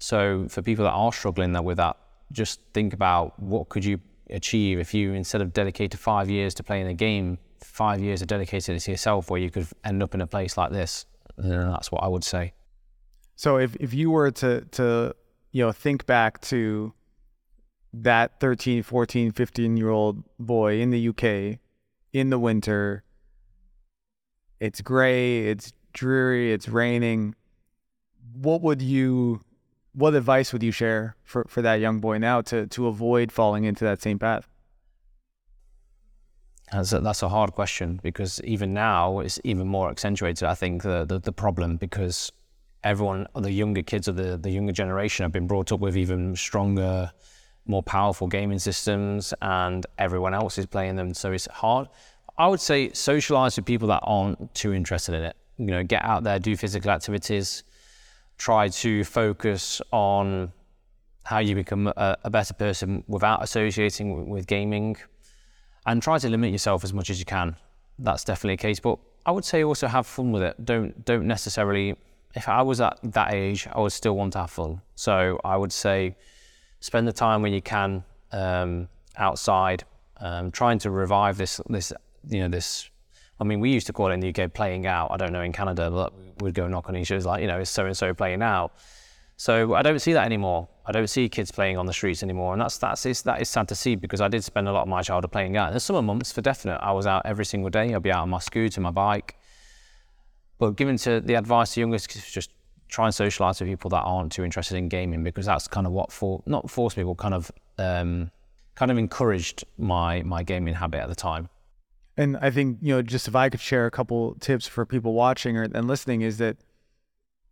So 0.00 0.46
for 0.48 0.60
people 0.60 0.84
that 0.84 0.90
are 0.90 1.12
struggling 1.12 1.52
with 1.64 1.76
that, 1.76 1.96
just 2.32 2.60
think 2.74 2.92
about 2.92 3.38
what 3.38 3.68
could 3.68 3.84
you 3.84 4.00
achieve 4.28 4.80
if 4.80 4.92
you 4.92 5.12
instead 5.12 5.40
of 5.40 5.52
dedicate 5.52 5.94
five 5.94 6.28
years 6.28 6.52
to 6.54 6.64
playing 6.64 6.88
a 6.88 6.94
game 6.94 7.38
five 7.60 8.00
years 8.00 8.22
of 8.22 8.28
dedicated 8.28 8.80
to 8.80 8.90
yourself 8.90 9.30
where 9.30 9.40
you 9.40 9.50
could 9.50 9.66
end 9.84 10.02
up 10.02 10.14
in 10.14 10.20
a 10.20 10.26
place 10.26 10.56
like 10.56 10.72
this. 10.72 11.06
And 11.36 11.72
that's 11.72 11.92
what 11.92 12.02
I 12.02 12.08
would 12.08 12.24
say. 12.24 12.52
So 13.36 13.56
if, 13.58 13.76
if 13.76 13.94
you 13.94 14.10
were 14.10 14.30
to, 14.32 14.62
to, 14.72 15.14
you 15.52 15.64
know, 15.64 15.72
think 15.72 16.06
back 16.06 16.40
to 16.42 16.92
that 18.02 18.40
13, 18.40 18.82
14, 18.82 19.32
15 19.32 19.76
year 19.76 19.90
old 19.90 20.24
boy 20.38 20.80
in 20.80 20.90
the 20.90 21.08
UK 21.08 21.58
in 22.12 22.30
the 22.30 22.38
winter, 22.38 23.02
it's 24.60 24.80
gray, 24.80 25.46
it's 25.48 25.72
dreary, 25.92 26.52
it's 26.52 26.68
raining. 26.68 27.34
What 28.34 28.62
would 28.62 28.82
you, 28.82 29.40
what 29.92 30.14
advice 30.14 30.52
would 30.52 30.62
you 30.62 30.72
share 30.72 31.16
for, 31.24 31.44
for 31.48 31.62
that 31.62 31.74
young 31.76 32.00
boy 32.00 32.18
now 32.18 32.40
to, 32.42 32.66
to 32.68 32.86
avoid 32.88 33.30
falling 33.30 33.64
into 33.64 33.84
that 33.84 34.02
same 34.02 34.18
path? 34.18 34.48
That's 36.72 36.92
a, 36.92 37.00
that's 37.00 37.22
a 37.22 37.28
hard 37.28 37.52
question 37.52 38.00
because 38.02 38.40
even 38.42 38.74
now 38.74 39.20
it's 39.20 39.38
even 39.44 39.68
more 39.68 39.90
accentuated. 39.90 40.48
I 40.48 40.54
think 40.54 40.82
the, 40.82 41.04
the, 41.04 41.20
the 41.20 41.32
problem 41.32 41.76
because 41.76 42.32
everyone, 42.82 43.26
the 43.34 43.52
younger 43.52 43.82
kids 43.82 44.08
of 44.08 44.16
the, 44.16 44.36
the 44.36 44.50
younger 44.50 44.72
generation 44.72 45.24
have 45.24 45.32
been 45.32 45.46
brought 45.46 45.70
up 45.70 45.80
with 45.80 45.96
even 45.96 46.34
stronger, 46.34 47.12
more 47.66 47.82
powerful 47.82 48.26
gaming 48.26 48.58
systems, 48.58 49.34
and 49.42 49.86
everyone 49.98 50.34
else 50.34 50.58
is 50.58 50.66
playing 50.66 50.96
them. 50.96 51.14
So 51.14 51.32
it's 51.32 51.46
hard. 51.46 51.88
I 52.36 52.48
would 52.48 52.60
say 52.60 52.90
socialize 52.92 53.56
with 53.56 53.64
people 53.64 53.88
that 53.88 54.00
aren't 54.02 54.54
too 54.54 54.72
interested 54.72 55.14
in 55.14 55.22
it. 55.22 55.36
You 55.56 55.66
know, 55.66 55.84
get 55.84 56.04
out 56.04 56.24
there, 56.24 56.38
do 56.38 56.56
physical 56.56 56.90
activities, 56.90 57.62
try 58.38 58.68
to 58.68 59.04
focus 59.04 59.80
on 59.92 60.52
how 61.24 61.38
you 61.38 61.54
become 61.54 61.86
a, 61.86 62.16
a 62.24 62.30
better 62.30 62.52
person 62.52 63.04
without 63.06 63.42
associating 63.42 64.16
with, 64.16 64.26
with 64.26 64.46
gaming, 64.46 64.96
and 65.86 66.02
try 66.02 66.18
to 66.18 66.28
limit 66.28 66.50
yourself 66.50 66.84
as 66.84 66.92
much 66.92 67.08
as 67.08 67.18
you 67.18 67.24
can. 67.24 67.56
That's 67.98 68.24
definitely 68.24 68.54
a 68.54 68.58
case. 68.58 68.80
But 68.80 68.98
I 69.24 69.30
would 69.30 69.44
say 69.44 69.64
also 69.64 69.86
have 69.86 70.06
fun 70.06 70.32
with 70.32 70.42
it. 70.42 70.64
Don't 70.64 71.04
don't 71.04 71.26
necessarily. 71.26 71.96
If 72.34 72.48
I 72.48 72.62
was 72.62 72.80
at 72.80 72.98
that 73.04 73.32
age, 73.32 73.68
I 73.72 73.80
would 73.80 73.92
still 73.92 74.16
want 74.16 74.32
to 74.32 74.40
have 74.40 74.50
fun. 74.50 74.80
So 74.96 75.38
I 75.44 75.56
would 75.56 75.72
say, 75.72 76.16
spend 76.84 77.08
the 77.08 77.12
time 77.14 77.40
when 77.40 77.54
you 77.54 77.62
can 77.62 78.04
um, 78.30 78.88
outside, 79.16 79.84
um, 80.18 80.50
trying 80.50 80.78
to 80.78 80.90
revive 80.90 81.38
this 81.38 81.58
this 81.70 81.94
you 82.28 82.40
know 82.40 82.48
this. 82.48 82.90
I 83.40 83.44
mean, 83.44 83.58
we 83.58 83.70
used 83.72 83.86
to 83.86 83.92
call 83.94 84.10
it 84.10 84.12
in 84.12 84.20
the 84.20 84.28
UK 84.28 84.52
playing 84.52 84.86
out. 84.86 85.10
I 85.10 85.16
don't 85.16 85.32
know 85.32 85.40
in 85.40 85.52
Canada, 85.52 85.90
but 85.90 86.12
we'd 86.40 86.54
go 86.54 86.68
knock 86.68 86.88
on 86.88 86.96
each 86.96 87.10
other's 87.10 87.24
like, 87.24 87.40
you 87.40 87.48
know, 87.48 87.58
is 87.58 87.70
so 87.70 87.86
and 87.86 87.96
so 87.96 88.12
playing 88.12 88.42
out. 88.42 88.72
So 89.36 89.74
I 89.74 89.82
don't 89.82 89.98
see 89.98 90.12
that 90.12 90.26
anymore. 90.26 90.68
I 90.86 90.92
don't 90.92 91.08
see 91.08 91.28
kids 91.28 91.50
playing 91.50 91.78
on 91.78 91.86
the 91.86 91.92
streets 91.92 92.22
anymore, 92.22 92.52
and 92.52 92.60
that's 92.60 92.76
that's 92.76 93.22
that 93.22 93.40
is 93.40 93.48
sad 93.48 93.66
to 93.68 93.74
see 93.74 93.96
because 93.96 94.20
I 94.20 94.28
did 94.28 94.44
spend 94.44 94.68
a 94.68 94.72
lot 94.72 94.82
of 94.82 94.88
my 94.88 95.00
childhood 95.00 95.32
playing 95.32 95.56
out. 95.56 95.72
The 95.72 95.80
summer 95.80 96.02
months, 96.02 96.32
for 96.32 96.42
definite, 96.42 96.80
I 96.82 96.92
was 96.92 97.06
out 97.06 97.22
every 97.24 97.46
single 97.46 97.70
day. 97.70 97.94
I'd 97.94 98.02
be 98.02 98.12
out 98.12 98.22
on 98.22 98.28
my 98.28 98.40
scooter, 98.40 98.82
my 98.82 98.90
bike. 98.90 99.38
But 100.58 100.76
given 100.76 100.98
to 100.98 101.22
the 101.22 101.34
advice 101.34 101.74
to 101.74 101.80
youngest, 101.80 102.10
just 102.32 102.50
try 102.94 103.06
and 103.06 103.14
socialise 103.14 103.60
with 103.60 103.68
people 103.68 103.90
that 103.90 104.02
aren't 104.02 104.32
too 104.32 104.44
interested 104.44 104.76
in 104.76 104.88
gaming 104.88 105.24
because 105.24 105.46
that's 105.46 105.68
kind 105.68 105.86
of 105.86 105.92
what 105.92 106.12
for 106.12 106.42
not 106.46 106.70
forced 106.70 106.96
me, 106.96 107.02
but 107.02 107.16
kind 107.16 107.34
of 107.34 107.50
um, 107.78 108.30
kind 108.74 108.90
of 108.90 108.98
encouraged 108.98 109.64
my 109.78 110.22
my 110.22 110.42
gaming 110.42 110.74
habit 110.74 111.00
at 111.00 111.08
the 111.08 111.14
time. 111.14 111.48
And 112.16 112.36
I 112.36 112.50
think 112.50 112.78
you 112.80 112.94
know, 112.94 113.02
just 113.02 113.26
if 113.28 113.34
I 113.34 113.48
could 113.48 113.60
share 113.60 113.86
a 113.86 113.90
couple 113.90 114.36
tips 114.40 114.66
for 114.66 114.86
people 114.86 115.12
watching 115.14 115.56
or 115.56 115.62
and 115.62 115.86
listening, 115.86 116.22
is 116.22 116.38
that 116.38 116.56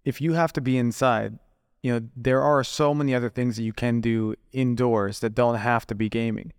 if 0.05 0.21
you 0.21 0.33
have 0.33 0.53
to 0.55 0.61
be 0.61 0.79
inside 0.79 1.39
you 1.83 1.93
know, 1.93 2.09
there 2.17 2.41
are 2.41 2.63
so 2.63 2.95
many 2.95 3.15
other 3.15 3.29
things 3.29 3.57
that 3.57 3.65
you 3.65 3.73
can 3.73 4.01
do 4.01 4.35
indoors 4.53 5.21
that 5.21 5.35
don't 5.35 5.57
have 5.57 5.87
to 5.89 5.95
be 5.95 6.09
gaming. 6.09 6.53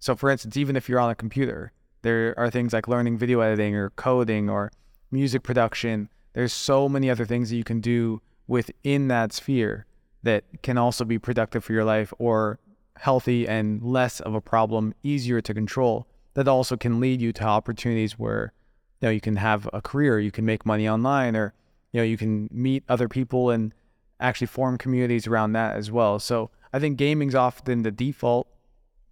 So, 0.00 0.16
for 0.16 0.30
instance, 0.30 0.56
even 0.56 0.74
if 0.74 0.88
you're 0.88 1.00
on 1.00 1.10
a 1.10 1.14
computer, 1.14 1.72
there 2.02 2.34
are 2.38 2.50
things 2.50 2.72
like 2.72 2.88
learning 2.88 3.18
video 3.18 3.40
editing 3.40 3.74
or 3.74 3.90
coding 3.90 4.48
or 4.48 4.72
music 5.10 5.42
production. 5.42 6.08
There's 6.34 6.52
so 6.52 6.88
many 6.88 7.08
other 7.08 7.24
things 7.24 7.50
that 7.50 7.56
you 7.56 7.64
can 7.64 7.80
do 7.80 8.20
within 8.46 9.08
that 9.08 9.32
sphere 9.32 9.86
that 10.22 10.44
can 10.62 10.76
also 10.76 11.04
be 11.04 11.18
productive 11.18 11.64
for 11.64 11.72
your 11.72 11.84
life 11.84 12.12
or 12.18 12.58
healthy 12.96 13.46
and 13.48 13.82
less 13.82 14.20
of 14.20 14.34
a 14.34 14.40
problem, 14.40 14.94
easier 15.02 15.40
to 15.40 15.54
control. 15.54 16.06
That 16.34 16.48
also 16.48 16.76
can 16.76 17.00
lead 17.00 17.22
you 17.22 17.32
to 17.34 17.44
opportunities 17.44 18.18
where 18.18 18.52
you 19.00 19.06
know 19.06 19.12
you 19.12 19.20
can 19.20 19.36
have 19.36 19.68
a 19.72 19.80
career, 19.80 20.18
you 20.18 20.32
can 20.32 20.44
make 20.44 20.66
money 20.66 20.88
online, 20.88 21.36
or 21.36 21.54
you 21.92 22.00
know 22.00 22.04
you 22.04 22.16
can 22.16 22.48
meet 22.52 22.82
other 22.88 23.08
people 23.08 23.50
and 23.50 23.72
actually 24.18 24.48
form 24.48 24.78
communities 24.78 25.26
around 25.26 25.52
that 25.52 25.76
as 25.76 25.90
well. 25.92 26.18
So 26.18 26.50
I 26.72 26.80
think 26.80 26.96
gaming's 26.96 27.34
often 27.36 27.82
the 27.82 27.92
default, 27.92 28.48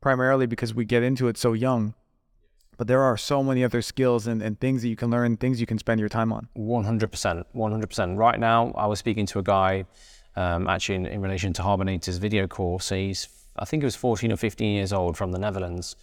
primarily 0.00 0.46
because 0.46 0.74
we 0.74 0.84
get 0.84 1.04
into 1.04 1.28
it 1.28 1.36
so 1.36 1.52
young. 1.52 1.94
But 2.82 2.88
there 2.88 3.02
are 3.02 3.16
so 3.16 3.44
many 3.44 3.62
other 3.62 3.80
skills 3.80 4.26
and, 4.26 4.42
and 4.42 4.58
things 4.58 4.82
that 4.82 4.88
you 4.88 4.96
can 4.96 5.08
learn, 5.08 5.36
things 5.36 5.60
you 5.60 5.68
can 5.68 5.78
spend 5.78 6.00
your 6.00 6.08
time 6.08 6.32
on. 6.32 6.48
100%. 6.58 7.44
100%. 7.54 8.16
Right 8.18 8.40
now, 8.40 8.72
I 8.72 8.86
was 8.86 8.98
speaking 8.98 9.24
to 9.26 9.38
a 9.38 9.42
guy 9.44 9.84
um, 10.34 10.66
actually 10.66 10.96
in, 10.96 11.06
in 11.06 11.22
relation 11.22 11.52
to 11.52 11.62
Harbinator's 11.62 12.18
video 12.18 12.48
course. 12.48 12.88
He's, 12.88 13.28
I 13.56 13.66
think 13.66 13.84
he 13.84 13.84
was 13.84 13.94
14 13.94 14.32
or 14.32 14.36
15 14.36 14.74
years 14.74 14.92
old 14.92 15.16
from 15.16 15.30
the 15.30 15.38
Netherlands. 15.38 15.94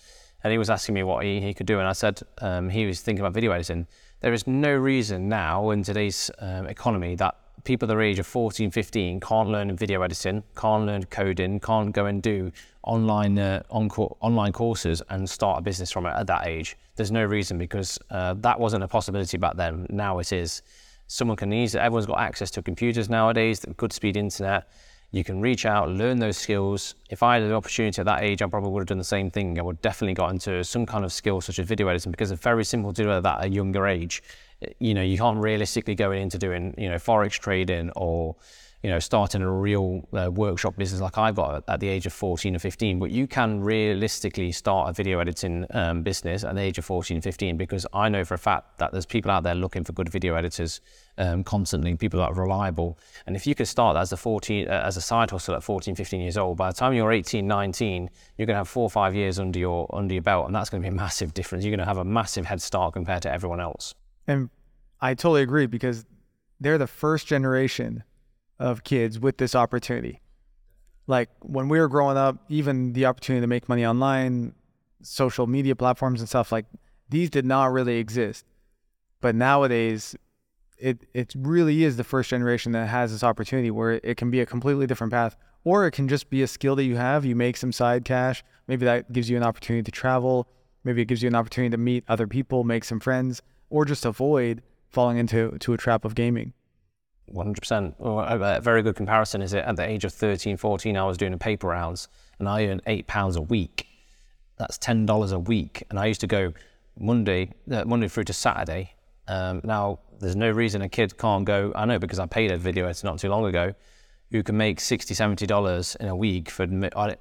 And 0.41 0.53
he 0.53 0.57
was 0.57 0.69
asking 0.69 0.95
me 0.95 1.03
what 1.03 1.25
he, 1.25 1.41
he 1.41 1.53
could 1.53 1.65
do. 1.65 1.79
And 1.79 1.87
I 1.89 1.91
said 1.91 2.21
um, 2.37 2.69
he 2.69 2.85
was 2.85 3.01
thinking 3.01 3.25
about 3.25 3.33
video 3.33 3.51
editing. 3.51 3.85
There 4.21 4.31
is 4.31 4.47
no 4.47 4.73
reason 4.73 5.27
now 5.27 5.71
in 5.71 5.83
today's 5.83 6.31
um, 6.39 6.65
economy 6.67 7.15
that 7.15 7.35
people 7.63 7.87
their 7.87 8.01
age 8.01 8.19
of 8.19 8.27
14, 8.27 8.71
15 8.71 9.19
can't 9.19 9.49
learn 9.49 9.75
video 9.75 10.01
editing, 10.01 10.43
can't 10.55 10.85
learn 10.85 11.03
coding, 11.05 11.59
can't 11.59 11.93
go 11.93 12.05
and 12.05 12.21
do 12.21 12.51
online 12.83 13.37
uh, 13.37 13.61
on 13.69 13.89
online 13.89 14.51
courses 14.51 15.01
and 15.09 15.29
start 15.29 15.59
a 15.59 15.61
business 15.61 15.91
from 15.91 16.05
it 16.05 16.13
at 16.15 16.27
that 16.27 16.47
age. 16.47 16.77
There's 16.95 17.11
no 17.11 17.23
reason 17.23 17.57
because 17.57 17.99
uh, 18.09 18.35
that 18.39 18.59
wasn't 18.59 18.83
a 18.83 18.87
possibility 18.87 19.37
back 19.37 19.55
then. 19.55 19.87
Now 19.89 20.19
it 20.19 20.31
is. 20.33 20.61
Someone 21.07 21.37
can 21.37 21.51
easily, 21.51 21.81
everyone's 21.81 22.05
got 22.05 22.19
access 22.19 22.51
to 22.51 22.61
computers 22.61 23.09
nowadays, 23.09 23.65
good 23.77 23.93
speed 23.93 24.15
internet. 24.15 24.69
You 25.11 25.23
can 25.23 25.41
reach 25.41 25.65
out, 25.65 25.89
learn 25.89 26.19
those 26.19 26.37
skills. 26.37 26.93
If 27.09 27.23
I 27.23 27.39
had 27.39 27.49
the 27.49 27.55
opportunity 27.55 27.99
at 27.99 28.05
that 28.05 28.21
age, 28.21 28.43
I 28.43 28.47
probably 28.47 28.69
would 28.69 28.81
have 28.81 28.87
done 28.87 28.99
the 28.99 29.03
same 29.03 29.31
thing. 29.31 29.57
I 29.57 29.63
would 29.63 29.81
definitely 29.81 30.13
got 30.13 30.29
into 30.29 30.63
some 30.63 30.85
kind 30.85 31.03
of 31.03 31.11
skill 31.11 31.41
such 31.41 31.57
as 31.57 31.65
video 31.65 31.87
editing 31.87 32.11
because 32.11 32.29
it's 32.29 32.43
very 32.43 32.63
simple 32.63 32.93
to 32.93 33.03
do 33.03 33.11
at 33.11 33.23
that 33.23 33.39
at 33.39 33.45
a 33.45 33.49
younger 33.49 33.87
age 33.87 34.21
you 34.79 34.93
know, 34.93 35.01
you 35.01 35.17
can't 35.17 35.37
realistically 35.37 35.95
go 35.95 36.11
into 36.11 36.37
doing, 36.37 36.73
you 36.77 36.89
know, 36.89 36.95
forex 36.95 37.31
trading 37.31 37.91
or, 37.95 38.35
you 38.83 38.89
know, 38.89 38.99
starting 38.99 39.41
a 39.41 39.51
real 39.51 40.07
uh, 40.13 40.29
workshop 40.31 40.75
business 40.77 41.01
like 41.01 41.17
I've 41.17 41.35
got 41.35 41.63
at 41.67 41.79
the 41.79 41.87
age 41.87 42.05
of 42.05 42.13
14 42.13 42.55
or 42.55 42.59
15. 42.59 42.99
But 42.99 43.11
you 43.11 43.25
can 43.25 43.61
realistically 43.61 44.51
start 44.51 44.89
a 44.89 44.93
video 44.93 45.19
editing 45.19 45.65
um, 45.71 46.01
business 46.01 46.43
at 46.43 46.55
the 46.55 46.61
age 46.61 46.77
of 46.77 46.85
14 46.85 47.17
or 47.17 47.21
15 47.21 47.57
because 47.57 47.85
I 47.93 48.09
know 48.09 48.25
for 48.25 48.33
a 48.33 48.37
fact 48.37 48.79
that 48.79 48.91
there's 48.91 49.05
people 49.05 49.31
out 49.31 49.43
there 49.43 49.55
looking 49.55 49.83
for 49.83 49.93
good 49.93 50.09
video 50.09 50.35
editors 50.35 50.81
um, 51.17 51.43
constantly, 51.43 51.95
people 51.95 52.19
that 52.19 52.31
are 52.31 52.33
reliable. 52.33 52.97
And 53.27 53.35
if 53.35 53.47
you 53.47 53.55
could 53.55 53.67
start 53.67 53.95
that 53.95 54.01
as 54.01 54.11
a 54.11 54.17
14, 54.17 54.67
uh, 54.67 54.71
as 54.71 54.97
a 54.97 55.01
side 55.01 55.31
hustle 55.31 55.55
at 55.55 55.63
14, 55.63 55.95
15 55.95 56.21
years 56.21 56.37
old, 56.37 56.57
by 56.57 56.69
the 56.69 56.75
time 56.75 56.93
you're 56.93 57.11
18, 57.11 57.47
19, 57.47 58.09
you're 58.37 58.45
going 58.45 58.55
to 58.55 58.59
have 58.59 58.69
four 58.69 58.83
or 58.83 58.89
five 58.89 59.15
years 59.15 59.39
under 59.39 59.59
your 59.59 59.89
under 59.93 60.13
your 60.13 60.23
belt, 60.23 60.47
and 60.47 60.55
that's 60.55 60.69
going 60.69 60.81
to 60.81 60.89
be 60.89 60.93
a 60.93 60.95
massive 60.95 61.33
difference. 61.33 61.63
You're 61.63 61.75
going 61.75 61.79
to 61.79 61.85
have 61.85 61.97
a 61.97 62.05
massive 62.05 62.45
head 62.45 62.61
start 62.61 62.93
compared 62.93 63.21
to 63.23 63.31
everyone 63.31 63.59
else. 63.59 63.93
And 64.29 64.51
I 65.01 65.15
totally 65.15 65.41
agree 65.41 65.65
because 65.65 66.05
they're 66.59 66.77
the 66.77 66.85
first 66.85 67.25
generation 67.25 68.03
of 68.59 68.83
kids 68.83 69.19
with 69.19 69.37
this 69.37 69.55
opportunity. 69.55 70.21
Like 71.07 71.29
when 71.41 71.67
we 71.67 71.79
were 71.79 71.87
growing 71.87 72.15
up, 72.15 72.45
even 72.47 72.93
the 72.93 73.07
opportunity 73.07 73.41
to 73.41 73.47
make 73.47 73.67
money 73.67 73.87
online, 73.87 74.53
social 75.01 75.47
media 75.47 75.75
platforms 75.75 76.19
and 76.19 76.29
stuff 76.29 76.51
like 76.51 76.67
these 77.09 77.31
did 77.31 77.43
not 77.43 77.71
really 77.71 77.97
exist. 77.97 78.45
But 79.19 79.33
nowadays, 79.33 80.15
it 80.77 81.07
it 81.11 81.33
really 81.35 81.83
is 81.83 81.97
the 81.97 82.03
first 82.03 82.29
generation 82.29 82.71
that 82.73 82.87
has 82.87 83.11
this 83.11 83.23
opportunity 83.23 83.71
where 83.71 83.99
it 84.03 84.15
can 84.15 84.29
be 84.29 84.41
a 84.41 84.45
completely 84.45 84.85
different 84.85 85.11
path, 85.11 85.35
or 85.63 85.87
it 85.87 85.91
can 85.91 86.07
just 86.07 86.29
be 86.29 86.43
a 86.43 86.47
skill 86.47 86.75
that 86.75 86.83
you 86.83 86.97
have. 86.97 87.25
You 87.25 87.35
make 87.35 87.57
some 87.57 87.71
side 87.71 88.05
cash. 88.05 88.43
Maybe 88.67 88.85
that 88.85 89.11
gives 89.11 89.27
you 89.27 89.37
an 89.37 89.43
opportunity 89.43 89.81
to 89.83 89.91
travel. 89.91 90.47
Maybe 90.83 91.01
it 91.01 91.05
gives 91.05 91.23
you 91.23 91.27
an 91.27 91.35
opportunity 91.35 91.71
to 91.71 91.77
meet 91.77 92.03
other 92.07 92.27
people, 92.27 92.63
make 92.63 92.83
some 92.83 92.99
friends, 92.99 93.41
or 93.69 93.85
just 93.85 94.05
avoid 94.05 94.61
falling 94.87 95.17
into 95.17 95.57
to 95.59 95.73
a 95.73 95.77
trap 95.77 96.05
of 96.05 96.15
gaming. 96.15 96.53
100%. 97.33 97.93
Well, 97.99 98.19
a 98.19 98.59
very 98.59 98.81
good 98.81 98.95
comparison 98.95 99.41
is 99.41 99.53
it 99.53 99.63
at 99.63 99.75
the 99.75 99.87
age 99.87 100.03
of 100.03 100.13
13, 100.13 100.57
14, 100.57 100.97
I 100.97 101.05
was 101.05 101.17
doing 101.17 101.33
a 101.33 101.37
paper 101.37 101.67
rounds 101.67 102.07
and 102.39 102.49
I 102.49 102.65
earned 102.65 102.81
eight 102.87 103.07
pounds 103.07 103.35
a 103.35 103.41
week. 103.41 103.87
That's 104.57 104.77
$10 104.77 105.31
a 105.31 105.39
week. 105.39 105.83
And 105.89 105.99
I 105.99 106.07
used 106.07 106.21
to 106.21 106.27
go 106.27 106.53
Monday, 106.97 107.51
uh, 107.71 107.85
Monday 107.85 108.07
through 108.07 108.25
to 108.25 108.33
Saturday. 108.33 108.93
Um, 109.27 109.61
now, 109.63 109.99
there's 110.19 110.35
no 110.35 110.49
reason 110.49 110.81
a 110.81 110.89
kid 110.89 111.17
can't 111.17 111.45
go, 111.45 111.71
I 111.75 111.85
know 111.85 111.99
because 111.99 112.19
I 112.19 112.25
paid 112.25 112.51
a 112.51 112.57
video 112.57 112.85
editor 112.85 113.07
not 113.07 113.19
too 113.19 113.29
long 113.29 113.45
ago, 113.45 113.73
who 114.31 114.43
can 114.43 114.57
make 114.57 114.79
$60, 114.79 115.37
$70 115.37 115.95
in 115.97 116.07
a 116.07 116.15
week 116.15 116.49
for 116.49 116.63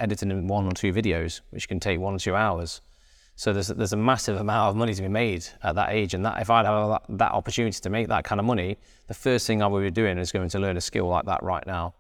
editing 0.00 0.46
one 0.48 0.66
or 0.66 0.72
two 0.72 0.92
videos, 0.92 1.40
which 1.50 1.68
can 1.68 1.80
take 1.80 2.00
one 2.00 2.14
or 2.14 2.18
two 2.18 2.34
hours. 2.34 2.80
So 3.38 3.53
there's 3.53 3.68
there's 3.68 3.92
a 3.92 3.96
massive 3.96 4.37
amount 4.40 4.70
of 4.70 4.74
money 4.74 4.92
to 4.94 5.01
be 5.01 5.07
made 5.07 5.46
at 5.62 5.77
that 5.77 5.90
age, 5.90 6.12
and 6.12 6.27
that 6.27 6.42
if 6.42 6.51
I'd 6.51 6.66
have 6.66 6.88
that, 6.88 7.03
that 7.18 7.31
opportunity 7.31 7.79
to 7.79 7.88
make 7.88 8.09
that 8.09 8.24
kind 8.24 8.40
of 8.40 8.44
money, 8.44 8.79
the 9.07 9.14
first 9.14 9.46
thing 9.46 9.62
I 9.62 9.68
would 9.68 9.85
be 9.85 9.92
doing 9.92 10.18
is 10.18 10.33
going 10.33 10.48
to 10.48 10.59
learn 10.59 10.77
a 10.77 10.81
skill 10.81 11.07
like 11.07 11.24
that 11.27 11.40
right 11.44 11.64
now. 11.64 11.94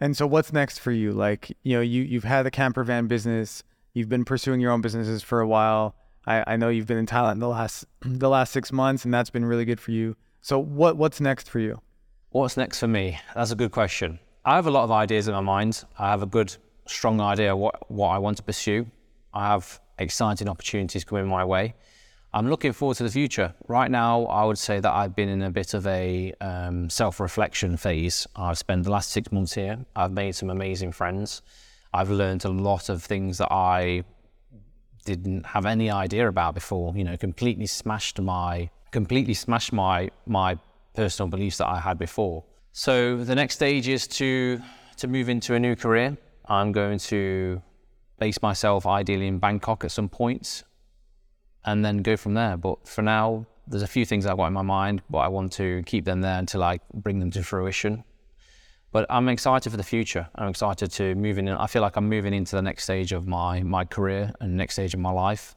And 0.00 0.16
so, 0.16 0.26
what's 0.26 0.50
next 0.50 0.78
for 0.78 0.90
you? 0.90 1.12
Like, 1.12 1.54
you 1.62 1.76
know, 1.76 1.82
you 1.82 2.04
you've 2.04 2.24
had 2.24 2.44
the 2.44 2.50
camper 2.50 2.84
van 2.84 3.06
business, 3.06 3.62
you've 3.92 4.08
been 4.08 4.24
pursuing 4.24 4.60
your 4.60 4.72
own 4.72 4.80
businesses 4.80 5.22
for 5.22 5.42
a 5.42 5.46
while. 5.46 5.94
I, 6.24 6.54
I 6.54 6.56
know 6.56 6.70
you've 6.70 6.86
been 6.86 6.96
in 6.96 7.04
Thailand 7.04 7.40
the 7.40 7.48
last 7.48 7.84
the 8.00 8.30
last 8.30 8.54
six 8.54 8.72
months, 8.72 9.04
and 9.04 9.12
that's 9.12 9.28
been 9.28 9.44
really 9.44 9.66
good 9.66 9.80
for 9.80 9.90
you. 9.90 10.16
So, 10.40 10.58
what 10.58 10.96
what's 10.96 11.20
next 11.20 11.50
for 11.50 11.58
you? 11.58 11.82
What's 12.30 12.56
next 12.56 12.80
for 12.80 12.88
me? 12.88 13.20
That's 13.34 13.50
a 13.50 13.56
good 13.56 13.72
question. 13.72 14.20
I 14.42 14.54
have 14.54 14.66
a 14.66 14.70
lot 14.70 14.84
of 14.84 14.90
ideas 14.90 15.28
in 15.28 15.34
my 15.34 15.42
mind. 15.42 15.84
I 15.98 16.08
have 16.08 16.22
a 16.22 16.26
good, 16.26 16.56
strong 16.86 17.20
idea 17.20 17.54
what 17.54 17.90
what 17.90 18.08
I 18.08 18.16
want 18.16 18.38
to 18.38 18.42
pursue. 18.42 18.86
I 19.34 19.48
have 19.48 19.82
exciting 19.98 20.48
opportunities 20.48 21.04
coming 21.04 21.26
my 21.26 21.44
way. 21.44 21.74
I'm 22.32 22.48
looking 22.48 22.72
forward 22.72 22.98
to 22.98 23.04
the 23.04 23.10
future. 23.10 23.54
Right 23.68 23.90
now, 23.90 24.24
I 24.26 24.44
would 24.44 24.58
say 24.58 24.80
that 24.80 24.92
I've 24.92 25.16
been 25.16 25.30
in 25.30 25.42
a 25.42 25.50
bit 25.50 25.72
of 25.72 25.86
a 25.86 26.34
um, 26.40 26.90
self 26.90 27.20
reflection 27.20 27.76
phase. 27.76 28.26
I've 28.36 28.58
spent 28.58 28.84
the 28.84 28.90
last 28.90 29.10
six 29.10 29.32
months 29.32 29.54
here. 29.54 29.78
I've 29.96 30.12
made 30.12 30.34
some 30.34 30.50
amazing 30.50 30.92
friends. 30.92 31.42
I've 31.94 32.10
learned 32.10 32.44
a 32.44 32.50
lot 32.50 32.90
of 32.90 33.02
things 33.02 33.38
that 33.38 33.50
I 33.50 34.04
didn't 35.06 35.46
have 35.46 35.64
any 35.64 35.90
idea 35.90 36.28
about 36.28 36.54
before. 36.54 36.94
You 36.94 37.04
know, 37.04 37.16
completely 37.16 37.66
smashed 37.66 38.20
my 38.20 38.68
completely 38.90 39.34
smashed 39.34 39.72
my 39.72 40.10
my 40.26 40.58
personal 40.94 41.28
beliefs 41.28 41.58
that 41.58 41.68
I 41.68 41.78
had 41.80 41.98
before. 41.98 42.44
So 42.72 43.24
the 43.24 43.34
next 43.34 43.54
stage 43.54 43.88
is 43.88 44.06
to 44.18 44.60
to 44.98 45.08
move 45.08 45.30
into 45.30 45.54
a 45.54 45.60
new 45.60 45.76
career. 45.76 46.18
I'm 46.46 46.72
going 46.72 46.98
to 47.12 47.62
base 48.18 48.42
myself 48.42 48.86
ideally 48.86 49.26
in 49.26 49.38
Bangkok 49.38 49.84
at 49.84 49.90
some 49.90 50.08
points 50.08 50.64
and 51.64 51.84
then 51.84 51.98
go 51.98 52.16
from 52.16 52.34
there. 52.34 52.56
But 52.56 52.86
for 52.86 53.02
now, 53.02 53.46
there's 53.66 53.82
a 53.82 53.88
few 53.88 54.04
things 54.04 54.26
I've 54.26 54.36
got 54.36 54.46
in 54.46 54.52
my 54.52 54.62
mind, 54.62 55.02
but 55.10 55.18
I 55.18 55.28
want 55.28 55.52
to 55.54 55.82
keep 55.84 56.04
them 56.04 56.20
there 56.20 56.38
until 56.38 56.62
I 56.62 56.80
bring 56.94 57.18
them 57.18 57.30
to 57.32 57.42
fruition. 57.42 58.04
But 58.90 59.06
I'm 59.10 59.28
excited 59.28 59.68
for 59.70 59.76
the 59.76 59.82
future. 59.82 60.28
I'm 60.34 60.48
excited 60.48 60.90
to 60.92 61.14
move 61.14 61.38
in. 61.38 61.48
I 61.48 61.66
feel 61.66 61.82
like 61.82 61.96
I'm 61.96 62.08
moving 62.08 62.32
into 62.32 62.56
the 62.56 62.62
next 62.62 62.84
stage 62.84 63.12
of 63.12 63.26
my 63.26 63.62
my 63.62 63.84
career 63.84 64.32
and 64.40 64.56
next 64.56 64.74
stage 64.74 64.94
of 64.94 65.00
my 65.00 65.10
life, 65.10 65.54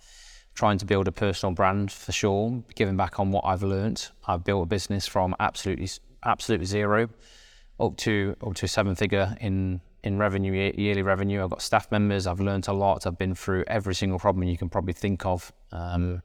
trying 0.53 0.78
to 0.80 0.86
build 0.86 1.07
a 1.07 1.14
personal 1.14 1.53
brand 1.53 1.91
for 1.91 2.12
sure, 2.12 2.62
giving 2.76 2.97
back 2.97 3.20
on 3.22 3.32
what 3.32 3.45
I've 3.45 3.64
learned. 3.64 4.09
I've 4.28 4.43
built 4.43 4.64
a 4.64 4.66
business 4.66 5.07
from 5.07 5.34
absolutely 5.39 5.89
absolutely 6.26 6.66
zero 6.66 7.09
up 7.80 7.95
to 7.97 8.36
up 8.45 8.53
to 8.55 8.68
seven 8.68 8.95
figure 8.95 9.36
in 9.39 9.80
in 10.04 10.18
revenue 10.18 10.72
yearly 10.76 11.02
revenue. 11.02 11.43
I've 11.43 11.49
got 11.49 11.62
staff 11.62 11.91
members. 11.91 12.28
I've 12.28 12.39
learned 12.39 12.68
a 12.68 12.74
lot. 12.74 13.06
I've 13.06 13.18
been 13.18 13.36
through 13.36 13.64
every 13.68 13.95
single 13.95 14.20
problem 14.20 14.47
you 14.47 14.58
can 14.58 14.70
probably 14.70 14.93
think 14.93 15.26
of 15.26 15.52
um, 15.72 16.22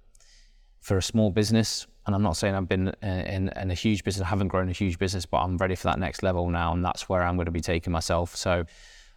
for 0.81 0.97
a 0.97 1.03
small 1.03 1.31
business 1.31 1.87
and 2.07 2.15
I'm 2.15 2.23
not 2.23 2.37
saying 2.37 2.55
I've 2.55 2.69
been 2.69 2.93
in, 3.03 3.49
in, 3.49 3.71
a 3.71 3.75
huge 3.75 4.05
business, 4.05 4.25
I 4.25 4.29
haven't 4.29 4.49
grown 4.49 4.69
a 4.69 4.73
huge 4.73 4.99
business, 4.99 5.27
but 5.27 5.39
I'm 5.39 5.57
ready 5.59 5.75
for 5.75 5.89
that 5.89 5.99
next 5.99 6.23
level 6.23 6.49
now, 6.49 6.73
and 6.73 6.85
that's 6.85 7.09
where 7.09 7.23
I'm 7.23 7.35
going 7.35 7.47
to 7.47 7.53
be 7.53 7.61
taking 7.61 7.93
myself. 7.93 8.37
So 8.37 8.65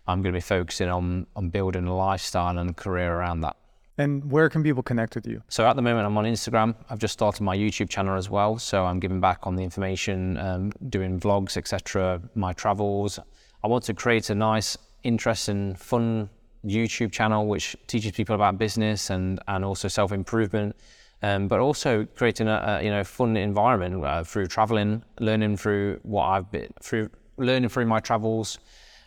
I'm 0.07 0.21
going 0.23 0.33
to 0.33 0.37
be 0.37 0.41
focusing 0.41 0.89
on 0.89 1.27
on 1.35 1.49
building 1.49 1.85
a 1.85 1.95
lifestyle 1.95 2.57
and 2.57 2.71
a 2.71 2.73
career 2.73 3.13
around 3.13 3.41
that. 3.41 3.55
And 3.99 4.31
where 4.31 4.49
can 4.49 4.63
people 4.63 4.81
connect 4.81 5.15
with 5.15 5.27
you? 5.27 5.43
So 5.49 5.67
at 5.67 5.75
the 5.75 5.81
moment, 5.81 6.07
I'm 6.07 6.17
on 6.17 6.23
Instagram. 6.23 6.73
I've 6.89 6.99
just 6.99 7.13
started 7.13 7.43
my 7.43 7.55
YouTube 7.55 7.89
channel 7.89 8.17
as 8.17 8.29
well, 8.29 8.57
so 8.57 8.85
I'm 8.85 8.99
giving 8.99 9.19
back 9.19 9.39
on 9.43 9.55
the 9.55 9.63
information, 9.63 10.37
um, 10.37 10.71
doing 10.89 11.19
vlogs, 11.19 11.57
etc. 11.57 12.21
My 12.33 12.53
travels. 12.53 13.19
I 13.63 13.67
want 13.67 13.83
to 13.85 13.93
create 13.93 14.29
a 14.29 14.35
nice, 14.35 14.77
interesting, 15.03 15.75
fun 15.75 16.29
YouTube 16.65 17.11
channel 17.11 17.47
which 17.47 17.75
teaches 17.87 18.11
people 18.11 18.35
about 18.35 18.57
business 18.57 19.09
and 19.09 19.39
and 19.47 19.63
also 19.63 19.87
self 19.87 20.11
improvement 20.11 20.75
um, 21.21 21.47
but 21.47 21.59
also 21.59 22.05
creating 22.15 22.47
a, 22.47 22.79
a, 22.79 22.83
you 22.83 22.89
know 22.89 23.03
fun 23.03 23.35
environment 23.35 24.03
uh, 24.03 24.23
through 24.23 24.47
traveling, 24.47 25.03
learning 25.19 25.57
through 25.57 25.99
what 26.03 26.25
I've 26.25 26.51
been 26.51 26.73
through, 26.81 27.09
learning 27.37 27.69
through 27.69 27.85
my 27.85 27.99
travels, 27.99 28.59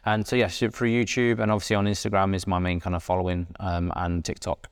and 0.05 0.27
so 0.27 0.37
yes, 0.37 0.59
through 0.59 0.71
YouTube 0.71 1.39
and 1.39 1.51
obviously 1.51 1.77
on 1.77 1.87
Instagram 1.87 2.35
is 2.35 2.47
my 2.47 2.59
main 2.59 2.81
kind 2.81 2.95
of 2.95 3.03
following 3.03 3.47
um, 3.61 3.93
and 3.97 4.25
TikTok. 4.25 4.69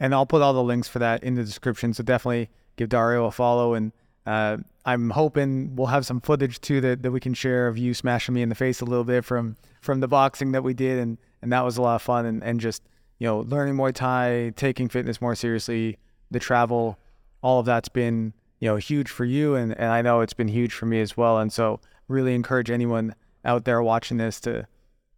And 0.00 0.14
I'll 0.14 0.26
put 0.26 0.42
all 0.42 0.52
the 0.52 0.62
links 0.62 0.88
for 0.88 0.98
that 0.98 1.22
in 1.22 1.34
the 1.34 1.44
description. 1.44 1.94
So 1.94 2.02
definitely 2.02 2.48
give 2.76 2.88
Dario 2.88 3.26
a 3.26 3.30
follow. 3.30 3.74
And 3.74 3.92
uh, 4.26 4.56
I'm 4.84 5.10
hoping 5.10 5.76
we'll 5.76 5.88
have 5.88 6.04
some 6.04 6.20
footage 6.20 6.60
too 6.60 6.80
that, 6.80 7.02
that 7.02 7.10
we 7.12 7.20
can 7.20 7.34
share 7.34 7.68
of 7.68 7.78
you 7.78 7.94
smashing 7.94 8.34
me 8.34 8.42
in 8.42 8.48
the 8.48 8.54
face 8.54 8.80
a 8.80 8.84
little 8.84 9.04
bit 9.04 9.24
from 9.24 9.56
from 9.80 10.00
the 10.00 10.08
boxing 10.08 10.52
that 10.52 10.62
we 10.62 10.74
did, 10.74 10.98
and 10.98 11.18
and 11.40 11.52
that 11.52 11.64
was 11.64 11.76
a 11.76 11.82
lot 11.82 11.96
of 11.96 12.02
fun. 12.02 12.26
And 12.26 12.42
and 12.42 12.60
just 12.60 12.82
you 13.18 13.26
know 13.26 13.40
learning 13.40 13.74
Muay 13.74 13.94
Thai, 13.94 14.52
taking 14.56 14.88
fitness 14.88 15.20
more 15.20 15.34
seriously 15.34 15.98
the 16.30 16.40
travel, 16.40 16.98
all 17.42 17.60
of 17.60 17.66
that's 17.66 17.88
been 17.88 18.32
you 18.58 18.68
know 18.68 18.76
huge 18.76 19.08
for 19.08 19.24
you, 19.24 19.54
and 19.54 19.72
and 19.78 19.90
I 19.90 20.02
know 20.02 20.20
it's 20.20 20.34
been 20.34 20.48
huge 20.48 20.72
for 20.72 20.86
me 20.86 21.00
as 21.00 21.16
well. 21.16 21.38
And 21.38 21.52
so 21.52 21.80
really 22.08 22.34
encourage 22.34 22.70
anyone 22.70 23.14
out 23.44 23.64
there 23.64 23.82
watching 23.82 24.16
this 24.16 24.40
to 24.40 24.66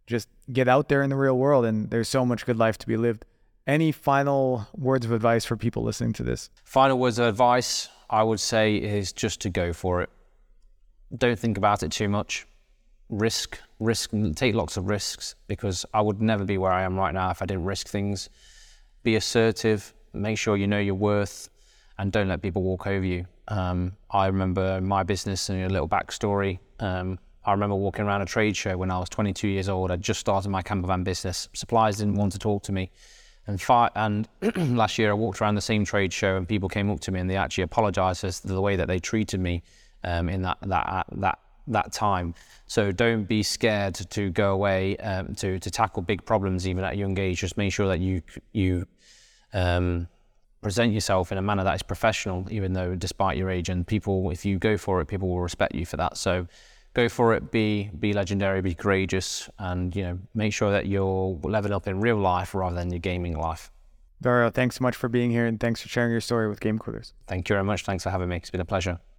just 0.07 0.29
get 0.51 0.67
out 0.67 0.89
there 0.89 1.01
in 1.01 1.09
the 1.09 1.15
real 1.15 1.37
world. 1.37 1.65
And 1.65 1.89
there's 1.89 2.07
so 2.07 2.25
much 2.25 2.45
good 2.45 2.57
life 2.57 2.77
to 2.79 2.87
be 2.87 2.97
lived. 2.97 3.25
Any 3.67 3.91
final 3.91 4.67
words 4.75 5.07
of 5.07 5.11
advice 5.11 5.43
for 5.43 5.57
people 5.57 5.81
listening 5.81 6.13
to 6.13 6.23
this? 6.23 6.51
Final 6.63 6.99
words 6.99 7.17
of 7.17 7.25
advice 7.25 7.89
I 8.09 8.23
would 8.23 8.39
say 8.39 8.75
is 8.75 9.11
just 9.11 9.41
to 9.41 9.49
go 9.49 9.73
for 9.73 10.01
it. 10.01 10.09
Don't 11.15 11.39
think 11.39 11.57
about 11.57 11.83
it 11.83 11.91
too 11.91 12.09
much. 12.09 12.47
Risk, 13.09 13.59
risk, 13.79 14.11
take 14.35 14.55
lots 14.55 14.77
of 14.77 14.87
risks 14.87 15.35
because 15.47 15.85
I 15.93 16.01
would 16.01 16.21
never 16.21 16.43
be 16.43 16.57
where 16.57 16.71
I 16.71 16.83
am 16.83 16.97
right 16.97 17.13
now 17.13 17.29
if 17.29 17.41
I 17.41 17.45
didn't 17.45 17.65
risk 17.65 17.87
things. 17.87 18.29
Be 19.03 19.15
assertive, 19.15 19.93
make 20.13 20.37
sure 20.37 20.57
you 20.57 20.67
know 20.67 20.79
your 20.79 20.95
worth 20.95 21.49
and 21.97 22.11
don't 22.11 22.27
let 22.27 22.41
people 22.41 22.63
walk 22.63 22.87
over 22.87 23.05
you. 23.05 23.25
Um, 23.47 23.93
I 24.09 24.27
remember 24.27 24.81
my 24.81 25.03
business 25.03 25.49
and 25.49 25.63
a 25.63 25.69
little 25.69 25.87
backstory. 25.87 26.59
Um, 26.79 27.19
I 27.45 27.51
remember 27.51 27.75
walking 27.75 28.05
around 28.05 28.21
a 28.21 28.25
trade 28.25 28.57
show 28.57 28.75
when 28.75 28.89
I 28.89 28.97
was 28.97 29.07
22 29.09 29.47
years 29.47 29.69
old. 29.69 29.91
I'd 29.91 30.01
just 30.01 30.19
started 30.19 30.49
my 30.49 30.63
camper 30.63 30.87
van 30.87 31.03
business. 31.03 31.47
Suppliers 31.53 31.97
didn't 31.97 32.15
want 32.15 32.31
to 32.31 32.39
talk 32.39 32.63
to 32.63 32.71
me. 32.71 32.91
And, 33.47 33.61
fi- 33.61 33.91
and 33.95 34.27
last 34.55 34.97
year 34.97 35.11
I 35.11 35.13
walked 35.13 35.41
around 35.41 35.55
the 35.55 35.61
same 35.61 35.85
trade 35.85 36.11
show 36.11 36.35
and 36.35 36.47
people 36.47 36.69
came 36.69 36.89
up 36.89 36.99
to 37.01 37.11
me 37.11 37.19
and 37.19 37.29
they 37.29 37.35
actually 37.35 37.63
apologized 37.63 38.21
for 38.21 38.47
the 38.47 38.61
way 38.61 38.75
that 38.75 38.87
they 38.87 38.99
treated 38.99 39.39
me 39.39 39.61
um, 40.03 40.29
in 40.29 40.41
that, 40.43 40.57
that, 40.63 41.05
that, 41.11 41.39
that 41.67 41.91
time. 41.91 42.33
So 42.67 42.91
don't 42.91 43.25
be 43.25 43.43
scared 43.43 43.95
to 43.95 44.29
go 44.31 44.53
away 44.53 44.97
um, 44.97 45.35
to, 45.35 45.59
to 45.59 45.71
tackle 45.71 46.01
big 46.01 46.25
problems 46.25 46.67
even 46.67 46.83
at 46.83 46.93
a 46.93 46.97
young 46.97 47.17
age. 47.19 47.39
Just 47.39 47.57
make 47.57 47.71
sure 47.71 47.87
that 47.87 47.99
you, 47.99 48.21
you 48.53 48.87
um, 49.53 50.07
present 50.61 50.93
yourself 50.93 51.31
in 51.31 51.37
a 51.37 51.41
manner 51.41 51.63
that 51.63 51.75
is 51.75 51.83
professional, 51.83 52.47
even 52.49 52.73
though 52.73 52.95
despite 52.95 53.37
your 53.37 53.51
age. 53.51 53.69
And 53.69 53.85
people, 53.85 54.31
if 54.31 54.45
you 54.45 54.57
go 54.57 54.77
for 54.77 55.01
it, 55.01 55.05
people 55.05 55.29
will 55.29 55.41
respect 55.41 55.75
you 55.75 55.85
for 55.85 55.97
that. 55.97 56.17
So 56.17 56.47
go 56.95 57.09
for 57.09 57.35
it. 57.35 57.51
Be 57.51 57.91
be 57.99 58.13
legendary. 58.13 58.61
Be 58.61 58.73
courageous, 58.73 59.49
and 59.59 59.95
you 59.95 60.03
know 60.03 60.19
make 60.33 60.53
sure 60.53 60.71
that 60.71 60.87
you're 60.87 61.39
leveling 61.43 61.73
up 61.73 61.87
in 61.87 61.99
real 61.99 62.17
life 62.17 62.55
rather 62.55 62.75
than 62.75 62.89
your 62.89 62.99
gaming 62.99 63.37
life. 63.37 63.71
Dario, 64.21 64.49
thanks 64.49 64.77
so 64.77 64.83
much 64.83 64.95
for 64.95 65.09
being 65.09 65.29
here, 65.29 65.45
and 65.45 65.59
thanks 65.59 65.81
for 65.81 65.89
sharing 65.89 66.11
your 66.11 66.21
story 66.21 66.47
with 66.47 66.59
Game 66.59 66.79
Quitters. 66.79 67.13
Thank 67.27 67.47
you 67.49 67.53
very 67.53 67.65
much. 67.65 67.83
Thanks 67.83 68.03
for 68.03 68.09
having 68.09 68.29
me. 68.29 68.37
It's 68.37 68.49
been 68.49 68.61
a 68.61 68.65
pleasure. 68.65 68.99